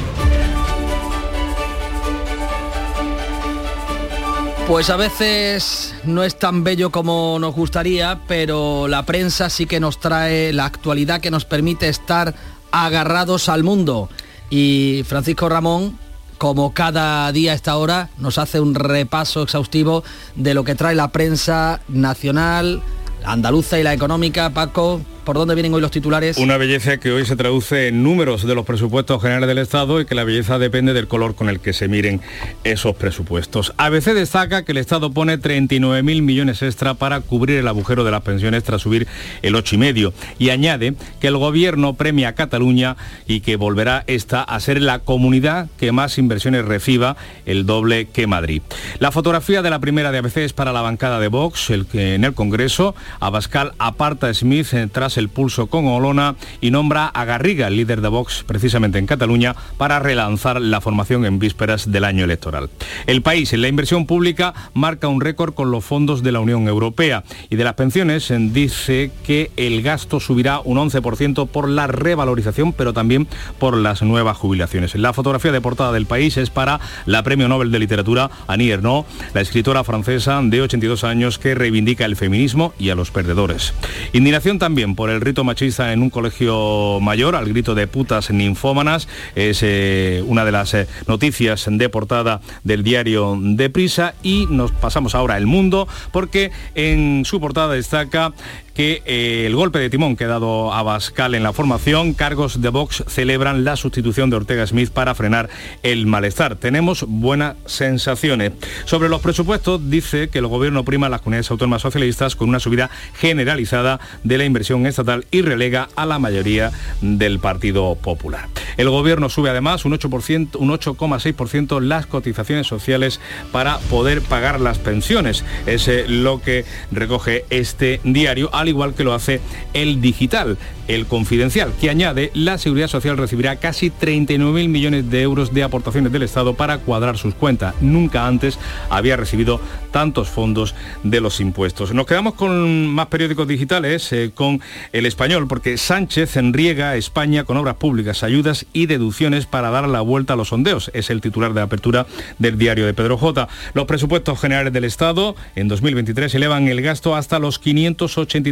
Pues 4.68 4.90
a 4.90 4.96
veces 4.96 5.94
no 6.04 6.22
es 6.22 6.38
tan 6.38 6.62
bello 6.62 6.90
como 6.90 7.38
nos 7.40 7.54
gustaría, 7.54 8.20
pero 8.28 8.86
la 8.86 9.06
prensa 9.06 9.48
sí 9.48 9.64
que 9.64 9.80
nos 9.80 9.98
trae 9.98 10.52
la 10.52 10.66
actualidad 10.66 11.22
que 11.22 11.30
nos 11.30 11.46
permite 11.46 11.88
estar 11.88 12.34
agarrados 12.70 13.48
al 13.48 13.64
mundo. 13.64 14.10
Y 14.50 15.04
Francisco 15.06 15.48
Ramón, 15.48 15.98
como 16.36 16.74
cada 16.74 17.32
día 17.32 17.52
a 17.52 17.54
esta 17.54 17.78
hora, 17.78 18.10
nos 18.18 18.36
hace 18.36 18.60
un 18.60 18.74
repaso 18.74 19.42
exhaustivo 19.42 20.04
de 20.34 20.52
lo 20.52 20.64
que 20.64 20.74
trae 20.74 20.94
la 20.94 21.08
prensa 21.12 21.80
nacional, 21.88 22.82
andaluza 23.24 23.78
y 23.78 23.82
la 23.82 23.94
económica. 23.94 24.50
Paco, 24.50 25.00
¿Por 25.28 25.36
dónde 25.36 25.54
vienen 25.54 25.74
hoy 25.74 25.82
los 25.82 25.90
titulares? 25.90 26.38
Una 26.38 26.56
belleza 26.56 26.96
que 26.96 27.12
hoy 27.12 27.26
se 27.26 27.36
traduce 27.36 27.88
en 27.88 28.02
números 28.02 28.46
de 28.46 28.54
los 28.54 28.64
presupuestos 28.64 29.20
generales 29.20 29.46
del 29.46 29.58
Estado 29.58 30.00
y 30.00 30.06
que 30.06 30.14
la 30.14 30.24
belleza 30.24 30.58
depende 30.58 30.94
del 30.94 31.06
color 31.06 31.34
con 31.34 31.50
el 31.50 31.60
que 31.60 31.74
se 31.74 31.86
miren 31.86 32.22
esos 32.64 32.96
presupuestos. 32.96 33.74
ABC 33.76 34.14
destaca 34.14 34.64
que 34.64 34.72
el 34.72 34.78
Estado 34.78 35.10
pone 35.10 35.38
39.000 35.38 36.22
millones 36.22 36.62
extra 36.62 36.94
para 36.94 37.20
cubrir 37.20 37.58
el 37.58 37.68
agujero 37.68 38.04
de 38.04 38.10
las 38.10 38.22
pensiones 38.22 38.64
tras 38.64 38.80
subir 38.80 39.06
el 39.42 39.54
8,5 39.54 40.14
y 40.38 40.48
añade 40.48 40.94
que 41.20 41.26
el 41.26 41.36
gobierno 41.36 41.92
premia 41.92 42.28
a 42.28 42.34
Cataluña 42.34 42.96
y 43.26 43.40
que 43.40 43.56
volverá 43.56 44.04
esta 44.06 44.42
a 44.42 44.58
ser 44.60 44.80
la 44.80 45.00
comunidad 45.00 45.68
que 45.78 45.92
más 45.92 46.16
inversiones 46.16 46.64
reciba, 46.64 47.18
el 47.44 47.66
doble 47.66 48.06
que 48.06 48.26
Madrid. 48.26 48.62
La 48.98 49.12
fotografía 49.12 49.60
de 49.60 49.68
la 49.68 49.78
primera 49.78 50.10
de 50.10 50.16
ABC 50.16 50.38
es 50.38 50.54
para 50.54 50.72
la 50.72 50.80
bancada 50.80 51.20
de 51.20 51.28
Vox, 51.28 51.68
el 51.68 51.84
que 51.84 52.14
en 52.14 52.24
el 52.24 52.32
Congreso 52.32 52.94
Abascal 53.20 53.74
aparta 53.78 54.28
a 54.28 54.32
Smith 54.32 54.72
eh, 54.72 54.88
tras 54.90 55.17
el 55.18 55.28
pulso 55.28 55.66
con 55.66 55.86
Olona 55.86 56.36
y 56.60 56.70
nombra 56.70 57.06
a 57.06 57.24
Garriga, 57.24 57.68
el 57.68 57.76
líder 57.76 58.00
de 58.00 58.08
Vox, 58.08 58.44
precisamente 58.46 58.98
en 58.98 59.06
Cataluña, 59.06 59.54
para 59.76 59.98
relanzar 59.98 60.60
la 60.60 60.80
formación 60.80 61.24
en 61.24 61.38
vísperas 61.38 61.90
del 61.90 62.04
año 62.04 62.24
electoral. 62.24 62.70
El 63.06 63.22
país 63.22 63.52
en 63.52 63.62
la 63.62 63.68
inversión 63.68 64.06
pública 64.06 64.54
marca 64.74 65.08
un 65.08 65.20
récord 65.20 65.54
con 65.54 65.70
los 65.70 65.84
fondos 65.84 66.22
de 66.22 66.32
la 66.32 66.40
Unión 66.40 66.68
Europea 66.68 67.24
y 67.50 67.56
de 67.56 67.64
las 67.64 67.74
pensiones 67.74 68.32
dice 68.52 69.10
que 69.24 69.50
el 69.56 69.82
gasto 69.82 70.20
subirá 70.20 70.60
un 70.60 70.78
11% 70.78 71.48
por 71.48 71.68
la 71.68 71.86
revalorización, 71.86 72.72
pero 72.72 72.92
también 72.92 73.26
por 73.58 73.76
las 73.76 74.02
nuevas 74.02 74.36
jubilaciones. 74.36 74.94
La 74.94 75.12
fotografía 75.12 75.52
de 75.52 75.60
portada 75.60 75.92
del 75.92 76.06
país 76.06 76.36
es 76.36 76.50
para 76.50 76.80
la 77.06 77.22
Premio 77.22 77.48
Nobel 77.48 77.70
de 77.70 77.78
Literatura 77.78 78.30
Annie 78.46 78.70
Ernaux, 78.70 79.06
la 79.34 79.40
escritora 79.40 79.84
francesa 79.84 80.40
de 80.42 80.62
82 80.62 81.04
años 81.04 81.38
que 81.38 81.54
reivindica 81.54 82.04
el 82.04 82.16
feminismo 82.16 82.72
y 82.78 82.90
a 82.90 82.94
los 82.94 83.10
perdedores. 83.10 83.74
Indignación 84.12 84.58
también 84.58 84.94
por 84.94 85.07
el 85.10 85.20
rito 85.20 85.44
machista 85.44 85.92
en 85.92 86.02
un 86.02 86.10
colegio 86.10 86.98
mayor, 87.00 87.36
al 87.36 87.46
grito 87.46 87.74
de 87.74 87.86
putas 87.86 88.30
ninfómanas. 88.30 89.08
Es 89.34 89.60
eh, 89.62 90.22
una 90.26 90.44
de 90.44 90.52
las 90.52 90.74
eh, 90.74 90.86
noticias 91.06 91.66
de 91.70 91.88
portada 91.88 92.40
del 92.64 92.82
diario 92.82 93.38
de 93.40 93.70
Prisa 93.70 94.14
y 94.22 94.46
nos 94.50 94.72
pasamos 94.72 95.14
ahora 95.14 95.34
al 95.34 95.46
mundo 95.46 95.88
porque 96.12 96.50
en 96.74 97.24
su 97.24 97.40
portada 97.40 97.74
destaca 97.74 98.32
que 98.78 99.02
eh, 99.06 99.42
el 99.44 99.56
golpe 99.56 99.80
de 99.80 99.90
timón 99.90 100.14
que 100.14 100.22
ha 100.22 100.28
dado 100.28 100.72
Abascal 100.72 101.34
en 101.34 101.42
la 101.42 101.52
formación, 101.52 102.14
cargos 102.14 102.62
de 102.62 102.68
Vox 102.68 103.02
celebran 103.08 103.64
la 103.64 103.74
sustitución 103.74 104.30
de 104.30 104.36
Ortega 104.36 104.64
Smith 104.68 104.90
para 104.90 105.16
frenar 105.16 105.48
el 105.82 106.06
malestar. 106.06 106.54
Tenemos 106.54 107.04
buenas 107.08 107.56
sensaciones. 107.66 108.52
Sobre 108.84 109.08
los 109.08 109.20
presupuestos, 109.20 109.90
dice 109.90 110.28
que 110.28 110.38
el 110.38 110.46
gobierno 110.46 110.84
prima 110.84 111.08
las 111.08 111.22
comunidades 111.22 111.50
autónomas 111.50 111.82
socialistas 111.82 112.36
con 112.36 112.50
una 112.50 112.60
subida 112.60 112.88
generalizada 113.14 113.98
de 114.22 114.38
la 114.38 114.44
inversión 114.44 114.86
estatal 114.86 115.26
y 115.32 115.42
relega 115.42 115.88
a 115.96 116.06
la 116.06 116.20
mayoría 116.20 116.70
del 117.00 117.40
Partido 117.40 117.96
Popular. 117.96 118.46
El 118.76 118.90
gobierno 118.90 119.28
sube 119.28 119.50
además 119.50 119.86
un 119.86 119.98
8%, 119.98 120.54
un 120.56 120.70
8,6% 120.70 121.80
las 121.80 122.06
cotizaciones 122.06 122.68
sociales 122.68 123.18
para 123.50 123.78
poder 123.90 124.22
pagar 124.22 124.60
las 124.60 124.78
pensiones. 124.78 125.44
Es 125.66 125.90
lo 126.06 126.40
que 126.40 126.64
recoge 126.92 127.44
este 127.50 128.00
diario, 128.04 128.50
igual 128.68 128.94
que 128.94 129.04
lo 129.04 129.14
hace 129.14 129.40
el 129.74 130.00
digital 130.00 130.58
el 130.88 131.06
Confidencial, 131.06 131.72
que 131.78 131.90
añade 131.90 132.30
la 132.34 132.58
Seguridad 132.58 132.88
Social 132.88 133.18
recibirá 133.18 133.56
casi 133.56 133.90
39.000 133.90 134.68
millones 134.68 135.10
de 135.10 135.22
euros 135.22 135.52
de 135.52 135.62
aportaciones 135.62 136.10
del 136.10 136.22
Estado 136.22 136.54
para 136.54 136.78
cuadrar 136.78 137.18
sus 137.18 137.34
cuentas. 137.34 137.74
Nunca 137.80 138.26
antes 138.26 138.58
había 138.88 139.16
recibido 139.16 139.60
tantos 139.92 140.28
fondos 140.28 140.74
de 141.02 141.20
los 141.20 141.40
impuestos. 141.40 141.92
Nos 141.92 142.06
quedamos 142.06 142.34
con 142.34 142.86
más 142.86 143.08
periódicos 143.08 143.46
digitales, 143.46 144.12
eh, 144.12 144.30
con 144.34 144.60
el 144.92 145.06
español, 145.06 145.46
porque 145.46 145.76
Sánchez 145.76 146.36
enriega 146.36 146.90
a 146.90 146.96
España 146.96 147.44
con 147.44 147.58
obras 147.58 147.76
públicas, 147.76 148.22
ayudas 148.22 148.66
y 148.72 148.86
deducciones 148.86 149.44
para 149.46 149.70
dar 149.70 149.88
la 149.88 150.00
vuelta 150.00 150.32
a 150.32 150.36
los 150.36 150.48
sondeos. 150.48 150.90
Es 150.94 151.10
el 151.10 151.20
titular 151.20 151.52
de 151.52 151.60
apertura 151.60 152.06
del 152.38 152.56
diario 152.56 152.86
de 152.86 152.94
Pedro 152.94 153.18
J. 153.18 153.48
Los 153.74 153.84
presupuestos 153.84 154.40
generales 154.40 154.72
del 154.72 154.84
Estado 154.84 155.36
en 155.54 155.68
2023 155.68 156.34
elevan 156.34 156.68
el 156.68 156.80
gasto 156.80 157.14
hasta 157.14 157.38
los 157.38 157.58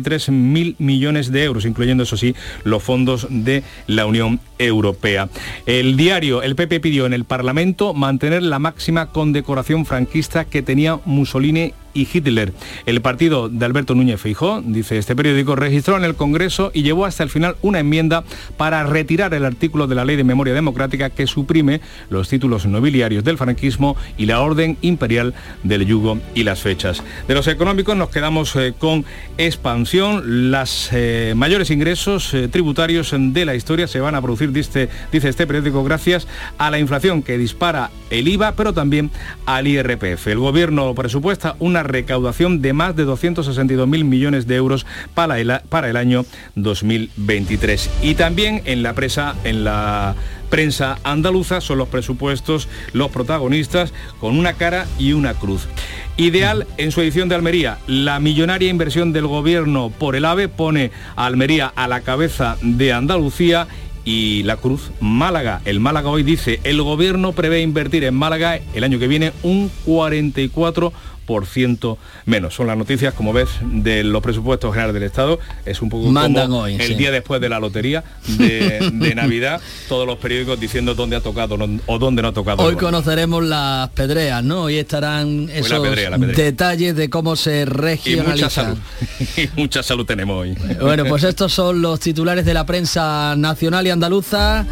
583.000 0.03 0.76
millones 0.78 1.32
de 1.32 1.44
euros, 1.44 1.64
incluyendo, 1.64 2.03
eso 2.03 2.16
sí, 2.16 2.34
los 2.64 2.82
fondos 2.82 3.26
de 3.30 3.62
la 3.86 4.07
Unión 4.07 4.40
Europea. 4.59 5.28
El 5.66 5.97
diario, 5.97 6.42
el 6.42 6.57
PP 6.57 6.80
pidió 6.80 7.07
en 7.07 7.12
el 7.12 7.24
Parlamento 7.24 7.94
mantener 7.94 8.42
la 8.42 8.59
máxima 8.59 9.07
condecoración 9.07 9.86
franquista 9.86 10.44
que 10.44 10.62
tenía 10.62 10.99
Mussolini 11.05 11.72
Hitler. 12.03 12.53
El 12.84 13.01
partido 13.01 13.49
de 13.49 13.64
Alberto 13.64 13.94
Núñez 13.94 14.20
Feijó, 14.20 14.62
dice 14.64 14.99
este 14.99 15.16
periódico, 15.16 15.57
registró 15.57 15.97
en 15.97 16.05
el 16.05 16.14
Congreso 16.14 16.70
y 16.74 16.82
llevó 16.82 17.07
hasta 17.07 17.22
el 17.22 17.30
final 17.30 17.57
una 17.62 17.78
enmienda 17.78 18.24
para 18.57 18.84
retirar 18.84 19.32
el 19.34 19.44
artículo 19.44 19.86
de 19.86 19.94
la 19.94 20.05
Ley 20.05 20.16
de 20.16 20.24
Memoria 20.24 20.55
Democrática 20.55 21.11
que 21.11 21.26
suprime 21.26 21.80
los 22.11 22.28
títulos 22.28 22.66
nobiliarios 22.66 23.24
del 23.24 23.38
franquismo 23.38 23.97
y 24.16 24.26
la 24.26 24.40
orden 24.40 24.76
imperial 24.82 25.34
del 25.62 25.86
yugo 25.86 26.18
y 26.34 26.44
las 26.44 26.61
fechas. 26.61 27.03
De 27.28 27.34
los 27.34 27.47
económicos 27.49 27.97
nos 27.97 28.11
quedamos 28.11 28.55
eh, 28.57 28.74
con 28.78 29.05
expansión. 29.38 30.51
Las 30.51 30.90
eh, 30.92 31.34
mayores 31.36 31.70
ingresos 31.70 32.32
eh, 32.34 32.49
tributarios 32.49 33.14
de 33.16 33.44
la 33.44 33.55
historia 33.55 33.86
se 33.86 34.01
van 34.01 34.14
a 34.14 34.22
producir, 34.22 34.53
dice, 34.53 34.88
dice 35.12 35.28
este 35.28 35.47
periódico, 35.47 35.84
gracias 35.84 36.26
a 36.59 36.70
la 36.70 36.78
inflación 36.78 37.22
que 37.22 37.38
dispara 37.38 37.90
el 38.11 38.28
IVA, 38.28 38.53
pero 38.53 38.72
también 38.72 39.11
al 39.47 39.66
IRPF. 39.66 40.28
El 40.28 40.38
gobierno 40.38 40.94
presupuesta 40.94 41.57
una 41.59 41.82
recaudación 41.87 42.62
de 42.62 42.72
más 42.72 42.97
de 42.97 43.07
262.000 43.07 44.05
millones 44.05 44.47
de 44.47 44.57
euros 44.57 44.87
para 45.14 45.39
el, 45.39 45.53
para 45.68 45.91
el 45.91 45.97
año 45.97 46.24
2023. 46.55 47.91
Y 48.03 48.14
también 48.14 48.62
en 48.64 48.82
la 48.82 48.95
presa, 48.95 49.34
en 49.45 49.64
la 49.64 50.14
prensa 50.51 50.99
andaluza 51.03 51.61
son 51.61 51.78
los 51.78 51.89
presupuestos 51.89 52.68
los 52.93 53.11
protagonistas 53.11 53.93
con 54.20 54.39
una 54.39 54.55
cara 54.55 54.87
y 54.99 55.12
una 55.12 55.34
cruz. 55.34 55.66
Ideal 56.16 56.66
en 56.78 56.93
su 56.93 57.03
edición 57.03 57.28
de 57.28 57.34
Almería, 57.34 57.78
la 57.87 58.20
millonaria 58.20 58.70
inversión 58.70 59.12
del 59.12 59.26
gobierno 59.26 59.91
por 59.91 60.16
el 60.16 60.24
AVE 60.24 60.49
pone 60.49 60.91
a 61.14 61.26
Almería 61.26 61.66
a 61.76 61.89
la 61.89 62.01
cabeza 62.01 62.57
de 62.62 62.93
Andalucía 62.93 63.68
y 64.07 64.45
la 64.45 64.57
Cruz 64.57 64.93
Málaga. 65.01 65.61
El 65.66 65.80
Málaga 65.80 66.09
hoy 66.09 66.22
dice, 66.22 66.61
el 66.64 66.80
gobierno 66.80 67.32
prevé 67.32 67.61
invertir 67.61 68.05
en 68.05 68.14
Málaga 68.14 68.61
el 68.72 68.84
año 68.84 68.99
que 68.99 69.09
viene 69.09 69.32
un 69.43 69.70
44 69.84 70.93
ciento 71.47 71.99
menos. 72.24 72.55
Son 72.55 72.66
las 72.66 72.77
noticias, 72.77 73.14
como 73.14 73.33
ves, 73.33 73.49
de 73.62 74.05
los 74.05 74.22
presupuestos 74.22 74.72
generales 74.72 74.95
del 74.95 75.03
Estado. 75.03 75.39
Es 75.64 75.83
un 75.83 75.89
poco 75.89 76.11
Mandan 76.11 76.47
como 76.49 76.62
hoy, 76.62 76.77
el 76.77 76.97
día 76.97 77.11
después 77.11 77.41
de 77.41 77.49
la 77.49 77.61
lotería 77.61 78.05
de, 78.27 78.91
Navidad, 79.16 79.61
todos 79.89 80.07
los 80.07 80.18
periódicos 80.18 80.61
diciendo 80.61 80.95
dónde 80.95 81.16
ha 81.16 81.20
tocado 81.20 81.57
o 81.87 81.99
dónde 81.99 82.22
no 82.22 82.29
ha 82.29 82.33
tocado. 82.33 82.62
Hoy 82.62 82.77
conoceremos 82.77 83.45
las 83.45 83.91
pedreas, 83.91 84.45
¿no? 84.45 84.62
Hoy 84.64 84.77
estarán 84.77 85.49
esos 85.53 85.83
detalles 86.35 86.95
de 86.97 87.11
cómo 87.11 87.37
se 87.37 87.64
regionaliza. 87.64 88.27
Y 88.27 88.33
mucha 88.33 88.51
salud. 88.51 88.79
y 89.37 89.61
mucha 89.61 89.83
salud 89.83 90.07
tenemos 90.07 90.43
hoy. 90.43 90.57
Bueno, 90.81 91.05
pues 91.07 91.24
estos 91.24 91.53
son 91.53 91.83
los 91.83 92.01
titulares 92.01 92.45
de 92.45 92.55
la 92.55 92.66
prensa 92.66 93.35
nacional 93.37 93.87
y 93.87 93.91
andaluza. 93.91 94.66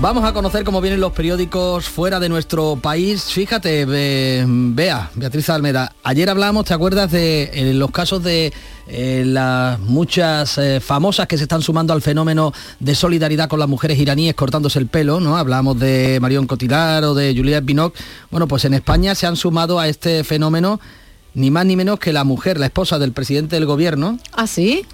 Vamos 0.00 0.22
a 0.24 0.32
conocer 0.32 0.62
cómo 0.62 0.80
vienen 0.80 1.00
los 1.00 1.10
periódicos 1.10 1.88
fuera 1.88 2.20
de 2.20 2.28
nuestro 2.28 2.76
país. 2.76 3.24
Fíjate, 3.24 3.84
vea, 3.84 5.10
Beatriz 5.16 5.50
Almeda, 5.50 5.92
ayer 6.04 6.30
hablamos, 6.30 6.66
¿te 6.66 6.74
acuerdas 6.74 7.10
de 7.10 7.50
eh, 7.52 7.74
los 7.74 7.90
casos 7.90 8.22
de 8.22 8.52
eh, 8.86 9.24
las 9.26 9.80
muchas 9.80 10.56
eh, 10.56 10.78
famosas 10.78 11.26
que 11.26 11.36
se 11.36 11.42
están 11.42 11.62
sumando 11.62 11.92
al 11.92 12.00
fenómeno 12.00 12.52
de 12.78 12.94
solidaridad 12.94 13.48
con 13.48 13.58
las 13.58 13.68
mujeres 13.68 13.98
iraníes 13.98 14.36
cortándose 14.36 14.78
el 14.78 14.86
pelo, 14.86 15.18
¿no? 15.18 15.36
Hablamos 15.36 15.80
de 15.80 16.18
Marion 16.22 16.46
Cotillard 16.46 17.04
o 17.04 17.14
de 17.14 17.34
Juliette 17.36 17.64
Binoc. 17.64 17.96
Bueno, 18.30 18.46
pues 18.46 18.64
en 18.66 18.74
España 18.74 19.16
se 19.16 19.26
han 19.26 19.34
sumado 19.34 19.80
a 19.80 19.88
este 19.88 20.22
fenómeno 20.22 20.78
ni 21.34 21.50
más 21.50 21.66
ni 21.66 21.74
menos 21.74 21.98
que 21.98 22.12
la 22.12 22.22
mujer, 22.22 22.60
la 22.60 22.66
esposa 22.66 23.00
del 23.00 23.12
presidente 23.12 23.56
del 23.56 23.66
gobierno. 23.66 24.18
¿Ah, 24.32 24.46
sí? 24.46 24.86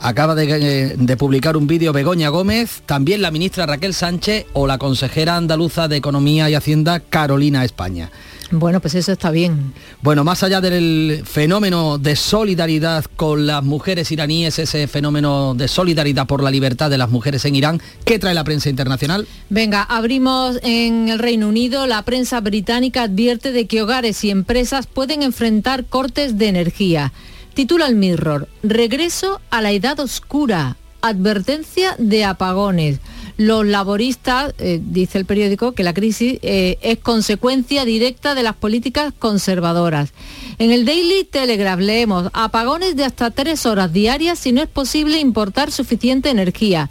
Acaba 0.00 0.34
de, 0.34 0.96
de, 0.96 1.16
publicar 1.16 1.56
un 1.56 1.66
vídeo 1.66 1.92
Begoña 1.92 2.28
Gómez, 2.28 2.82
también 2.86 3.22
la 3.22 3.30
ministra 3.30 3.66
Raquel 3.66 3.94
Sánchez 3.94 4.46
o 4.52 4.66
la 4.66 4.78
consejera 4.78 5.36
andaluza 5.36 5.88
de 5.88 5.96
Economía 5.96 6.50
y 6.50 6.54
Hacienda 6.54 7.00
Carolina 7.00 7.64
España. 7.64 8.10
Bueno, 8.50 8.80
pues 8.80 8.94
eso 8.94 9.12
está 9.12 9.30
bien. 9.30 9.72
Bueno, 10.02 10.22
más 10.22 10.42
allá 10.42 10.60
del 10.60 11.22
fenómeno 11.24 11.98
de 11.98 12.14
solidaridad 12.14 13.04
con 13.16 13.46
las 13.46 13.64
mujeres 13.64 14.12
iraníes, 14.12 14.58
ese 14.58 14.86
fenómeno 14.86 15.54
de 15.54 15.66
solidaridad 15.66 16.26
por 16.26 16.42
la 16.42 16.50
libertad 16.50 16.88
de 16.88 16.98
las 16.98 17.10
mujeres 17.10 17.44
en 17.44 17.56
Irán, 17.56 17.80
¿qué 18.04 18.18
trae 18.18 18.34
la 18.34 18.44
prensa 18.44 18.68
internacional? 18.68 19.26
Venga, 19.50 19.82
abrimos 19.82 20.60
en 20.62 21.08
el 21.08 21.18
Reino 21.18 21.48
Unido. 21.48 21.86
La 21.86 22.02
prensa 22.02 22.40
británica 22.40 23.02
advierte 23.02 23.50
de 23.50 23.66
que 23.66 23.82
hogares 23.82 24.22
y 24.22 24.30
empresas 24.30 24.86
pueden 24.86 25.22
enfrentar 25.22 25.84
cortes 25.84 26.38
de 26.38 26.48
energía. 26.48 27.12
Titula 27.56 27.86
el 27.86 27.96
Mirror, 27.96 28.48
Regreso 28.62 29.40
a 29.48 29.62
la 29.62 29.72
Edad 29.72 29.98
Oscura, 30.00 30.76
advertencia 31.00 31.96
de 31.98 32.22
apagones. 32.22 33.00
Los 33.38 33.64
laboristas, 33.64 34.52
eh, 34.58 34.78
dice 34.82 35.16
el 35.16 35.24
periódico, 35.24 35.72
que 35.72 35.82
la 35.82 35.94
crisis 35.94 36.38
eh, 36.42 36.76
es 36.82 36.98
consecuencia 36.98 37.86
directa 37.86 38.34
de 38.34 38.42
las 38.42 38.56
políticas 38.56 39.14
conservadoras. 39.18 40.12
En 40.58 40.70
el 40.70 40.84
Daily 40.84 41.24
Telegraph 41.24 41.80
leemos 41.80 42.28
apagones 42.34 42.94
de 42.94 43.06
hasta 43.06 43.30
tres 43.30 43.64
horas 43.64 43.90
diarias 43.90 44.38
si 44.38 44.52
no 44.52 44.60
es 44.60 44.68
posible 44.68 45.18
importar 45.18 45.72
suficiente 45.72 46.28
energía. 46.28 46.90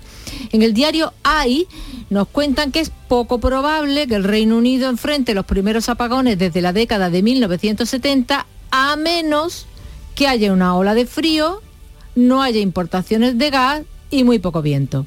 En 0.51 0.63
el 0.63 0.73
diario 0.73 1.13
AI 1.21 1.67
nos 2.09 2.27
cuentan 2.27 2.71
que 2.71 2.79
es 2.79 2.91
poco 3.07 3.39
probable 3.39 4.07
que 4.07 4.15
el 4.15 4.23
Reino 4.23 4.57
Unido 4.57 4.89
enfrente 4.89 5.35
los 5.35 5.45
primeros 5.45 5.89
apagones 5.89 6.39
desde 6.39 6.63
la 6.63 6.73
década 6.73 7.11
de 7.11 7.21
1970 7.21 8.47
a 8.71 8.95
menos 8.95 9.67
que 10.15 10.27
haya 10.27 10.53
una 10.53 10.75
ola 10.75 10.95
de 10.95 11.05
frío, 11.05 11.61
no 12.15 12.41
haya 12.41 12.61
importaciones 12.61 13.37
de 13.37 13.49
gas 13.49 13.81
y 14.09 14.23
muy 14.23 14.39
poco 14.39 14.61
viento. 14.61 15.05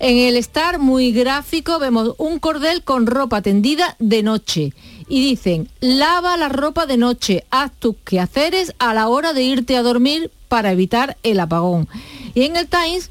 En 0.00 0.18
el 0.18 0.36
Star, 0.36 0.78
muy 0.80 1.12
gráfico, 1.12 1.78
vemos 1.78 2.14
un 2.18 2.40
cordel 2.40 2.82
con 2.82 3.06
ropa 3.06 3.42
tendida 3.42 3.96
de 4.00 4.22
noche. 4.22 4.72
Y 5.08 5.20
dicen, 5.20 5.68
lava 5.80 6.36
la 6.36 6.48
ropa 6.48 6.86
de 6.86 6.96
noche, 6.96 7.44
haz 7.50 7.70
tus 7.78 7.94
quehaceres 8.04 8.74
a 8.78 8.92
la 8.92 9.08
hora 9.08 9.32
de 9.32 9.42
irte 9.42 9.76
a 9.76 9.82
dormir 9.82 10.30
para 10.48 10.72
evitar 10.72 11.16
el 11.22 11.38
apagón. 11.40 11.88
Y 12.34 12.42
en 12.42 12.56
el 12.56 12.66
Times 12.66 13.10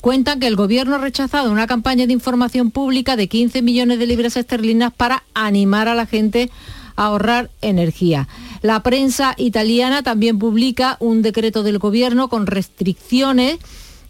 cuentan 0.00 0.40
que 0.40 0.46
el 0.46 0.56
gobierno 0.56 0.96
ha 0.96 0.98
rechazado 0.98 1.50
una 1.50 1.66
campaña 1.66 2.06
de 2.06 2.12
información 2.12 2.70
pública 2.70 3.16
de 3.16 3.28
15 3.28 3.62
millones 3.62 3.98
de 3.98 4.06
libras 4.06 4.36
esterlinas 4.36 4.92
para 4.92 5.24
animar 5.32 5.88
a 5.88 5.94
la 5.94 6.04
gente 6.04 6.50
ahorrar 6.96 7.50
energía. 7.60 8.28
La 8.62 8.82
prensa 8.82 9.34
italiana 9.36 10.02
también 10.02 10.38
publica 10.38 10.96
un 11.00 11.22
decreto 11.22 11.62
del 11.62 11.78
gobierno 11.78 12.28
con 12.28 12.46
restricciones 12.46 13.58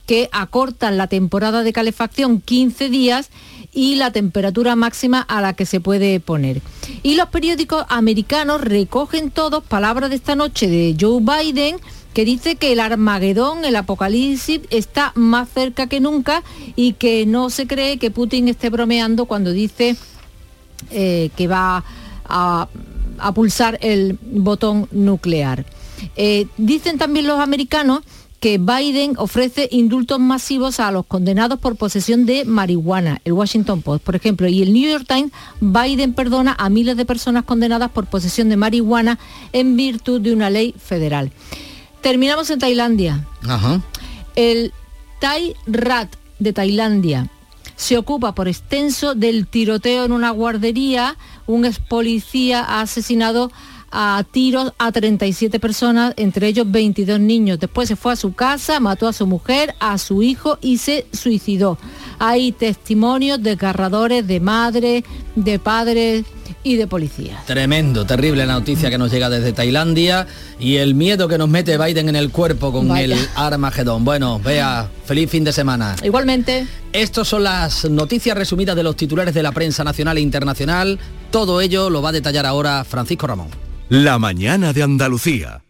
que 0.07 0.29
acortan 0.33 0.97
la 0.97 1.07
temporada 1.07 1.63
de 1.63 1.73
calefacción 1.73 2.41
15 2.41 2.89
días 2.91 3.31
y 3.73 3.97
la 3.97 4.13
temperatura 4.13 4.77
máxima 4.77 5.21
a 5.21 5.41
la 5.41 5.55
que 5.55 5.67
se 5.67 5.81
puede 5.81 6.21
poner. 6.21 6.61
Y 7.03 7.17
los 7.17 7.29
periódicos 7.29 7.85
americanos 7.89 8.61
recogen 8.61 9.31
todos 9.31 9.65
palabras 9.65 10.11
de 10.11 10.17
esta 10.17 10.37
noche 10.37 10.69
de 10.69 10.97
Joe 10.99 11.21
Biden 11.21 11.77
que 12.15 12.25
dice 12.25 12.55
que 12.55 12.73
el 12.73 12.81
Armagedón, 12.81 13.65
el 13.65 13.75
apocalipsis, 13.75 14.61
está 14.71 15.11
más 15.17 15.49
cerca 15.49 15.89
que 15.89 15.99
nunca 15.99 16.45
y 16.77 16.93
que 16.93 17.27
no 17.27 17.51
se 17.51 17.67
cree 17.67 17.99
que 17.99 18.13
Putin 18.13 18.47
esté 18.47 18.71
bromeando 18.71 19.27
cuando 19.27 19.51
dice 19.51 19.97
eh, 20.93 21.31
que 21.37 21.49
va 21.49 21.85
a, 22.25 22.69
pulsar 23.35 23.79
el 23.81 24.19
botón 24.21 24.89
nuclear. 24.93 25.65
Eh, 26.17 26.47
dicen 26.57 26.99
también 26.99 27.27
los 27.27 27.41
americanos 27.41 28.03
que 28.45 28.59
Biden 28.59 29.15
ofrece 29.17 29.69
indultos 29.73 30.21
masivos 30.21 30.79
a 30.79 30.91
los 30.91 31.07
condenados 31.07 31.59
por 31.59 31.77
posesión 31.77 32.27
de 32.27 32.45
marihuana, 32.45 33.23
el 33.25 33.33
Washington 33.33 33.81
Post, 33.81 34.05
por 34.05 34.17
ejemplo, 34.17 34.47
y 34.49 34.61
el 34.61 34.75
New 34.75 34.91
York 34.91 35.07
Times, 35.09 35.33
Biden 35.63 36.13
perdona 36.13 36.55
a 36.59 36.69
miles 36.69 36.99
de 36.99 37.07
personas 37.07 37.45
condenadas 37.45 37.91
por 37.91 38.05
posesión 38.05 38.51
de 38.51 38.59
marihuana 38.59 39.19
en 39.53 39.77
virtud 39.77 40.21
de 40.21 40.35
una 40.35 40.51
ley 40.51 40.75
federal. 40.79 41.33
Terminamos 42.03 42.51
en 42.51 42.59
Tailandia. 42.59 43.27
El 44.37 44.75
Thai 45.21 45.55
Rat 45.67 46.15
de 46.39 46.53
Tailandia 46.53 47.31
se 47.77 47.97
ocupa 47.97 48.35
por 48.35 48.49
extenso 48.49 49.15
del 49.15 49.47
tiroteo 49.47 50.05
en 50.05 50.13
una 50.13 50.31
guardería. 50.31 51.17
Un 51.47 51.65
ex 51.65 51.79
policía 51.79 52.65
ha 52.65 52.81
asesinado 52.81 53.51
a 53.97 54.25
tiros 54.29 54.73
a 54.77 54.91
37 54.91 55.61
personas, 55.61 56.15
entre 56.17 56.49
ellos 56.49 56.71
22 56.71 57.21
niños. 57.21 57.61
Después 57.61 57.89
se 57.89 57.95
fue 57.95 58.13
a 58.13 58.17
su 58.17 58.35
casa, 58.35 58.81
mató 58.81 59.07
a 59.07 59.13
su 59.13 59.25
mujer, 59.27 59.75
a 59.79 59.97
su 59.99 60.23
hijo 60.25 60.59
y 60.61 60.79
se 60.79 61.07
suicidó. 61.13 61.79
Hay 62.19 62.51
testimonios 62.51 63.41
desgarradores 63.41 64.27
de 64.27 64.41
madres, 64.41 65.05
de 65.37 65.59
padres 65.61 66.25
y 66.65 66.75
de 66.75 66.89
policías. 66.89 67.47
Tremendo, 67.47 68.05
terrible 68.05 68.45
la 68.47 68.55
noticia 68.55 68.91
que 68.91 68.99
nos 68.99 69.13
llega 69.13 69.31
desde 69.31 69.53
Tailandia 69.53 70.27
y 70.59 70.77
el 70.77 70.97
miedo 70.97 71.29
que 71.29 71.39
nos 71.39 71.49
mete 71.49 71.79
Biden 71.79 72.09
en 72.09 72.17
el 72.17 72.31
cuerpo 72.31 72.73
con 72.73 72.97
el 72.97 73.15
Armagedón. 73.37 74.05
Bueno, 74.05 74.41
vea, 74.41 74.91
feliz 75.05 75.31
fin 75.31 75.45
de 75.45 75.53
semana. 75.53 75.95
Igualmente. 76.03 76.67
Estas 76.93 77.29
son 77.29 77.45
las 77.45 77.89
noticias 77.89 78.37
resumidas 78.37 78.75
de 78.75 78.83
los 78.83 78.97
titulares 78.97 79.35
de 79.35 79.43
la 79.43 79.53
prensa 79.53 79.85
nacional 79.85 80.19
e 80.19 80.21
internacional. 80.21 80.99
Todo 81.31 81.61
ello 81.61 81.91
lo 81.91 82.03
va 82.03 82.09
a 82.09 82.13
detallar 82.13 82.45
ahora 82.45 82.83
Francisco 82.85 83.29
Ramón. 83.29 83.64
La 83.91 84.19
mañana 84.19 84.73
de 84.73 84.83
Andalucía. 84.83 85.63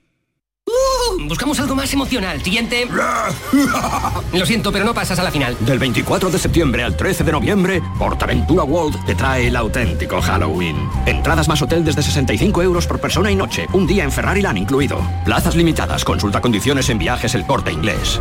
Uh, 0.67 1.27
buscamos 1.27 1.59
algo 1.59 1.75
más 1.75 1.93
emocional. 1.93 2.41
Siguiente. 2.43 2.87
Lo 4.33 4.47
siento, 4.47 4.71
pero 4.71 4.85
no 4.85 4.95
pasas 4.95 5.19
a 5.19 5.25
la 5.25 5.33
final. 5.33 5.57
Del 5.61 5.81
24 5.81 6.31
de 6.31 6.39
septiembre 6.39 6.85
al 6.85 6.97
13 6.97 7.25
de 7.25 7.33
noviembre, 7.33 7.83
Portaventura 7.99 8.63
World 8.63 9.05
te 9.05 9.17
trae 9.17 9.49
el 9.49 9.57
auténtico 9.57 10.23
Halloween. 10.23 10.77
Entradas 11.07 11.49
más 11.49 11.61
hotel 11.61 11.85
desde 11.85 12.03
65 12.03 12.63
euros 12.63 12.87
por 12.87 13.01
persona 13.01 13.33
y 13.33 13.37
noche. 13.37 13.67
Un 13.73 13.87
día 13.87 14.05
en 14.05 14.13
Ferrari 14.13 14.43
Land 14.43 14.59
incluido. 14.59 14.99
Plazas 15.25 15.57
limitadas. 15.57 16.05
Consulta 16.05 16.41
condiciones 16.41 16.89
en 16.91 16.99
viajes 16.99 17.35
el 17.35 17.45
corte 17.45 17.73
inglés. 17.73 18.21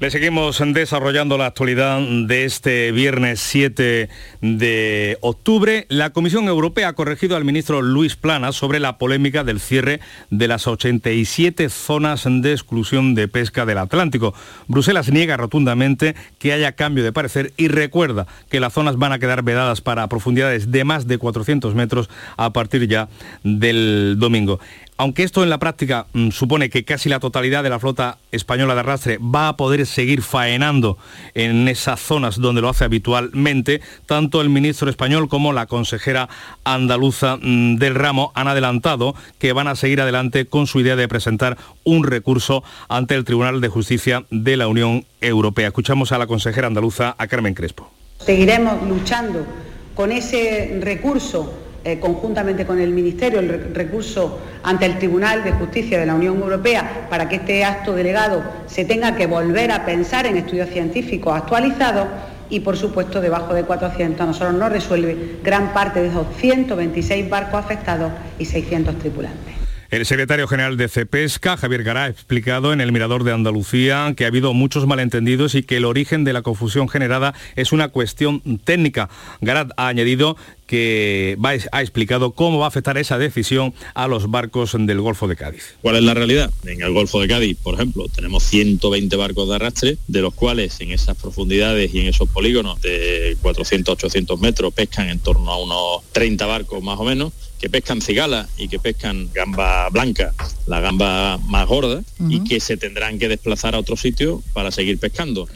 Le 0.00 0.12
seguimos 0.12 0.62
desarrollando 0.64 1.38
la 1.38 1.46
actualidad 1.46 2.00
de 2.00 2.44
este 2.44 2.92
viernes 2.92 3.40
7 3.40 4.08
de 4.40 5.18
octubre. 5.22 5.86
La 5.88 6.10
Comisión 6.10 6.46
Europea 6.46 6.86
ha 6.86 6.92
corregido 6.92 7.34
al 7.34 7.44
ministro 7.44 7.82
Luis 7.82 8.14
Plana 8.14 8.52
sobre 8.52 8.78
la 8.78 8.96
polémica 8.96 9.42
del 9.42 9.58
cierre 9.58 9.98
de 10.30 10.46
las 10.46 10.68
87 10.68 11.68
zonas 11.68 12.28
de 12.30 12.52
exclusión 12.52 13.16
de 13.16 13.26
pesca 13.26 13.66
del 13.66 13.78
Atlántico. 13.78 14.34
Bruselas 14.68 15.10
niega 15.10 15.36
rotundamente 15.36 16.14
que 16.38 16.52
haya 16.52 16.76
cambio 16.76 17.02
de 17.02 17.12
parecer 17.12 17.52
y 17.56 17.66
recuerda 17.66 18.28
que 18.48 18.60
las 18.60 18.74
zonas 18.74 18.98
van 18.98 19.10
a 19.10 19.18
quedar 19.18 19.42
vedadas 19.42 19.80
para 19.80 20.06
profundidades 20.06 20.70
de 20.70 20.84
más 20.84 21.08
de 21.08 21.18
400 21.18 21.74
metros 21.74 22.08
a 22.36 22.52
partir 22.52 22.86
ya 22.86 23.08
del 23.42 24.14
domingo 24.20 24.60
aunque 24.98 25.22
esto 25.22 25.44
en 25.44 25.48
la 25.48 25.58
práctica 25.58 26.06
mm, 26.12 26.30
supone 26.30 26.68
que 26.68 26.84
casi 26.84 27.08
la 27.08 27.20
totalidad 27.20 27.62
de 27.62 27.70
la 27.70 27.78
flota 27.78 28.18
española 28.32 28.74
de 28.74 28.80
arrastre 28.80 29.18
va 29.18 29.48
a 29.48 29.56
poder 29.56 29.86
seguir 29.86 30.22
faenando 30.22 30.98
en 31.34 31.68
esas 31.68 32.00
zonas 32.00 32.38
donde 32.38 32.60
lo 32.60 32.68
hace 32.68 32.84
habitualmente, 32.84 33.80
tanto 34.06 34.40
el 34.40 34.50
ministro 34.50 34.90
español 34.90 35.28
como 35.28 35.52
la 35.52 35.66
consejera 35.66 36.28
andaluza 36.64 37.38
mm, 37.40 37.76
del 37.76 37.94
ramo 37.94 38.32
han 38.34 38.48
adelantado 38.48 39.14
que 39.38 39.52
van 39.52 39.68
a 39.68 39.76
seguir 39.76 40.00
adelante 40.00 40.46
con 40.46 40.66
su 40.66 40.80
idea 40.80 40.96
de 40.96 41.08
presentar 41.08 41.56
un 41.84 42.04
recurso 42.04 42.64
ante 42.88 43.14
el 43.14 43.24
Tribunal 43.24 43.60
de 43.60 43.68
Justicia 43.68 44.24
de 44.30 44.56
la 44.56 44.66
Unión 44.66 45.06
Europea. 45.20 45.68
Escuchamos 45.68 46.10
a 46.10 46.18
la 46.18 46.26
consejera 46.26 46.66
andaluza, 46.66 47.14
a 47.16 47.26
Carmen 47.28 47.54
Crespo. 47.54 47.88
Seguiremos 48.18 48.82
luchando 48.82 49.46
con 49.94 50.10
ese 50.10 50.80
recurso 50.82 51.67
eh, 51.84 52.00
conjuntamente 52.00 52.66
con 52.66 52.78
el 52.80 52.90
Ministerio, 52.90 53.40
el 53.40 53.74
recurso 53.74 54.40
ante 54.62 54.86
el 54.86 54.98
Tribunal 54.98 55.44
de 55.44 55.52
Justicia 55.52 55.98
de 55.98 56.06
la 56.06 56.14
Unión 56.14 56.40
Europea 56.40 57.06
para 57.08 57.28
que 57.28 57.36
este 57.36 57.64
acto 57.64 57.94
delegado 57.94 58.42
se 58.66 58.84
tenga 58.84 59.14
que 59.14 59.26
volver 59.26 59.70
a 59.70 59.84
pensar 59.84 60.26
en 60.26 60.36
estudios 60.36 60.68
científicos 60.70 61.34
actualizados 61.34 62.06
y, 62.50 62.60
por 62.60 62.76
supuesto, 62.76 63.20
debajo 63.20 63.54
de 63.54 63.64
400 63.64 64.20
a 64.20 64.26
nosotros 64.26 64.54
nos 64.54 64.72
resuelve 64.72 65.38
gran 65.42 65.72
parte 65.72 66.00
de 66.00 66.08
esos 66.08 66.26
126 66.38 67.28
barcos 67.28 67.60
afectados 67.60 68.10
y 68.38 68.44
600 68.44 68.98
tripulantes. 68.98 69.57
El 69.90 70.04
secretario 70.04 70.46
general 70.46 70.76
de 70.76 70.86
CEPESCA, 70.86 71.56
Javier 71.56 71.82
Gará, 71.82 72.04
ha 72.04 72.08
explicado 72.08 72.74
en 72.74 72.82
el 72.82 72.92
Mirador 72.92 73.24
de 73.24 73.32
Andalucía 73.32 74.12
que 74.14 74.24
ha 74.24 74.26
habido 74.26 74.52
muchos 74.52 74.86
malentendidos 74.86 75.54
y 75.54 75.62
que 75.62 75.78
el 75.78 75.86
origen 75.86 76.24
de 76.24 76.34
la 76.34 76.42
confusión 76.42 76.90
generada 76.90 77.32
es 77.56 77.72
una 77.72 77.88
cuestión 77.88 78.42
técnica. 78.64 79.08
Garat 79.40 79.70
ha 79.78 79.88
añadido 79.88 80.36
que 80.66 81.38
ha 81.72 81.80
explicado 81.80 82.32
cómo 82.32 82.58
va 82.58 82.66
a 82.66 82.68
afectar 82.68 82.98
esa 82.98 83.16
decisión 83.16 83.72
a 83.94 84.08
los 84.08 84.30
barcos 84.30 84.76
del 84.78 85.00
Golfo 85.00 85.26
de 85.26 85.36
Cádiz. 85.36 85.76
¿Cuál 85.80 85.96
es 85.96 86.02
la 86.02 86.12
realidad? 86.12 86.52
En 86.66 86.82
el 86.82 86.92
Golfo 86.92 87.22
de 87.22 87.28
Cádiz, 87.28 87.56
por 87.56 87.72
ejemplo, 87.72 88.04
tenemos 88.14 88.42
120 88.42 89.16
barcos 89.16 89.48
de 89.48 89.54
arrastre, 89.54 89.96
de 90.06 90.20
los 90.20 90.34
cuales 90.34 90.78
en 90.82 90.92
esas 90.92 91.16
profundidades 91.16 91.94
y 91.94 92.00
en 92.00 92.08
esos 92.08 92.28
polígonos 92.28 92.82
de 92.82 93.38
400-800 93.42 94.38
metros 94.38 94.74
pescan 94.74 95.08
en 95.08 95.18
torno 95.18 95.50
a 95.50 95.56
unos 95.56 96.02
30 96.12 96.44
barcos 96.44 96.82
más 96.82 97.00
o 97.00 97.04
menos 97.04 97.32
que 97.58 97.68
pescan 97.68 98.00
cigala 98.00 98.48
y 98.56 98.68
que 98.68 98.78
pescan 98.78 99.30
gamba 99.32 99.88
blanca, 99.90 100.32
la 100.66 100.80
gamba 100.80 101.38
más 101.38 101.66
gorda, 101.66 102.02
y 102.28 102.44
que 102.44 102.60
se 102.60 102.76
tendrán 102.76 103.18
que 103.18 103.28
desplazar 103.28 103.74
a 103.74 103.78
otro 103.78 103.96
sitio 103.96 104.42
para 104.52 104.70
seguir 104.70 104.98
pescando. 104.98 105.48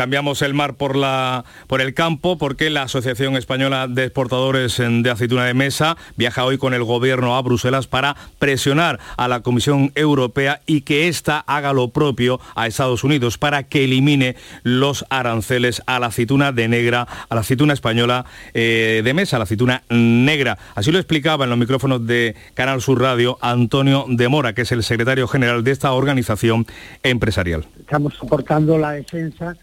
Cambiamos 0.00 0.40
el 0.40 0.54
mar 0.54 0.76
por, 0.76 0.96
la, 0.96 1.44
por 1.66 1.82
el 1.82 1.92
campo 1.92 2.38
porque 2.38 2.70
la 2.70 2.84
Asociación 2.84 3.36
Española 3.36 3.86
de 3.86 4.04
Exportadores 4.04 4.78
de 4.78 5.10
Aceituna 5.10 5.44
de 5.44 5.52
Mesa 5.52 5.98
viaja 6.16 6.46
hoy 6.46 6.56
con 6.56 6.72
el 6.72 6.84
gobierno 6.84 7.36
a 7.36 7.42
Bruselas 7.42 7.86
para 7.86 8.16
presionar 8.38 8.98
a 9.18 9.28
la 9.28 9.40
Comisión 9.42 9.92
Europea 9.94 10.62
y 10.64 10.80
que 10.80 11.08
ésta 11.08 11.44
haga 11.46 11.74
lo 11.74 11.90
propio 11.90 12.40
a 12.54 12.66
Estados 12.66 13.04
Unidos 13.04 13.36
para 13.36 13.64
que 13.64 13.84
elimine 13.84 14.36
los 14.62 15.04
aranceles 15.10 15.82
a 15.84 16.00
la 16.00 16.06
aceituna 16.06 16.50
de 16.50 16.66
negra, 16.66 17.06
a 17.28 17.34
la 17.34 17.42
aceituna 17.42 17.74
española 17.74 18.24
eh, 18.54 19.02
de 19.04 19.12
mesa, 19.12 19.36
la 19.36 19.44
aceituna 19.44 19.82
negra. 19.90 20.56
Así 20.76 20.90
lo 20.92 20.98
explicaba 20.98 21.44
en 21.44 21.50
los 21.50 21.58
micrófonos 21.58 22.06
de 22.06 22.36
Canal 22.54 22.80
Sur 22.80 23.02
Radio 23.02 23.36
Antonio 23.42 24.06
de 24.08 24.28
Mora, 24.28 24.54
que 24.54 24.62
es 24.62 24.72
el 24.72 24.82
secretario 24.82 25.28
general 25.28 25.62
de 25.62 25.72
esta 25.72 25.92
organización 25.92 26.64
empresarial. 27.02 27.66
Estamos 27.78 28.14
soportando 28.14 28.78
la 28.78 28.92
defensa 28.92 29.54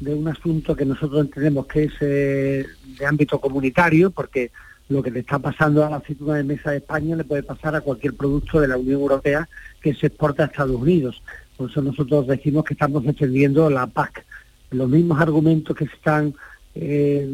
de 0.00 0.14
un 0.14 0.28
asunto 0.28 0.76
que 0.76 0.84
nosotros 0.84 1.20
entendemos 1.20 1.66
que 1.66 1.84
es 1.84 1.92
eh, 2.00 2.66
de 2.98 3.06
ámbito 3.06 3.40
comunitario, 3.40 4.10
porque 4.10 4.50
lo 4.88 5.02
que 5.02 5.10
le 5.10 5.20
está 5.20 5.38
pasando 5.38 5.84
a 5.84 5.90
la 5.90 5.96
aceituna 5.96 6.34
de 6.34 6.44
mesa 6.44 6.70
de 6.70 6.78
España 6.78 7.16
le 7.16 7.24
puede 7.24 7.42
pasar 7.42 7.74
a 7.74 7.80
cualquier 7.80 8.14
producto 8.14 8.60
de 8.60 8.68
la 8.68 8.76
Unión 8.76 9.00
Europea 9.00 9.48
que 9.80 9.94
se 9.94 10.08
exporta 10.08 10.44
a 10.44 10.46
Estados 10.46 10.76
Unidos. 10.76 11.22
Por 11.56 11.70
eso 11.70 11.82
nosotros 11.82 12.26
decimos 12.26 12.64
que 12.64 12.74
estamos 12.74 13.04
defendiendo 13.04 13.68
la 13.70 13.86
PAC. 13.86 14.24
Los 14.70 14.88
mismos 14.88 15.20
argumentos 15.20 15.76
que 15.76 15.86
se 15.86 15.94
están 15.94 16.34
eh, 16.74 17.26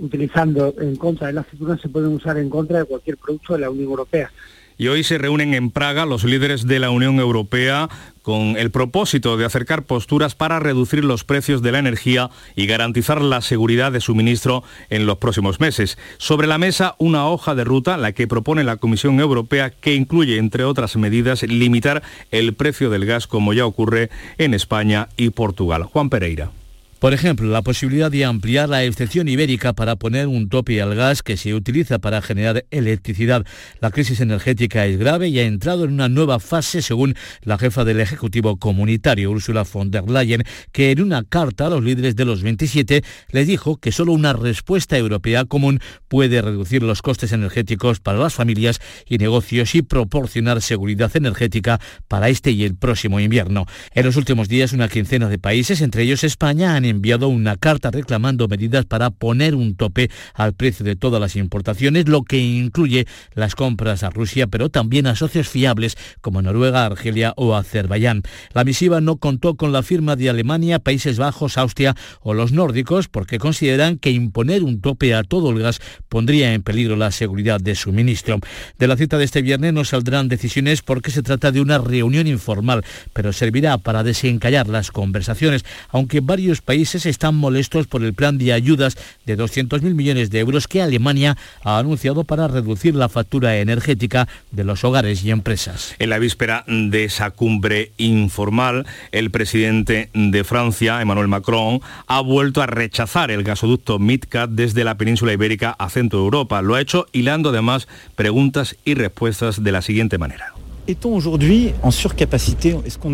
utilizando 0.00 0.74
en 0.80 0.96
contra 0.96 1.26
de 1.26 1.34
la 1.34 1.42
aceituna 1.42 1.76
se 1.78 1.88
pueden 1.88 2.12
usar 2.12 2.38
en 2.38 2.48
contra 2.48 2.78
de 2.78 2.84
cualquier 2.86 3.18
producto 3.18 3.52
de 3.52 3.60
la 3.60 3.70
Unión 3.70 3.90
Europea 3.90 4.30
y 4.78 4.88
hoy 4.88 5.02
se 5.02 5.18
reúnen 5.18 5.52
en 5.54 5.70
Praga 5.70 6.06
los 6.06 6.24
líderes 6.24 6.66
de 6.66 6.78
la 6.78 6.90
Unión 6.90 7.18
Europea 7.18 7.88
con 8.22 8.56
el 8.56 8.70
propósito 8.70 9.36
de 9.36 9.44
acercar 9.44 9.82
posturas 9.82 10.34
para 10.34 10.60
reducir 10.60 11.04
los 11.04 11.24
precios 11.24 11.62
de 11.62 11.72
la 11.72 11.80
energía 11.80 12.30
y 12.54 12.66
garantizar 12.66 13.20
la 13.20 13.40
seguridad 13.40 13.90
de 13.90 14.00
suministro 14.00 14.62
en 14.90 15.06
los 15.06 15.18
próximos 15.18 15.60
meses. 15.60 15.98
Sobre 16.18 16.46
la 16.46 16.58
mesa, 16.58 16.94
una 16.98 17.26
hoja 17.26 17.54
de 17.54 17.64
ruta, 17.64 17.96
la 17.96 18.12
que 18.12 18.28
propone 18.28 18.64
la 18.64 18.76
Comisión 18.76 19.18
Europea, 19.18 19.70
que 19.70 19.94
incluye, 19.94 20.38
entre 20.38 20.64
otras 20.64 20.96
medidas, 20.96 21.42
limitar 21.42 22.02
el 22.30 22.54
precio 22.54 22.90
del 22.90 23.06
gas 23.06 23.26
como 23.26 23.52
ya 23.52 23.66
ocurre 23.66 24.10
en 24.36 24.54
España 24.54 25.08
y 25.16 25.30
Portugal. 25.30 25.84
Juan 25.84 26.10
Pereira. 26.10 26.50
Por 26.98 27.14
ejemplo, 27.14 27.48
la 27.48 27.62
posibilidad 27.62 28.10
de 28.10 28.24
ampliar 28.24 28.68
la 28.68 28.82
excepción 28.82 29.28
ibérica 29.28 29.72
para 29.72 29.94
poner 29.94 30.26
un 30.26 30.48
tope 30.48 30.82
al 30.82 30.96
gas 30.96 31.22
que 31.22 31.36
se 31.36 31.54
utiliza 31.54 32.00
para 32.00 32.20
generar 32.20 32.64
electricidad. 32.72 33.46
La 33.80 33.92
crisis 33.92 34.18
energética 34.20 34.84
es 34.84 34.98
grave 34.98 35.28
y 35.28 35.38
ha 35.38 35.44
entrado 35.44 35.84
en 35.84 35.92
una 35.92 36.08
nueva 36.08 36.40
fase, 36.40 36.82
según 36.82 37.14
la 37.42 37.56
jefa 37.56 37.84
del 37.84 38.00
Ejecutivo 38.00 38.56
Comunitario, 38.56 39.30
Ursula 39.30 39.62
von 39.62 39.92
der 39.92 40.10
Leyen, 40.10 40.42
que 40.72 40.90
en 40.90 41.00
una 41.00 41.22
carta 41.22 41.66
a 41.66 41.70
los 41.70 41.84
líderes 41.84 42.16
de 42.16 42.24
los 42.24 42.42
27 42.42 43.04
les 43.30 43.46
dijo 43.46 43.76
que 43.76 43.92
solo 43.92 44.12
una 44.12 44.32
respuesta 44.32 44.98
europea 44.98 45.44
común 45.44 45.78
puede 46.08 46.42
reducir 46.42 46.82
los 46.82 47.00
costes 47.00 47.30
energéticos 47.30 48.00
para 48.00 48.18
las 48.18 48.34
familias 48.34 48.80
y 49.06 49.18
negocios 49.18 49.76
y 49.76 49.82
proporcionar 49.82 50.62
seguridad 50.62 51.16
energética 51.16 51.80
para 52.08 52.28
este 52.28 52.50
y 52.50 52.64
el 52.64 52.74
próximo 52.74 53.20
invierno. 53.20 53.66
En 53.94 54.04
los 54.04 54.16
últimos 54.16 54.48
días, 54.48 54.72
una 54.72 54.88
quincena 54.88 55.28
de 55.28 55.38
países, 55.38 55.80
entre 55.80 56.02
ellos 56.02 56.24
España, 56.24 56.74
han 56.74 56.87
enviado 56.88 57.28
una 57.28 57.56
carta 57.56 57.90
reclamando 57.90 58.48
medidas 58.48 58.84
para 58.84 59.10
poner 59.10 59.54
un 59.54 59.76
tope 59.76 60.10
al 60.34 60.54
precio 60.54 60.84
de 60.84 60.96
todas 60.96 61.20
las 61.20 61.36
importaciones, 61.36 62.08
lo 62.08 62.22
que 62.22 62.38
incluye 62.38 63.06
las 63.34 63.54
compras 63.54 64.02
a 64.02 64.10
Rusia, 64.10 64.46
pero 64.46 64.68
también 64.68 65.06
a 65.06 65.16
socios 65.16 65.48
fiables 65.48 65.96
como 66.20 66.42
Noruega, 66.42 66.86
Argelia 66.86 67.34
o 67.36 67.54
Azerbaiyán. 67.54 68.22
La 68.52 68.64
misiva 68.64 69.00
no 69.00 69.16
contó 69.16 69.56
con 69.56 69.72
la 69.72 69.82
firma 69.82 70.16
de 70.16 70.30
Alemania, 70.30 70.78
Países 70.78 71.18
Bajos, 71.18 71.58
Austria 71.58 71.94
o 72.20 72.34
los 72.34 72.52
nórdicos 72.52 73.08
porque 73.08 73.38
consideran 73.38 73.98
que 73.98 74.10
imponer 74.10 74.62
un 74.62 74.80
tope 74.80 75.14
a 75.14 75.22
todo 75.22 75.50
el 75.50 75.60
gas 75.60 75.80
pondría 76.08 76.54
en 76.54 76.62
peligro 76.62 76.96
la 76.96 77.10
seguridad 77.10 77.60
de 77.60 77.74
suministro. 77.74 78.38
De 78.78 78.86
la 78.86 78.96
cita 78.96 79.18
de 79.18 79.24
este 79.24 79.42
viernes 79.42 79.72
no 79.72 79.84
saldrán 79.84 80.28
decisiones 80.28 80.82
porque 80.82 81.10
se 81.10 81.22
trata 81.22 81.52
de 81.52 81.60
una 81.60 81.78
reunión 81.78 82.26
informal, 82.26 82.84
pero 83.12 83.32
servirá 83.32 83.78
para 83.78 84.02
desencallar 84.02 84.68
las 84.68 84.90
conversaciones, 84.90 85.64
aunque 85.90 86.20
varios 86.20 86.60
países 86.60 86.77
países 86.78 87.06
están 87.06 87.34
molestos 87.34 87.88
por 87.88 88.04
el 88.04 88.14
plan 88.14 88.38
de 88.38 88.52
ayudas 88.52 88.96
de 89.26 89.36
200.000 89.36 89.94
millones 89.94 90.30
de 90.30 90.38
euros 90.38 90.68
que 90.68 90.80
Alemania 90.80 91.36
ha 91.64 91.76
anunciado 91.76 92.22
para 92.22 92.46
reducir 92.46 92.94
la 92.94 93.08
factura 93.08 93.56
energética 93.56 94.28
de 94.52 94.62
los 94.62 94.84
hogares 94.84 95.24
y 95.24 95.32
empresas. 95.32 95.96
En 95.98 96.08
la 96.08 96.20
víspera 96.20 96.62
de 96.68 97.02
esa 97.02 97.32
cumbre 97.32 97.90
informal, 97.96 98.86
el 99.10 99.32
presidente 99.32 100.08
de 100.14 100.44
Francia, 100.44 101.02
Emmanuel 101.02 101.26
Macron, 101.26 101.80
ha 102.06 102.20
vuelto 102.20 102.62
a 102.62 102.68
rechazar 102.68 103.32
el 103.32 103.42
gasoducto 103.42 103.98
MidCat 103.98 104.50
desde 104.50 104.84
la 104.84 104.96
península 104.96 105.32
ibérica 105.32 105.74
a 105.80 105.90
Centro 105.90 106.20
Europa. 106.20 106.62
Lo 106.62 106.76
ha 106.76 106.80
hecho 106.80 107.06
hilando 107.10 107.48
además 107.48 107.88
preguntas 108.14 108.76
y 108.84 108.94
respuestas 108.94 109.64
de 109.64 109.72
la 109.72 109.82
siguiente 109.82 110.16
manera. 110.16 110.54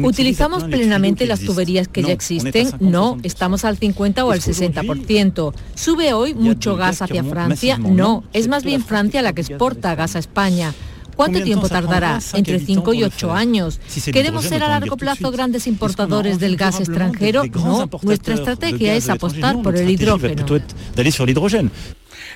¿Utilizamos 0.04 0.64
plenamente 0.64 1.26
las 1.26 1.40
tuberías 1.40 1.88
que 1.88 2.02
ya 2.02 2.12
existen? 2.12 2.70
No, 2.78 3.18
estamos 3.22 3.64
al 3.64 3.78
50 3.78 4.24
o 4.24 4.30
al 4.30 4.40
60%. 4.40 5.52
¿Sube 5.74 6.12
hoy 6.12 6.34
mucho 6.34 6.76
gas 6.76 7.02
hacia 7.02 7.24
Francia? 7.24 7.78
No, 7.78 8.22
es 8.32 8.46
más 8.48 8.62
bien 8.64 8.84
Francia 8.84 9.22
la 9.22 9.32
que 9.32 9.40
exporta 9.40 9.94
gas 9.94 10.14
a 10.14 10.20
España. 10.20 10.72
¿Cuánto 11.16 11.42
tiempo 11.42 11.68
tardará? 11.68 12.20
Entre 12.34 12.58
5 12.58 12.94
y 12.94 13.04
8 13.04 13.32
años. 13.32 13.80
¿Queremos 14.12 14.44
ser 14.44 14.62
a 14.62 14.68
largo 14.68 14.96
plazo 14.96 15.30
grandes 15.30 15.66
importadores 15.66 16.38
del 16.38 16.56
gas 16.56 16.80
extranjero? 16.80 17.44
No, 17.54 17.88
nuestra 18.02 18.34
estrategia 18.34 18.94
es 18.94 19.08
apostar 19.08 19.60
por 19.62 19.76
el 19.76 19.90
hidrógeno. 19.90 20.44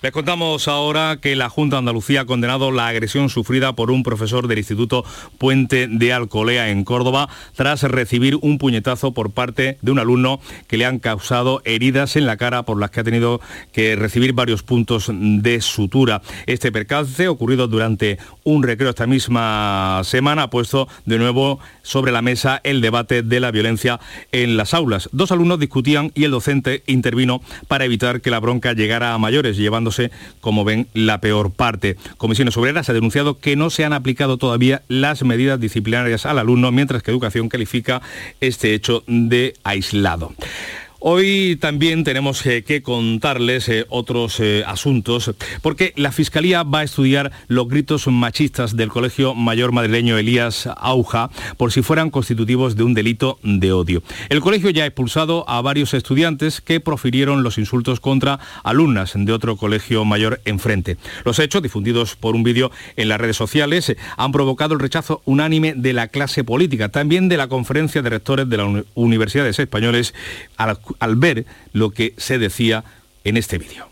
Les 0.01 0.13
contamos 0.13 0.69
ahora 0.69 1.19
que 1.21 1.35
la 1.35 1.49
Junta 1.49 1.75
de 1.75 1.81
Andalucía 1.81 2.21
ha 2.21 2.25
condenado 2.25 2.71
la 2.71 2.87
agresión 2.87 3.31
sufrida 3.31 3.73
por 3.73 3.91
un 3.91 4.05
profesor 4.05 4.47
del 4.47 4.59
Instituto 4.59 5.05
Puente 5.39 5.89
de 5.89 6.13
Alcolea 6.13 6.71
en 6.71 6.85
Córdoba 6.85 7.29
tras 7.57 7.83
recibir 7.83 8.37
un 8.41 8.59
puñetazo 8.59 9.13
por 9.13 9.33
parte 9.33 9.77
de 9.83 9.91
un 9.91 9.99
alumno 9.99 10.39
que 10.69 10.77
le 10.77 10.85
han 10.85 11.01
causado 11.01 11.63
heridas 11.65 12.15
en 12.15 12.27
la 12.27 12.37
cara 12.37 12.63
por 12.63 12.79
las 12.79 12.93
que 12.93 13.01
ha 13.01 13.05
tenido 13.05 13.41
que 13.73 13.97
recibir 13.97 14.35
varios 14.35 14.63
puntos 14.63 15.11
de 15.13 15.61
sutura. 15.61 16.23
Este 16.47 16.71
percance 16.71 17.27
ocurrido 17.27 17.67
durante 17.67 18.19
un 18.45 18.63
recreo 18.63 18.91
esta 18.91 19.09
misma 19.09 20.03
semana 20.05 20.45
ha 20.45 20.51
puesto 20.51 20.87
de 21.07 21.19
nuevo 21.19 21.59
sobre 21.83 22.13
la 22.13 22.23
mesa 22.23 22.61
el 22.63 22.81
debate 22.83 23.25
de 23.25 23.41
la 23.41 23.51
violencia 23.51 23.99
en 24.31 24.57
las 24.57 24.75
aulas. 24.75 25.09
Dos 25.11 25.33
alumnos 25.33 25.59
discutían 25.59 26.13
y 26.15 26.23
el 26.23 26.31
docente 26.31 26.85
intervino 26.87 27.41
para 27.67 27.85
evitar 27.85 28.21
que 28.21 28.31
la 28.31 28.39
bronca 28.39 28.75
llegara 28.75 29.13
a 29.13 29.19
mayores, 29.19 29.57
llevando 29.57 29.88
como 30.41 30.65
ven, 30.65 30.89
la 30.95 31.21
peor 31.21 31.51
parte. 31.51 31.97
Comisiones 32.17 32.57
Obreras 32.57 32.89
ha 32.89 32.93
denunciado 32.93 33.39
que 33.39 33.57
no 33.57 33.71
se 33.71 33.85
han 33.85 33.93
aplicado 33.93 34.37
todavía 34.37 34.83
las 34.89 35.23
medidas 35.23 35.61
disciplinarias 35.61 36.27
al 36.27 36.39
alumno, 36.39 36.73
mientras 36.73 37.03
que 37.03 37.11
Educación 37.11 37.49
califica 37.49 38.03
este 38.41 38.75
hecho 38.75 39.03
de 39.07 39.55
aislado. 39.65 40.33
Hoy 41.01 41.57
también 41.61 42.03
tenemos 42.03 42.45
eh, 42.45 42.65
que 42.65 42.83
contarles 42.83 43.69
eh, 43.69 43.87
otros 43.89 44.41
eh, 44.41 44.65
asuntos, 44.67 45.33
porque 45.63 45.93
la 45.95 46.11
Fiscalía 46.11 46.65
va 46.65 46.81
a 46.81 46.83
estudiar 46.83 47.31
los 47.47 47.69
gritos 47.69 48.09
machistas 48.09 48.75
del 48.75 48.89
Colegio 48.89 49.37
Mayor 49.37 49.71
Madrileño 49.71 50.19
Elías 50.19 50.69
Auja 50.77 51.31
por 51.57 51.71
si 51.71 51.83
fueran 51.83 52.11
constitutivos 52.11 52.75
de 52.75 52.83
un 52.83 52.95
delito 52.95 53.39
de 53.45 53.73
odio. 53.73 54.03
El 54.29 54.41
colegio 54.41 54.71
ya 54.71 54.83
ha 54.83 54.87
expulsado 54.87 55.49
a 55.49 55.61
varios 55.63 55.95
estudiantes 55.95 56.61
que 56.61 56.81
profirieron 56.81 57.45
los 57.45 57.59
insultos 57.59 58.01
contra 58.01 58.41
alumnas 58.65 59.13
de 59.15 59.33
otro 59.33 59.57
colegio 59.57 60.05
mayor 60.05 60.41
enfrente. 60.47 60.97
Los 61.25 61.39
hechos, 61.39 61.63
difundidos 61.63 62.17
por 62.17 62.35
un 62.35 62.43
vídeo 62.43 62.73
en 62.97 63.09
las 63.09 63.21
redes 63.21 63.37
sociales, 63.37 63.95
han 64.17 64.33
provocado 64.33 64.75
el 64.75 64.81
rechazo 64.81 65.23
unánime 65.27 65.75
de 65.77 65.93
la 65.93 66.09
clase 66.09 66.43
política, 66.43 66.89
también 66.89 67.29
de 67.29 67.37
la 67.37 67.47
conferencia 67.47 68.03
de 68.03 68.11
rectores 68.11 68.49
de 68.49 68.57
las 68.57 68.85
universidades 68.95 69.61
españoles, 69.61 70.13
a 70.57 70.77
al 70.99 71.17
ver 71.17 71.47
lo 71.73 71.91
que 71.91 72.15
se 72.17 72.39
decía 72.39 72.85
en 73.25 73.37
este 73.37 73.59
vídeo. 73.59 73.89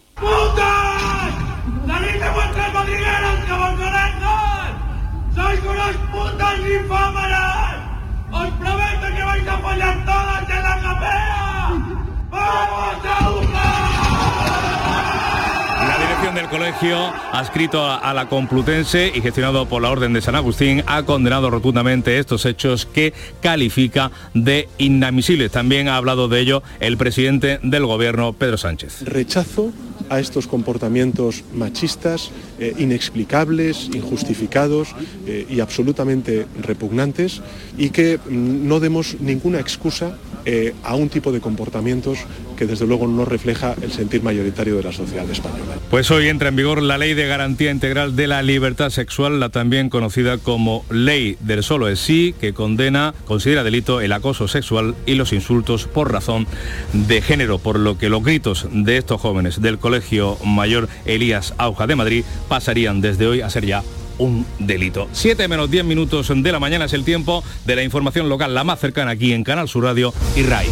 Del 16.46 16.60
colegio, 16.60 17.12
adscrito 17.32 17.84
a 17.84 18.14
la 18.14 18.28
Complutense 18.28 19.10
y 19.12 19.20
gestionado 19.20 19.66
por 19.66 19.82
la 19.82 19.90
Orden 19.90 20.12
de 20.12 20.20
San 20.20 20.36
Agustín, 20.36 20.84
ha 20.86 21.02
condenado 21.02 21.50
rotundamente 21.50 22.18
estos 22.20 22.44
hechos 22.44 22.86
que 22.86 23.12
califica 23.42 24.12
de 24.32 24.68
inadmisibles. 24.78 25.50
También 25.50 25.88
ha 25.88 25.96
hablado 25.96 26.28
de 26.28 26.38
ello 26.38 26.62
el 26.78 26.96
presidente 26.96 27.58
del 27.64 27.84
gobierno, 27.84 28.32
Pedro 28.32 28.58
Sánchez. 28.58 29.02
Rechazo 29.02 29.72
a 30.08 30.20
estos 30.20 30.46
comportamientos 30.46 31.44
machistas, 31.54 32.30
eh, 32.58 32.74
inexplicables, 32.78 33.90
injustificados 33.94 34.94
eh, 35.26 35.46
y 35.48 35.60
absolutamente 35.60 36.46
repugnantes 36.60 37.42
y 37.76 37.90
que 37.90 38.18
mm, 38.18 38.66
no 38.66 38.80
demos 38.80 39.16
ninguna 39.20 39.60
excusa 39.60 40.16
eh, 40.48 40.74
a 40.84 40.94
un 40.94 41.08
tipo 41.08 41.32
de 41.32 41.40
comportamientos 41.40 42.18
que 42.56 42.66
desde 42.66 42.86
luego 42.86 43.08
no 43.08 43.24
refleja 43.24 43.74
el 43.82 43.90
sentir 43.90 44.22
mayoritario 44.22 44.76
de 44.76 44.84
la 44.84 44.92
sociedad 44.92 45.28
española. 45.28 45.74
Pues 45.90 46.10
hoy 46.12 46.28
entra 46.28 46.48
en 46.48 46.56
vigor 46.56 46.82
la 46.82 46.98
Ley 46.98 47.14
de 47.14 47.26
Garantía 47.26 47.72
Integral 47.72 48.14
de 48.14 48.28
la 48.28 48.42
Libertad 48.42 48.90
Sexual, 48.90 49.40
la 49.40 49.50
también 49.50 49.90
conocida 49.90 50.38
como 50.38 50.84
Ley 50.88 51.36
del 51.40 51.64
Solo 51.64 51.88
es 51.88 51.98
Sí, 51.98 52.32
que 52.40 52.54
condena, 52.54 53.12
considera 53.24 53.64
delito 53.64 54.00
el 54.00 54.12
acoso 54.12 54.46
sexual 54.46 54.94
y 55.04 55.14
los 55.16 55.32
insultos 55.32 55.86
por 55.86 56.12
razón 56.12 56.46
de 56.92 57.20
género, 57.22 57.58
por 57.58 57.78
lo 57.78 57.98
que 57.98 58.08
los 58.08 58.22
gritos 58.22 58.68
de 58.70 58.96
estos 58.98 59.20
jóvenes 59.20 59.60
del 59.60 59.78
Colegio 59.78 59.95
Mayor 60.44 60.88
Elías 61.04 61.54
Auja 61.58 61.86
de 61.86 61.96
Madrid 61.96 62.24
pasarían 62.48 63.00
desde 63.00 63.26
hoy 63.26 63.40
a 63.40 63.50
ser 63.50 63.66
ya 63.66 63.82
un 64.18 64.46
delito. 64.58 65.08
7 65.12 65.48
menos 65.48 65.70
10 65.70 65.84
minutos 65.84 66.32
de 66.34 66.52
la 66.52 66.58
mañana 66.58 66.86
es 66.86 66.92
el 66.92 67.04
tiempo 67.04 67.44
de 67.64 67.76
la 67.76 67.82
información 67.82 68.28
local, 68.28 68.54
la 68.54 68.64
más 68.64 68.80
cercana 68.80 69.12
aquí 69.12 69.32
en 69.32 69.44
Canal 69.44 69.68
Sur 69.68 69.84
Radio 69.84 70.12
y 70.34 70.42
RAI. 70.42 70.68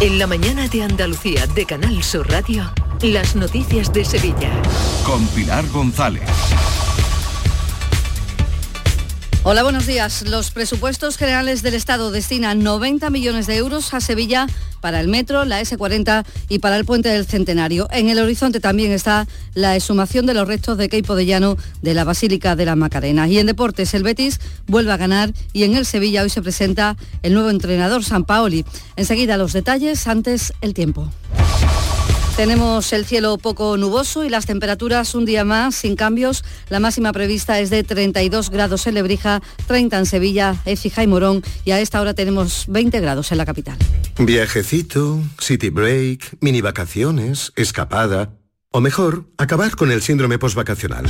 En 0.00 0.18
la 0.18 0.26
mañana 0.26 0.66
de 0.66 0.82
Andalucía 0.82 1.46
de 1.48 1.66
Canal 1.66 2.02
Sur 2.02 2.30
Radio, 2.30 2.72
las 3.02 3.36
noticias 3.36 3.92
de 3.92 4.06
Sevilla. 4.06 4.50
Con 5.04 5.26
Pilar 5.28 5.66
González. 5.68 6.22
Hola, 9.42 9.62
buenos 9.62 9.86
días. 9.86 10.28
Los 10.28 10.50
presupuestos 10.50 11.16
generales 11.16 11.62
del 11.62 11.72
Estado 11.72 12.10
destinan 12.10 12.62
90 12.62 13.08
millones 13.08 13.46
de 13.46 13.56
euros 13.56 13.94
a 13.94 14.02
Sevilla 14.02 14.46
para 14.82 15.00
el 15.00 15.08
metro, 15.08 15.46
la 15.46 15.62
S40 15.62 16.26
y 16.50 16.58
para 16.58 16.76
el 16.76 16.84
puente 16.84 17.08
del 17.08 17.24
Centenario. 17.24 17.88
En 17.90 18.10
el 18.10 18.18
horizonte 18.18 18.60
también 18.60 18.92
está 18.92 19.26
la 19.54 19.76
exhumación 19.76 20.26
de 20.26 20.34
los 20.34 20.46
restos 20.46 20.76
de 20.76 20.90
Queipo 20.90 21.14
de 21.14 21.24
Llano 21.24 21.56
de 21.80 21.94
la 21.94 22.04
Basílica 22.04 22.54
de 22.54 22.66
la 22.66 22.76
Macarena. 22.76 23.28
Y 23.28 23.38
en 23.38 23.46
deportes, 23.46 23.94
el 23.94 24.02
Betis 24.02 24.40
vuelve 24.66 24.92
a 24.92 24.98
ganar 24.98 25.32
y 25.54 25.64
en 25.64 25.74
el 25.74 25.86
Sevilla 25.86 26.22
hoy 26.22 26.28
se 26.28 26.42
presenta 26.42 26.98
el 27.22 27.32
nuevo 27.32 27.48
entrenador 27.48 28.04
San 28.04 28.24
Paoli. 28.24 28.66
Enseguida 28.96 29.38
los 29.38 29.54
detalles, 29.54 30.06
antes 30.06 30.52
el 30.60 30.74
tiempo. 30.74 31.10
Tenemos 32.36 32.92
el 32.92 33.04
cielo 33.04 33.36
poco 33.38 33.76
nuboso 33.76 34.24
y 34.24 34.30
las 34.30 34.46
temperaturas 34.46 35.14
un 35.14 35.24
día 35.24 35.44
más 35.44 35.74
sin 35.74 35.94
cambios. 35.96 36.42
La 36.68 36.80
máxima 36.80 37.12
prevista 37.12 37.60
es 37.60 37.70
de 37.70 37.84
32 37.84 38.50
grados 38.50 38.86
en 38.86 38.94
Lebrija, 38.94 39.42
30 39.66 39.98
en 39.98 40.06
Sevilla, 40.06 40.56
Écija 40.64 41.02
y 41.02 41.06
Morón 41.06 41.42
y 41.64 41.72
a 41.72 41.80
esta 41.80 42.00
hora 42.00 42.14
tenemos 42.14 42.64
20 42.68 43.00
grados 43.00 43.30
en 43.32 43.38
la 43.38 43.44
capital. 43.44 43.76
Viajecito, 44.18 45.20
city 45.38 45.70
break, 45.70 46.38
mini 46.40 46.60
vacaciones, 46.60 47.52
escapada 47.56 48.30
o 48.72 48.80
mejor, 48.80 49.24
acabar 49.36 49.74
con 49.74 49.90
el 49.90 50.00
síndrome 50.00 50.38
postvacacional. 50.38 51.06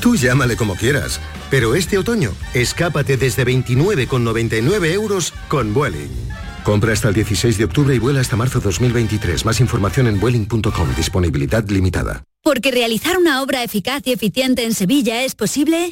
Tú 0.00 0.16
llámale 0.16 0.56
como 0.56 0.76
quieras, 0.76 1.20
pero 1.50 1.74
este 1.74 1.98
otoño 1.98 2.32
escápate 2.54 3.18
desde 3.18 3.44
29,99 3.44 4.92
euros 4.92 5.34
con 5.48 5.74
Vueling. 5.74 6.41
Compra 6.64 6.92
hasta 6.92 7.08
el 7.08 7.14
16 7.14 7.58
de 7.58 7.64
octubre 7.64 7.94
y 7.94 7.98
vuela 7.98 8.20
hasta 8.20 8.36
marzo 8.36 8.60
2023. 8.60 9.44
Más 9.44 9.60
información 9.60 10.06
en 10.06 10.20
Vueling.com. 10.20 10.94
Disponibilidad 10.96 11.68
limitada. 11.68 12.22
Porque 12.42 12.70
realizar 12.70 13.18
una 13.18 13.42
obra 13.42 13.62
eficaz 13.62 14.02
y 14.04 14.12
eficiente 14.12 14.64
en 14.64 14.74
Sevilla 14.74 15.22
es 15.22 15.34
posible. 15.34 15.90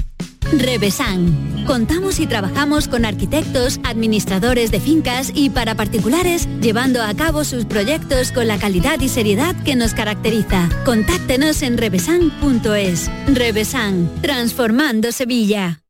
Revesan. 0.52 1.64
Contamos 1.64 2.18
y 2.18 2.26
trabajamos 2.26 2.88
con 2.88 3.04
arquitectos, 3.04 3.78
administradores 3.84 4.72
de 4.72 4.80
fincas 4.80 5.30
y 5.32 5.50
para 5.50 5.76
particulares, 5.76 6.48
llevando 6.60 7.02
a 7.02 7.14
cabo 7.14 7.44
sus 7.44 7.66
proyectos 7.66 8.32
con 8.32 8.48
la 8.48 8.58
calidad 8.58 9.00
y 9.00 9.08
seriedad 9.08 9.54
que 9.64 9.76
nos 9.76 9.94
caracteriza. 9.94 10.68
Contáctenos 10.84 11.62
en 11.62 11.78
revesan.es. 11.78 13.10
Revesan, 13.28 14.10
transformando 14.22 15.12
Sevilla. 15.12 15.82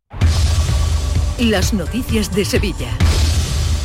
Las 1.38 1.72
noticias 1.72 2.34
de 2.34 2.44
Sevilla. 2.44 2.90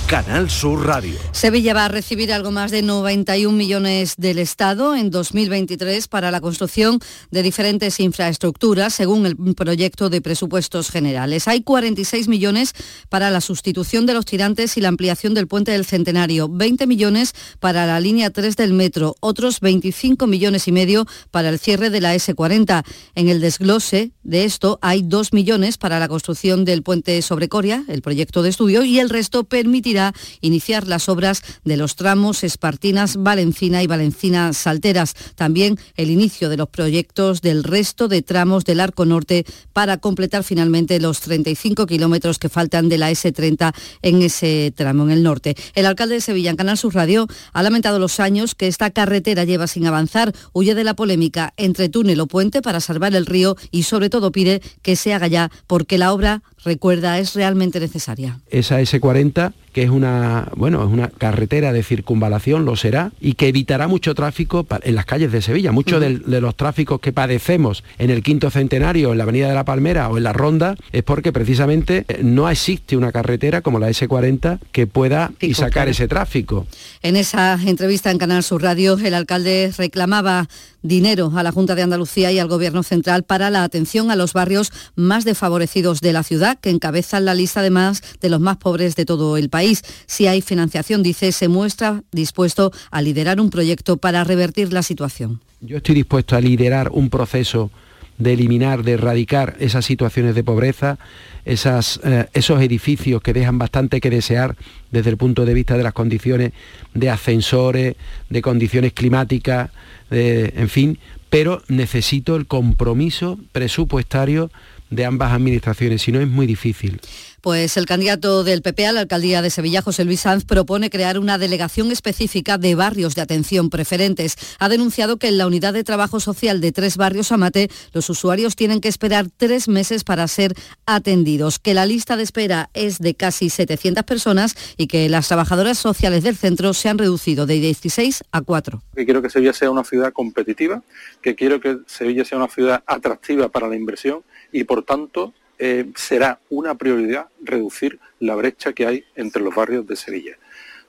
Canal 0.08 0.52
Sur 0.52 0.86
Radio. 0.86 1.18
Sevilla 1.32 1.74
va 1.74 1.86
a 1.86 1.88
recibir 1.88 2.32
algo 2.32 2.52
más 2.52 2.70
de 2.70 2.84
91 2.84 3.58
millones 3.58 4.14
del 4.18 4.38
Estado 4.38 4.96
en 4.96 5.10
2023 5.10 6.08
para 6.08 6.30
la 6.30 6.42
construcción 6.42 7.00
de 7.32 7.42
diferentes 7.42 8.00
infraestructuras, 8.00 8.94
según 8.94 9.26
el 9.26 9.36
proyecto 9.56 10.12
de 10.12 10.22
presupuestos 10.22 10.92
generales. 10.92 11.48
Hay 11.48 11.64
46 11.64 12.28
millones 12.28 12.74
para 13.10 13.32
la 13.32 13.42
sustitución 13.42 14.06
de 14.06 14.14
los 14.14 14.26
tirantes 14.26 14.78
y 14.78 14.82
la 14.82 14.90
ampliación 14.90 15.34
del 15.34 15.48
puente 15.48 15.72
del 15.72 15.86
Centenario, 15.86 16.50
20 16.50 16.86
millones 16.86 17.34
para 17.60 17.88
la 17.88 18.00
línea 18.00 18.30
3 18.30 18.56
del 18.58 18.74
metro, 18.74 19.16
otros 19.22 19.60
25 19.60 20.28
millones 20.28 20.68
y 20.68 20.72
medio 20.72 21.08
para 21.32 21.50
el 21.50 21.58
cierre 21.58 21.90
de 21.90 22.02
la 22.02 22.14
S40. 22.14 22.84
En 23.16 23.28
el 23.28 23.42
desglose 23.42 24.12
de 24.22 24.46
esto 24.46 24.78
hay 24.84 25.02
2 25.02 25.34
millones 25.34 25.80
para 25.80 25.98
la 26.00 26.08
construcción 26.08 26.64
del 26.64 26.84
puente 26.84 27.20
sobre 27.24 27.50
Coria, 27.50 27.84
el 27.88 28.04
proyecto 28.04 28.44
de 28.44 28.50
estudio, 28.50 28.84
y 28.84 29.00
el 29.00 29.10
resto 29.10 29.46
permitirá 29.46 29.96
iniciar 30.42 30.88
las 30.88 31.10
obras 31.10 31.42
de 31.64 31.78
los 31.78 31.96
tramos 31.96 32.44
Espartinas, 32.44 33.18
Valencina 33.18 33.84
y 33.84 33.88
Valencina 33.88 34.54
Salteras. 34.54 35.14
También 35.36 35.78
el 35.96 36.10
inicio 36.10 36.50
de 36.50 36.58
los 36.58 36.70
proyectos 36.70 37.42
del 37.42 37.64
resto 37.64 38.08
de 38.08 38.22
tramos 38.22 38.66
del 38.66 38.80
Arco 38.80 39.06
Norte 39.06 39.46
para 39.74 39.98
completar 39.98 40.44
finalmente 40.44 41.00
los 41.00 41.22
35 41.22 41.86
kilómetros 41.86 42.40
que 42.40 42.50
faltan 42.50 42.90
de 42.90 42.98
la 42.98 43.12
S30 43.12 43.74
en 44.02 44.22
ese 44.22 44.74
tramo 44.76 45.04
en 45.04 45.12
el 45.12 45.24
norte. 45.24 45.56
El 45.74 45.86
alcalde 45.86 46.16
de 46.16 46.22
Sevilla 46.22 46.50
en 46.50 46.58
Canal 46.58 46.78
Sur 46.78 46.96
Radio 46.96 47.28
ha 47.54 47.64
lamentado 47.64 48.00
los 48.00 48.20
años 48.20 48.56
que 48.56 48.68
esta 48.68 48.90
carretera 48.92 49.44
lleva 49.44 49.68
sin 49.68 49.88
avanzar, 49.88 50.34
huye 50.54 50.76
de 50.76 50.84
la 50.84 50.96
polémica 50.96 51.54
entre 51.58 51.90
túnel 51.90 52.20
o 52.20 52.28
puente 52.28 52.62
para 52.62 52.80
salvar 52.80 53.16
el 53.16 53.26
río 53.26 53.56
y 53.72 53.84
sobre 53.84 54.10
todo 54.10 54.32
pide 54.32 54.62
que 54.82 54.96
se 54.96 55.14
haga 55.14 55.28
ya 55.28 55.52
porque 55.68 55.98
la 55.98 56.14
obra 56.14 56.44
recuerda, 56.64 57.20
es 57.20 57.36
realmente 57.36 57.80
necesaria. 57.80 58.40
Esa 58.50 58.82
S40, 58.82 59.54
que 59.76 59.84
es 59.84 59.90
una, 59.90 60.48
bueno, 60.56 60.82
es 60.86 60.90
una 60.90 61.10
carretera 61.10 61.74
de 61.74 61.84
circunvalación, 61.84 62.64
lo 62.64 62.78
será, 62.78 63.12
y 63.20 63.34
que 63.34 63.50
evitará 63.50 63.90
mucho 63.90 64.16
tráfico 64.16 64.66
en 64.82 64.96
las 64.96 65.06
calles 65.06 65.34
de 65.34 65.42
Sevilla. 65.42 65.74
Muchos 65.74 66.00
de, 66.00 66.12
los 66.40 66.56
tráficos 66.56 67.02
que 67.02 67.12
padecemos 67.12 67.84
en 67.98 68.10
el 68.10 68.24
quinto 68.24 68.50
centenario, 68.50 69.12
en 69.12 69.18
la 69.18 69.26
Avenida 69.26 69.50
de 69.50 69.54
la 69.54 69.66
Palmera 69.66 70.08
o 70.08 70.16
en 70.16 70.24
la 70.24 70.32
Ronda, 70.32 70.78
es 70.94 71.04
porque 71.04 71.34
precisamente 71.34 72.06
eh, 72.08 72.22
no 72.24 72.50
existe 72.50 72.96
una 72.96 73.12
carretera 73.12 73.60
como 73.60 73.78
la 73.78 73.90
S40 73.90 74.60
que 74.72 74.88
pueda 74.88 75.34
y 75.42 75.56
sacar 75.56 75.90
ese 75.90 76.08
tráfico. 76.08 76.66
En 77.02 77.18
esa 77.18 77.60
entrevista 77.62 78.12
en 78.12 78.18
Canal 78.18 78.44
Sur 78.44 78.64
Radio, 78.64 78.98
el 78.98 79.14
alcalde 79.14 79.74
reclamaba 79.78 80.48
dinero 80.84 81.34
a 81.36 81.44
la 81.44 81.52
Junta 81.52 81.76
de 81.76 81.82
Andalucía 81.82 82.32
y 82.32 82.40
al 82.40 82.48
Gobierno 82.48 82.84
Central 82.84 83.24
para 83.24 83.50
la 83.50 83.64
atención 83.64 84.12
a 84.12 84.16
los 84.16 84.34
barrios 84.34 84.72
más 84.96 85.26
desfavorecidos 85.26 86.00
de 86.00 86.14
la 86.14 86.24
ciudad, 86.24 86.60
que 86.60 86.70
encabezan 86.70 87.26
la 87.26 87.34
lista 87.34 87.60
además 87.60 88.02
de 88.22 88.30
los 88.30 88.40
más 88.40 88.58
pobres 88.58 88.96
de 88.96 89.06
todo 89.06 89.36
el 89.36 89.50
país. 89.50 89.65
Si 90.06 90.28
hay 90.28 90.42
financiación, 90.42 91.04
dice, 91.04 91.32
se 91.32 91.48
muestra 91.48 92.04
dispuesto 92.12 92.72
a 92.92 93.02
liderar 93.02 93.40
un 93.40 93.50
proyecto 93.50 93.98
para 93.98 94.24
revertir 94.24 94.74
la 94.74 94.84
situación. 94.84 95.42
Yo 95.62 95.78
estoy 95.78 95.96
dispuesto 95.96 96.36
a 96.36 96.42
liderar 96.42 96.90
un 96.92 97.10
proceso 97.10 97.72
de 98.18 98.34
eliminar, 98.34 98.84
de 98.84 98.94
erradicar 98.94 99.58
esas 99.60 99.84
situaciones 99.86 100.36
de 100.36 100.44
pobreza, 100.44 100.98
eh, 101.46 102.26
esos 102.34 102.62
edificios 102.62 103.22
que 103.22 103.34
dejan 103.34 103.58
bastante 103.58 104.00
que 104.00 104.10
desear 104.10 104.56
desde 104.92 105.10
el 105.10 105.18
punto 105.18 105.46
de 105.46 105.54
vista 105.54 105.76
de 105.76 105.84
las 105.84 105.94
condiciones 105.94 106.54
de 106.94 107.10
ascensores, 107.10 107.96
de 108.30 108.42
condiciones 108.42 108.94
climáticas, 108.94 109.72
en 110.12 110.70
fin, 110.70 110.98
pero 111.30 111.62
necesito 111.68 112.38
el 112.38 112.46
compromiso 112.46 113.38
presupuestario 113.52 114.50
de 114.90 115.04
ambas 115.04 115.34
administraciones, 115.34 116.02
si 116.02 116.12
no 116.12 116.22
es 116.22 116.28
muy 116.28 116.48
difícil. 116.48 117.02
Pues 117.46 117.78
el 117.78 117.86
candidato 117.86 118.44
del 118.44 118.64
PP 118.64 118.88
a 118.88 118.92
la 118.92 119.02
alcaldía 119.02 119.44
de 119.44 119.52
Sevilla, 119.52 119.84
José 119.84 120.04
Luis 120.04 120.22
Sanz, 120.22 120.46
propone 120.46 120.90
crear 120.90 121.20
una 121.20 121.38
delegación 121.38 121.92
específica 121.92 122.58
de 122.58 122.74
barrios 122.74 123.14
de 123.14 123.22
atención 123.22 123.70
preferentes. 123.70 124.36
Ha 124.58 124.68
denunciado 124.68 125.18
que 125.18 125.28
en 125.28 125.38
la 125.38 125.46
unidad 125.46 125.74
de 125.74 125.84
trabajo 125.84 126.20
social 126.20 126.60
de 126.60 126.72
tres 126.72 126.98
barrios 126.98 127.32
Amate, 127.32 127.70
los 127.94 128.10
usuarios 128.10 128.56
tienen 128.56 128.82
que 128.82 128.88
esperar 128.88 129.28
tres 129.38 129.68
meses 129.68 130.04
para 130.04 130.28
ser 130.28 130.56
atendidos, 130.88 131.60
que 131.60 131.76
la 131.76 131.86
lista 131.86 132.18
de 132.18 132.24
espera 132.24 132.72
es 132.74 132.98
de 132.98 133.14
casi 133.14 133.52
700 133.52 134.04
personas 134.06 134.56
y 134.76 134.88
que 134.88 135.08
las 135.08 135.28
trabajadoras 135.28 135.78
sociales 135.78 136.24
del 136.24 136.38
centro 136.38 136.74
se 136.74 136.90
han 136.90 136.98
reducido 136.98 137.46
de 137.46 137.60
16 137.60 138.24
a 138.32 138.42
4. 138.42 138.82
Que 138.96 139.06
quiero 139.06 139.22
que 139.22 139.30
Sevilla 139.30 139.54
sea 139.54 139.70
una 139.70 139.84
ciudad 139.84 140.14
competitiva, 140.14 140.82
que 141.22 141.36
quiero 141.36 141.62
que 141.62 141.78
Sevilla 141.86 142.26
sea 142.26 142.40
una 142.40 142.48
ciudad 142.48 142.84
atractiva 142.88 143.50
para 143.50 143.68
la 143.68 143.76
inversión 143.76 144.24
y 144.52 144.64
por 144.64 144.82
tanto 144.82 145.36
eh, 145.60 145.92
será 145.96 146.40
una 146.50 146.76
prioridad 146.76 147.28
reducir 147.42 148.00
la 148.20 148.36
brecha 148.36 148.74
que 148.74 148.86
hay 148.86 149.04
entre 149.16 149.42
los 149.42 149.56
barrios 149.56 149.88
de 149.88 149.96
Sevilla. 149.96 150.38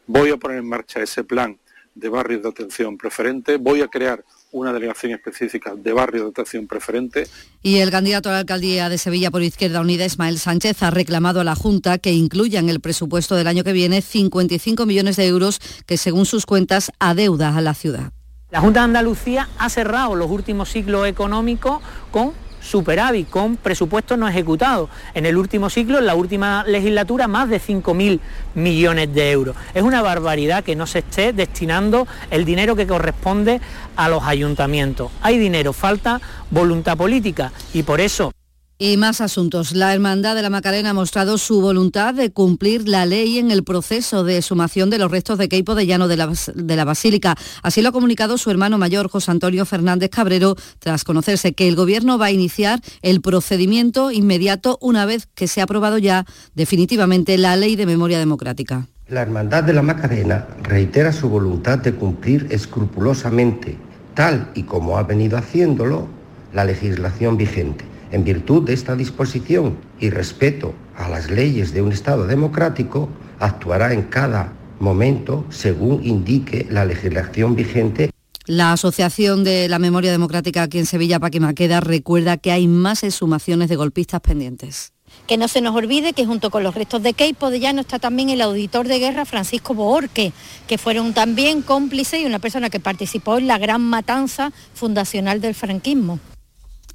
Voy 0.07 0.31
a 0.31 0.37
poner 0.37 0.59
en 0.59 0.69
marcha 0.69 1.03
ese 1.03 1.25
plan 1.25 1.59
de 1.95 2.09
barrios 2.09 2.43
de 2.43 2.49
atención 2.49 2.99
preferente, 2.99 3.57
voy 3.57 3.81
a 3.81 3.89
crear 3.89 4.23
una 4.53 4.73
delegación 4.73 5.13
específica 5.13 5.75
de 5.75 5.93
barrios 5.93 6.25
de 6.25 6.31
atención 6.31 6.67
preferente. 6.67 7.27
Y 7.63 7.79
el 7.79 7.91
candidato 7.91 8.29
a 8.29 8.33
la 8.33 8.39
alcaldía 8.41 8.89
de 8.89 8.99
Sevilla 8.99 9.31
por 9.31 9.43
Izquierda 9.43 9.81
Unida, 9.81 10.05
Ismael 10.05 10.39
Sánchez, 10.39 10.83
ha 10.83 10.91
reclamado 10.91 11.41
a 11.41 11.45
la 11.45 11.55
Junta 11.55 11.99
que 11.99 12.13
incluya 12.13 12.61
en 12.61 12.69
el 12.69 12.81
presupuesto 12.81 13.35
del 13.35 13.47
año 13.47 13.65
que 13.65 13.73
viene 13.73 14.03
55 14.03 14.87
millones 14.87 15.17
de 15.17 15.27
euros 15.27 15.61
que, 15.87 15.97
según 15.97 16.27
sus 16.27 16.47
cuentas, 16.47 16.93
adeuda 16.99 17.57
a 17.57 17.61
la 17.61 17.75
ciudad. 17.75 18.13
La 18.51 18.61
Junta 18.61 18.81
de 18.81 18.85
Andalucía 18.85 19.49
ha 19.59 19.69
cerrado 19.69 20.15
los 20.15 20.31
últimos 20.31 20.71
ciclos 20.71 21.07
económicos 21.07 21.83
con 22.11 22.33
superávit 22.67 23.29
con 23.31 23.57
presupuestos 23.57 24.19
no 24.19 24.29
ejecutados. 24.29 24.91
En 25.15 25.25
el 25.27 25.37
último 25.37 25.71
ciclo, 25.71 25.99
en 25.99 26.07
la 26.07 26.15
última 26.15 26.65
legislatura, 26.65 27.29
más 27.29 27.49
de 27.49 27.61
5.000 27.61 28.21
millones 28.55 29.15
de 29.15 29.31
euros. 29.31 29.57
Es 29.75 29.83
una 29.83 30.03
barbaridad 30.03 30.65
que 30.65 30.77
no 30.77 30.87
se 30.87 30.99
esté 30.99 31.33
destinando 31.33 32.07
el 32.31 32.45
dinero 32.45 32.77
que 32.77 32.87
corresponde 32.87 33.61
a 33.97 34.09
los 34.09 34.25
ayuntamientos. 34.25 35.11
Hay 35.23 35.39
dinero, 35.39 35.73
falta 35.73 36.21
voluntad 36.51 36.97
política 36.97 37.53
y 37.73 37.83
por 37.83 38.01
eso 38.01 38.33
y 38.79 38.97
más 38.97 39.21
asuntos. 39.21 39.73
La 39.73 39.95
Hermandad 39.95 40.35
de 40.35 40.43
la 40.43 40.51
Macarena 40.51 40.91
ha 40.91 40.95
mostrado 40.95 41.39
su 41.39 41.61
voluntad 41.61 42.15
de 42.15 42.31
cumplir 42.31 42.89
la 42.89 43.07
ley 43.07 43.39
en 43.39 43.51
el 43.51 43.65
proceso 43.65 44.23
de 44.25 44.43
sumación 44.43 44.91
de 44.91 44.99
los 44.99 45.11
restos 45.11 45.39
de 45.39 45.49
Queipo 45.49 45.75
de 45.75 45.87
Llano 45.87 46.09
de 46.09 46.17
la, 46.17 46.31
de 46.55 46.77
la 46.77 46.85
Basílica. 46.85 47.37
Así 47.63 47.81
lo 47.81 47.89
ha 47.89 47.93
comunicado 47.93 48.37
su 48.37 48.51
hermano 48.51 48.77
mayor, 48.77 49.09
José 49.09 49.31
Antonio 49.31 49.65
Fernández 49.65 50.11
Cabrero, 50.11 50.57
tras 50.79 51.05
conocerse 51.05 51.55
que 51.55 51.69
el 51.69 51.77
Gobierno 51.77 52.19
va 52.19 52.27
a 52.27 52.31
iniciar 52.31 52.81
el 53.03 53.21
procedimiento 53.23 54.11
inmediato 54.11 54.79
una 54.81 55.07
vez 55.07 55.27
que 55.35 55.49
se 55.49 55.61
ha 55.61 55.65
aprobado 55.65 55.99
ya 55.99 56.27
definitivamente 56.55 57.39
la 57.39 57.57
ley 57.57 57.77
de 57.77 57.87
memoria 57.87 58.19
democrática. 58.19 58.87
La 59.09 59.23
Hermandad 59.23 59.63
de 59.65 59.73
la 59.73 59.83
Macarena 59.83 60.49
reitera 60.63 61.13
su 61.13 61.29
voluntad 61.29 61.79
de 61.79 61.95
cumplir 61.95 62.49
escrupulosamente, 62.51 63.79
tal 64.15 64.51
y 64.55 64.65
como 64.65 64.99
ha 64.99 65.05
venido 65.05 65.39
haciéndolo, 65.39 66.09
la 66.53 66.65
legislación 66.65 67.37
vigente 67.37 67.96
en 68.13 68.25
virtud 68.25 68.65
de 68.65 68.75
esta 68.75 68.95
disposición 68.97 69.77
y 70.01 70.11
respeto 70.11 70.75
a 70.97 71.09
las 71.09 71.31
leyes 71.31 71.73
de 71.73 71.83
un 71.83 71.93
Estado 71.93 72.27
democrático, 72.27 73.09
actuará 73.39 73.93
en 73.93 74.03
cada 74.03 74.53
momento 74.79 75.45
según 75.51 76.05
indique 76.05 76.67
la 76.71 76.85
legislación 76.85 77.57
vigente. 77.57 78.11
La 78.47 78.73
Asociación 78.73 79.43
de 79.43 79.69
la 79.69 79.79
Memoria 79.79 80.13
Democrática 80.13 80.63
aquí 80.63 80.79
en 80.79 80.87
Sevilla, 80.87 81.19
Paquimaqueda, 81.19 81.81
recuerda 81.81 82.37
que 82.37 82.53
hay 82.53 82.69
más 82.69 83.03
exhumaciones 83.03 83.69
de 83.69 83.77
golpistas 83.77 84.21
pendientes. 84.21 84.93
Que 85.27 85.37
no 85.37 85.49
se 85.49 85.61
nos 85.61 85.75
olvide 85.75 86.13
que 86.13 86.27
junto 86.27 86.51
con 86.51 86.63
los 86.63 86.75
restos 86.75 87.03
de 87.03 87.15
Keipo 87.15 87.51
de 87.51 87.59
Llano 87.59 87.81
está 87.81 87.99
también 87.99 88.31
el 88.31 88.41
auditor 88.41 88.87
de 88.87 88.99
guerra 88.99 89.25
Francisco 89.25 89.75
Boorque, 89.75 90.33
que 90.69 90.79
fueron 90.79 91.15
también 91.15 91.63
cómplices 91.63 92.21
y 92.21 92.27
una 92.27 92.39
persona 92.39 92.71
que 92.71 92.81
participó 92.81 93.39
en 93.39 93.49
la 93.49 93.59
gran 93.59 93.83
matanza 93.83 94.53
fundacional 94.75 95.41
del 95.41 95.55
franquismo. 95.55 96.21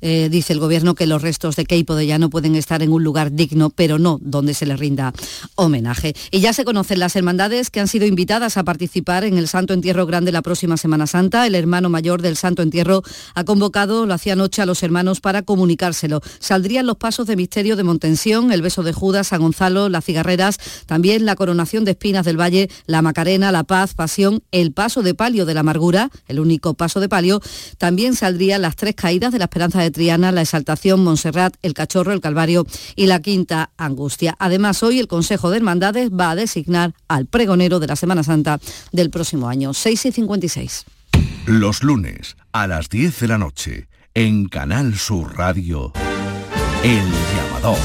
Eh, 0.01 0.29
dice 0.29 0.53
el 0.53 0.59
gobierno 0.59 0.95
que 0.95 1.05
los 1.05 1.21
restos 1.21 1.55
de 1.55 1.65
Keipo 1.65 1.95
de 1.95 2.07
Llano 2.07 2.29
pueden 2.29 2.55
estar 2.55 2.81
en 2.81 2.91
un 2.91 3.03
lugar 3.03 3.31
digno, 3.31 3.69
pero 3.69 3.99
no 3.99 4.19
donde 4.21 4.53
se 4.53 4.65
le 4.65 4.75
rinda 4.75 5.13
homenaje. 5.55 6.13
Y 6.31 6.39
ya 6.39 6.53
se 6.53 6.65
conocen 6.65 6.99
las 6.99 7.15
hermandades 7.15 7.69
que 7.69 7.79
han 7.79 7.87
sido 7.87 8.05
invitadas 8.05 8.57
a 8.57 8.63
participar 8.63 9.23
en 9.23 9.37
el 9.37 9.47
Santo 9.47 9.73
Entierro 9.73 10.05
Grande 10.05 10.31
la 10.31 10.41
próxima 10.41 10.77
Semana 10.77 11.07
Santa. 11.07 11.45
El 11.45 11.55
hermano 11.55 11.89
mayor 11.89 12.21
del 12.21 12.35
Santo 12.35 12.61
Entierro 12.61 13.03
ha 13.35 13.43
convocado, 13.43 14.05
lo 14.05 14.13
hacía 14.13 14.33
anoche, 14.33 14.61
a 14.61 14.65
los 14.65 14.83
hermanos 14.83 15.21
para 15.21 15.43
comunicárselo. 15.43 16.21
Saldrían 16.39 16.87
los 16.87 16.97
pasos 16.97 17.27
de 17.27 17.35
misterio 17.35 17.75
de 17.75 17.83
Montensión, 17.83 18.51
el 18.51 18.61
beso 18.61 18.83
de 18.83 18.93
Judas, 18.93 19.27
San 19.27 19.41
Gonzalo, 19.41 19.89
las 19.89 20.05
cigarreras, 20.05 20.57
también 20.85 21.25
la 21.25 21.35
coronación 21.35 21.85
de 21.85 21.91
espinas 21.91 22.25
del 22.25 22.39
Valle, 22.39 22.69
la 22.85 23.01
Macarena, 23.01 23.51
la 23.51 23.63
Paz, 23.63 23.93
Pasión, 23.93 24.41
el 24.51 24.71
paso 24.71 25.03
de 25.03 25.13
palio 25.13 25.45
de 25.45 25.53
la 25.53 25.59
amargura, 25.59 26.09
el 26.27 26.39
único 26.39 26.73
paso 26.73 26.99
de 26.99 27.09
palio. 27.09 27.41
También 27.77 28.15
saldrían 28.15 28.61
las 28.61 28.75
tres 28.75 28.95
caídas 28.95 29.31
de 29.31 29.39
la 29.39 29.45
esperanza 29.45 29.81
de 29.81 29.90
Triana, 29.91 30.31
la 30.31 30.41
Exaltación, 30.41 31.03
Montserrat, 31.03 31.55
el 31.61 31.73
Cachorro, 31.73 32.11
el 32.11 32.21
Calvario 32.21 32.65
y 32.95 33.07
la 33.07 33.21
Quinta 33.21 33.71
Angustia. 33.77 34.35
Además, 34.39 34.83
hoy 34.83 34.99
el 34.99 35.07
Consejo 35.07 35.49
de 35.49 35.57
Hermandades 35.57 36.09
va 36.11 36.31
a 36.31 36.35
designar 36.35 36.93
al 37.07 37.25
pregonero 37.25 37.79
de 37.79 37.87
la 37.87 37.95
Semana 37.95 38.23
Santa 38.23 38.59
del 38.91 39.09
próximo 39.09 39.49
año, 39.49 39.73
6 39.73 40.05
y 40.05 40.11
56. 40.11 40.85
Los 41.45 41.83
lunes 41.83 42.37
a 42.51 42.67
las 42.67 42.89
10 42.89 43.19
de 43.19 43.27
la 43.27 43.37
noche, 43.37 43.87
en 44.13 44.47
Canal 44.47 44.97
Sur 44.97 45.37
Radio, 45.37 45.93
El 46.83 47.03
Llamador. 47.35 47.79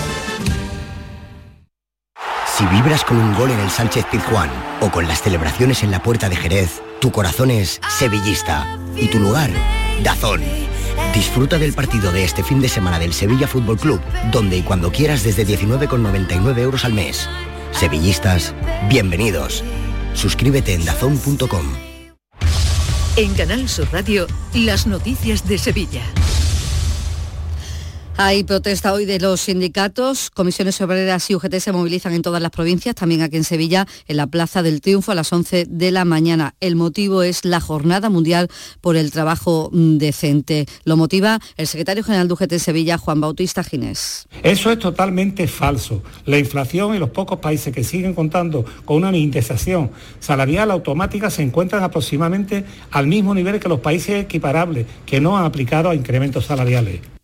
Si 2.57 2.65
vibras 2.67 3.05
con 3.05 3.19
un 3.19 3.35
gol 3.35 3.51
en 3.51 3.61
el 3.61 3.71
Sánchez 3.71 4.07
Pizjuán 4.11 4.51
o 4.81 4.91
con 4.91 5.07
las 5.07 5.21
celebraciones 5.23 5.83
en 5.83 5.91
la 5.91 6.03
Puerta 6.03 6.29
de 6.29 6.37
Jerez, 6.37 6.81
tu 7.01 7.13
corazón 7.13 7.51
es 7.51 7.81
sevillista 7.99 8.79
y 8.97 9.09
tu 9.09 9.19
lugar, 9.19 9.51
Dazón. 10.03 10.41
Disfruta 11.17 11.57
del 11.59 11.73
partido 11.73 12.13
de 12.13 12.25
este 12.25 12.45
fin 12.45 12.61
de 12.61 12.69
semana 12.69 12.99
del 12.99 13.15
Sevilla 13.15 13.49
Fútbol 13.49 13.79
Club, 13.79 14.03
donde 14.31 14.59
y 14.59 14.63
cuando 14.63 14.93
quieras 14.93 15.25
desde 15.25 15.47
19,99 15.47 16.59
euros 16.59 16.85
al 16.85 16.93
mes. 16.93 17.27
Sevillistas, 17.73 18.55
bienvenidos. 18.91 19.65
Suscríbete 20.13 20.75
en 20.75 20.85
dazón.com. 20.85 21.65
En 23.17 23.33
Canal 23.33 23.67
Sur 23.67 23.89
Radio, 23.93 24.27
las 24.53 24.87
noticias 24.87 25.49
de 25.49 25.57
Sevilla. 25.57 26.03
Hay 28.19 28.45
protesta 28.45 28.95
hoy 28.95 29.05
de 29.05 29.21
los 29.21 29.43
sindicatos. 29.43 30.31
Comisiones 30.31 30.81
obreras 30.81 31.29
y 31.29 31.35
UGT 31.35 31.57
se 31.57 31.71
movilizan 31.71 32.15
en 32.15 32.23
todas 32.23 32.41
las 32.41 32.51
provincias, 32.51 32.95
también 32.95 33.21
aquí 33.21 33.37
en 33.37 33.45
Sevilla, 33.45 33.87
en 34.09 34.17
la 34.17 34.27
Plaza 34.27 34.63
del 34.63 34.81
Triunfo 34.81 35.13
a 35.13 35.15
las 35.15 35.31
11 35.31 35.67
de 35.69 35.91
la 35.91 36.07
mañana. 36.07 36.55
El 36.61 36.77
motivo 36.77 37.23
es 37.23 37.45
la 37.45 37.61
Jornada 37.61 38.09
Mundial 38.09 38.49
por 38.81 38.97
el 38.97 39.11
Trabajo 39.11 39.69
Decente. 39.71 40.65
Lo 40.85 40.97
motiva 40.97 41.41
el 41.59 41.67
secretario 41.67 42.03
general 42.03 42.27
de 42.27 42.33
UGT 42.33 42.55
Sevilla, 42.55 42.97
Juan 42.97 43.21
Bautista 43.21 43.63
Ginés. 43.63 44.27
Eso 44.43 44.71
es 44.71 44.79
totalmente 44.79 45.47
falso. 45.47 46.03
La 46.25 46.39
inflación 46.39 46.95
en 46.95 47.01
los 47.01 47.11
pocos 47.11 47.39
países 47.39 47.75
que 47.75 47.85
siguen 47.85 48.15
contando 48.15 48.65
con 48.87 48.97
una 48.97 49.15
indexación 49.15 49.91
salarial 50.21 50.71
automática 50.71 51.29
se 51.29 51.43
encuentran 51.43 51.83
aproximadamente 51.83 52.65
al 52.93 53.09
mismo 53.09 53.35
nivel 53.35 53.61
que 53.61 53.69
los 53.69 53.81
países 53.81 54.25
equiparables 54.25 54.87
que 55.05 55.21
no 55.21 55.37
han 55.37 55.45
aplicado 55.45 55.91
a 55.91 55.95
incrementos 55.95 56.47
salariales. 56.47 57.16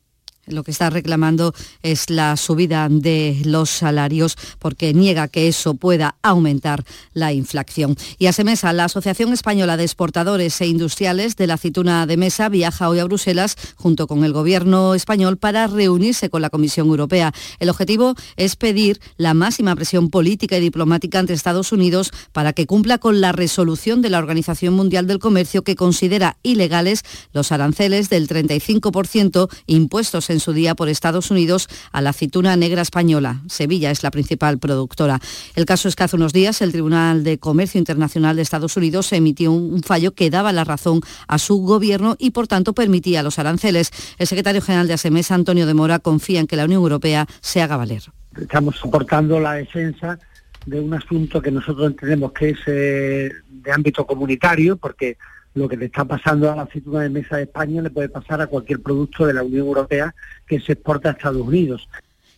Lo 0.47 0.64
que 0.64 0.72
está 0.72 0.90
reclamando 0.90 1.55
es 1.84 2.11
la 2.11 2.36
subida 2.36 2.88
de 2.90 3.40
los 3.45 3.70
salarios 3.70 4.36
porque 4.59 4.93
niega 4.93 5.28
que 5.28 5.47
eso 5.47 5.74
pueda 5.74 6.16
aumentar 6.20 6.82
la 7.14 7.32
inflación. 7.32 7.97
Y 8.18 8.26
a 8.26 8.32
Semesa, 8.32 8.72
la 8.72 8.86
Asociación 8.86 9.32
Española 9.32 9.76
de 9.76 9.84
Exportadores 9.84 10.61
e 10.61 10.66
Industriales 10.66 11.36
de 11.36 11.47
la 11.47 11.55
Aceituna 11.55 12.07
de 12.07 12.16
Mesa 12.16 12.49
viaja 12.49 12.88
hoy 12.88 12.99
a 12.99 13.05
Bruselas 13.05 13.57
junto 13.76 14.09
con 14.09 14.24
el 14.24 14.32
gobierno 14.32 14.95
español 14.95 15.36
para 15.36 15.68
reunirse 15.68 16.28
con 16.28 16.43
la 16.43 16.51
Comisión 16.51 16.88
Europea. 16.88 17.32
El 17.61 17.70
objetivo 17.70 18.16
es 18.36 18.57
pedir 18.57 19.01
la 19.16 19.34
máxima 19.34 19.76
presión 19.76 20.11
política 20.11 20.59
y 20.59 20.61
diplomática 20.61 21.20
ante 21.20 21.34
Estados 21.34 21.70
Unidos 21.70 22.11
para 22.32 22.53
que 22.53 22.66
cumpla 22.66 22.99
con 22.99 23.20
la 23.20 23.30
resolución 23.30 24.03
de 24.03 24.11
la 24.11 24.18
Organización 24.18 24.74
Mundial 24.74 25.07
del 25.07 25.20
Comercio 25.20 25.62
que 25.62 25.76
considera 25.76 26.36
ilegales 26.43 27.05
los 27.32 27.53
aranceles 27.53 28.11
del 28.11 28.26
35% 28.26 29.49
impuestos 29.66 30.32
en 30.33 30.41
su 30.41 30.53
día 30.53 30.74
por 30.74 30.89
Estados 30.89 31.30
Unidos 31.30 31.68
a 31.93 32.01
la 32.01 32.11
aceituna 32.11 32.57
negra 32.57 32.83
española. 32.83 33.41
Sevilla 33.49 33.91
es 33.91 34.03
la 34.03 34.11
principal 34.11 34.59
productora. 34.59 35.20
El 35.55 35.66
caso 35.66 35.89
es 35.89 35.97
que 35.97 36.05
hace 36.05 36.16
unos 36.16 36.33
días 36.33 36.62
el 36.62 36.72
Tribunal 36.72 37.24
de 37.24 37.39
Comercio 37.39 37.78
Internacional 37.78 38.37
de 38.37 38.43
Estados 38.43 38.76
Unidos 38.76 39.12
emitió 39.12 39.53
un 39.53 39.83
fallo 39.83 40.12
que 40.12 40.30
daba 40.30 40.53
la 40.53 40.64
razón 40.64 41.01
a 41.28 41.39
su 41.39 41.59
gobierno 41.59 42.16
y 42.18 42.30
por 42.30 42.49
tanto 42.49 42.72
permitía 42.72 43.22
los 43.22 43.39
aranceles. 43.39 43.91
El 44.18 44.26
secretario 44.26 44.62
general 44.62 44.89
de 44.89 44.95
ASEMES, 44.95 45.30
Antonio 45.30 45.66
de 45.66 45.74
Mora, 45.74 45.99
confía 45.99 46.41
en 46.41 46.47
que 46.47 46.57
la 46.57 46.64
Unión 46.64 46.83
Europea 46.83 47.26
se 47.41 47.62
haga 47.62 47.76
valer. 47.76 48.03
Estamos 48.41 48.76
soportando 48.76 49.39
la 49.39 49.55
defensa 49.55 50.18
de 50.66 50.80
un 50.80 50.95
asunto 50.95 51.43
que 51.43 51.51
nosotros 51.51 51.87
entendemos 51.89 52.33
que 52.33 52.51
es 52.51 52.59
eh, 52.66 53.30
de 53.49 53.72
ámbito 53.72 54.07
comunitario, 54.07 54.76
porque 54.76 55.18
lo 55.55 55.68
que 55.68 55.76
le 55.76 55.86
está 55.86 56.05
pasando 56.05 56.50
a 56.50 56.57
la 56.57 56.62
aceituna 56.62 57.00
de 57.00 57.11
mesa 57.11 57.36
de 57.36 57.42
España 57.42 57.82
le 57.82 57.90
puede 57.90 58.09
pasar 58.09 58.40
a 58.40 58.46
cualquier 58.46 58.80
producto 58.80 59.26
de 59.26 59.34
la 59.34 59.42
Unión 59.42 59.66
Europea 59.66 60.14
que 60.46 60.61
se 60.61 60.72
exporta 60.72 61.11
a 61.11 61.12
Estados 61.12 61.42
Unidos. 61.42 61.88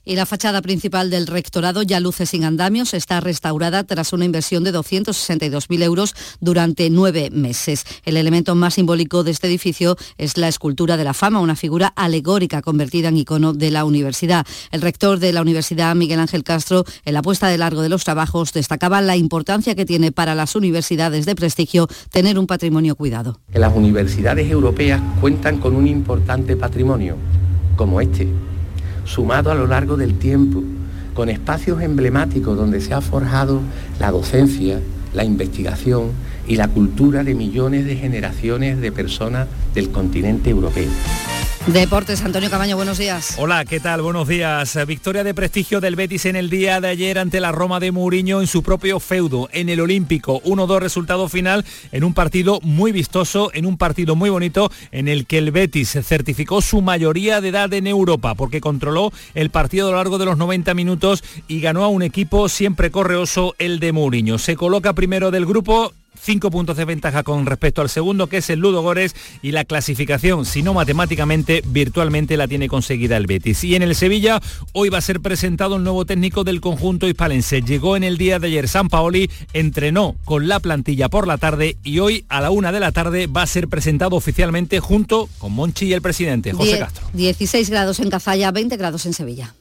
Y 0.06 0.16
la 0.16 0.26
fachada 0.26 0.60
principal 0.60 1.08
del 1.08 1.26
rectorado 1.26 1.82
ya 1.82 1.98
luce 1.98 2.26
sin 2.26 2.44
andamios, 2.44 2.92
está 2.92 3.20
restaurada 3.20 3.84
tras 3.84 4.12
una 4.12 4.26
inversión 4.26 4.62
de 4.62 4.72
262.000 4.74 5.82
euros 5.82 6.14
durante 6.40 6.90
nueve 6.90 7.30
meses. 7.32 7.84
El 8.04 8.18
elemento 8.18 8.54
más 8.54 8.74
simbólico 8.74 9.24
de 9.24 9.30
este 9.30 9.46
edificio 9.46 9.96
es 10.18 10.36
la 10.36 10.48
escultura 10.48 10.98
de 10.98 11.04
la 11.04 11.14
fama, 11.14 11.40
una 11.40 11.56
figura 11.56 11.86
alegórica 11.96 12.60
convertida 12.60 13.08
en 13.08 13.16
icono 13.16 13.54
de 13.54 13.70
la 13.70 13.86
universidad. 13.86 14.46
El 14.72 14.82
rector 14.82 15.18
de 15.20 15.32
la 15.32 15.40
universidad, 15.40 15.94
Miguel 15.94 16.20
Ángel 16.20 16.44
Castro, 16.44 16.84
en 17.06 17.14
la 17.14 17.22
puesta 17.22 17.48
de 17.48 17.56
largo 17.56 17.80
de 17.80 17.88
los 17.88 18.04
trabajos, 18.04 18.52
destacaba 18.52 19.00
la 19.00 19.16
importancia 19.16 19.74
que 19.74 19.86
tiene 19.86 20.12
para 20.12 20.34
las 20.34 20.54
universidades 20.54 21.24
de 21.24 21.34
prestigio 21.34 21.88
tener 22.10 22.38
un 22.38 22.46
patrimonio 22.46 22.94
cuidado. 22.94 23.40
las 23.52 23.74
universidades 23.74 24.50
europeas 24.50 25.00
cuentan 25.20 25.58
con 25.58 25.74
un 25.74 25.86
importante 25.86 26.56
patrimonio, 26.56 27.16
como 27.76 28.00
este 28.00 28.28
sumado 29.04 29.50
a 29.50 29.54
lo 29.54 29.66
largo 29.66 29.96
del 29.96 30.18
tiempo, 30.18 30.62
con 31.14 31.28
espacios 31.28 31.80
emblemáticos 31.82 32.56
donde 32.56 32.80
se 32.80 32.94
ha 32.94 33.00
forjado 33.00 33.60
la 34.00 34.10
docencia, 34.10 34.80
la 35.14 35.24
investigación 35.24 36.10
y 36.46 36.56
la 36.56 36.68
cultura 36.68 37.24
de 37.24 37.34
millones 37.34 37.84
de 37.86 37.96
generaciones 37.96 38.80
de 38.80 38.92
personas 38.92 39.48
del 39.74 39.90
continente 39.90 40.50
europeo. 40.50 40.90
Deportes, 41.66 42.22
Antonio 42.22 42.50
Cabaño, 42.50 42.76
buenos 42.76 42.98
días. 42.98 43.36
Hola, 43.38 43.64
¿qué 43.64 43.80
tal? 43.80 44.02
Buenos 44.02 44.28
días. 44.28 44.78
Victoria 44.86 45.24
de 45.24 45.32
prestigio 45.32 45.80
del 45.80 45.96
Betis 45.96 46.26
en 46.26 46.36
el 46.36 46.50
día 46.50 46.78
de 46.78 46.88
ayer 46.88 47.18
ante 47.18 47.40
la 47.40 47.52
Roma 47.52 47.80
de 47.80 47.90
Mourinho 47.90 48.42
en 48.42 48.46
su 48.46 48.62
propio 48.62 49.00
feudo, 49.00 49.48
en 49.50 49.70
el 49.70 49.80
Olímpico. 49.80 50.42
1-2 50.42 50.80
resultado 50.80 51.26
final 51.26 51.64
en 51.90 52.04
un 52.04 52.12
partido 52.12 52.60
muy 52.60 52.92
vistoso, 52.92 53.50
en 53.54 53.64
un 53.64 53.78
partido 53.78 54.14
muy 54.14 54.28
bonito, 54.28 54.70
en 54.92 55.08
el 55.08 55.24
que 55.24 55.38
el 55.38 55.52
Betis 55.52 55.96
certificó 56.02 56.60
su 56.60 56.82
mayoría 56.82 57.40
de 57.40 57.48
edad 57.48 57.72
en 57.72 57.86
Europa, 57.86 58.34
porque 58.34 58.60
controló 58.60 59.10
el 59.34 59.48
partido 59.48 59.88
a 59.88 59.92
lo 59.92 59.96
largo 59.96 60.18
de 60.18 60.26
los 60.26 60.36
90 60.36 60.74
minutos 60.74 61.24
y 61.48 61.60
ganó 61.60 61.82
a 61.82 61.88
un 61.88 62.02
equipo 62.02 62.50
siempre 62.50 62.90
correoso, 62.90 63.54
el 63.58 63.80
de 63.80 63.92
Mourinho. 63.92 64.36
Se 64.36 64.54
coloca 64.54 64.92
primero 64.92 65.30
del 65.30 65.46
grupo 65.46 65.94
cinco 66.20 66.50
puntos 66.50 66.76
de 66.76 66.84
ventaja 66.84 67.22
con 67.22 67.46
respecto 67.46 67.82
al 67.82 67.88
segundo, 67.88 68.28
que 68.28 68.38
es 68.38 68.50
el 68.50 68.60
Ludo 68.60 68.82
Gores, 68.82 69.14
y 69.42 69.52
la 69.52 69.64
clasificación, 69.64 70.44
si 70.44 70.62
no 70.62 70.74
matemáticamente, 70.74 71.62
virtualmente 71.66 72.36
la 72.36 72.48
tiene 72.48 72.68
conseguida 72.68 73.16
el 73.16 73.26
Betis. 73.26 73.64
Y 73.64 73.74
en 73.74 73.82
el 73.82 73.94
Sevilla, 73.94 74.40
hoy 74.72 74.88
va 74.88 74.98
a 74.98 75.02
ser 75.02 75.20
presentado 75.20 75.76
el 75.76 75.84
nuevo 75.84 76.04
técnico 76.04 76.44
del 76.44 76.60
conjunto 76.60 77.08
hispalense. 77.08 77.62
Llegó 77.62 77.96
en 77.96 78.04
el 78.04 78.18
día 78.18 78.38
de 78.38 78.48
ayer 78.48 78.68
San 78.68 78.88
Paoli, 78.88 79.30
entrenó 79.52 80.16
con 80.24 80.48
la 80.48 80.60
plantilla 80.60 81.08
por 81.08 81.26
la 81.26 81.38
tarde 81.38 81.76
y 81.82 81.98
hoy 81.98 82.24
a 82.28 82.40
la 82.40 82.50
una 82.50 82.72
de 82.72 82.80
la 82.80 82.92
tarde 82.92 83.26
va 83.26 83.42
a 83.42 83.46
ser 83.46 83.68
presentado 83.68 84.16
oficialmente 84.16 84.80
junto 84.80 85.28
con 85.38 85.52
Monchi 85.52 85.86
y 85.86 85.92
el 85.92 86.02
presidente, 86.02 86.52
José 86.52 86.78
Castro. 86.78 87.06
16 87.12 87.70
grados 87.70 88.00
en 88.00 88.10
Cazalla, 88.10 88.50
20 88.50 88.76
grados 88.76 89.06
en 89.06 89.14
Sevilla. 89.14 89.54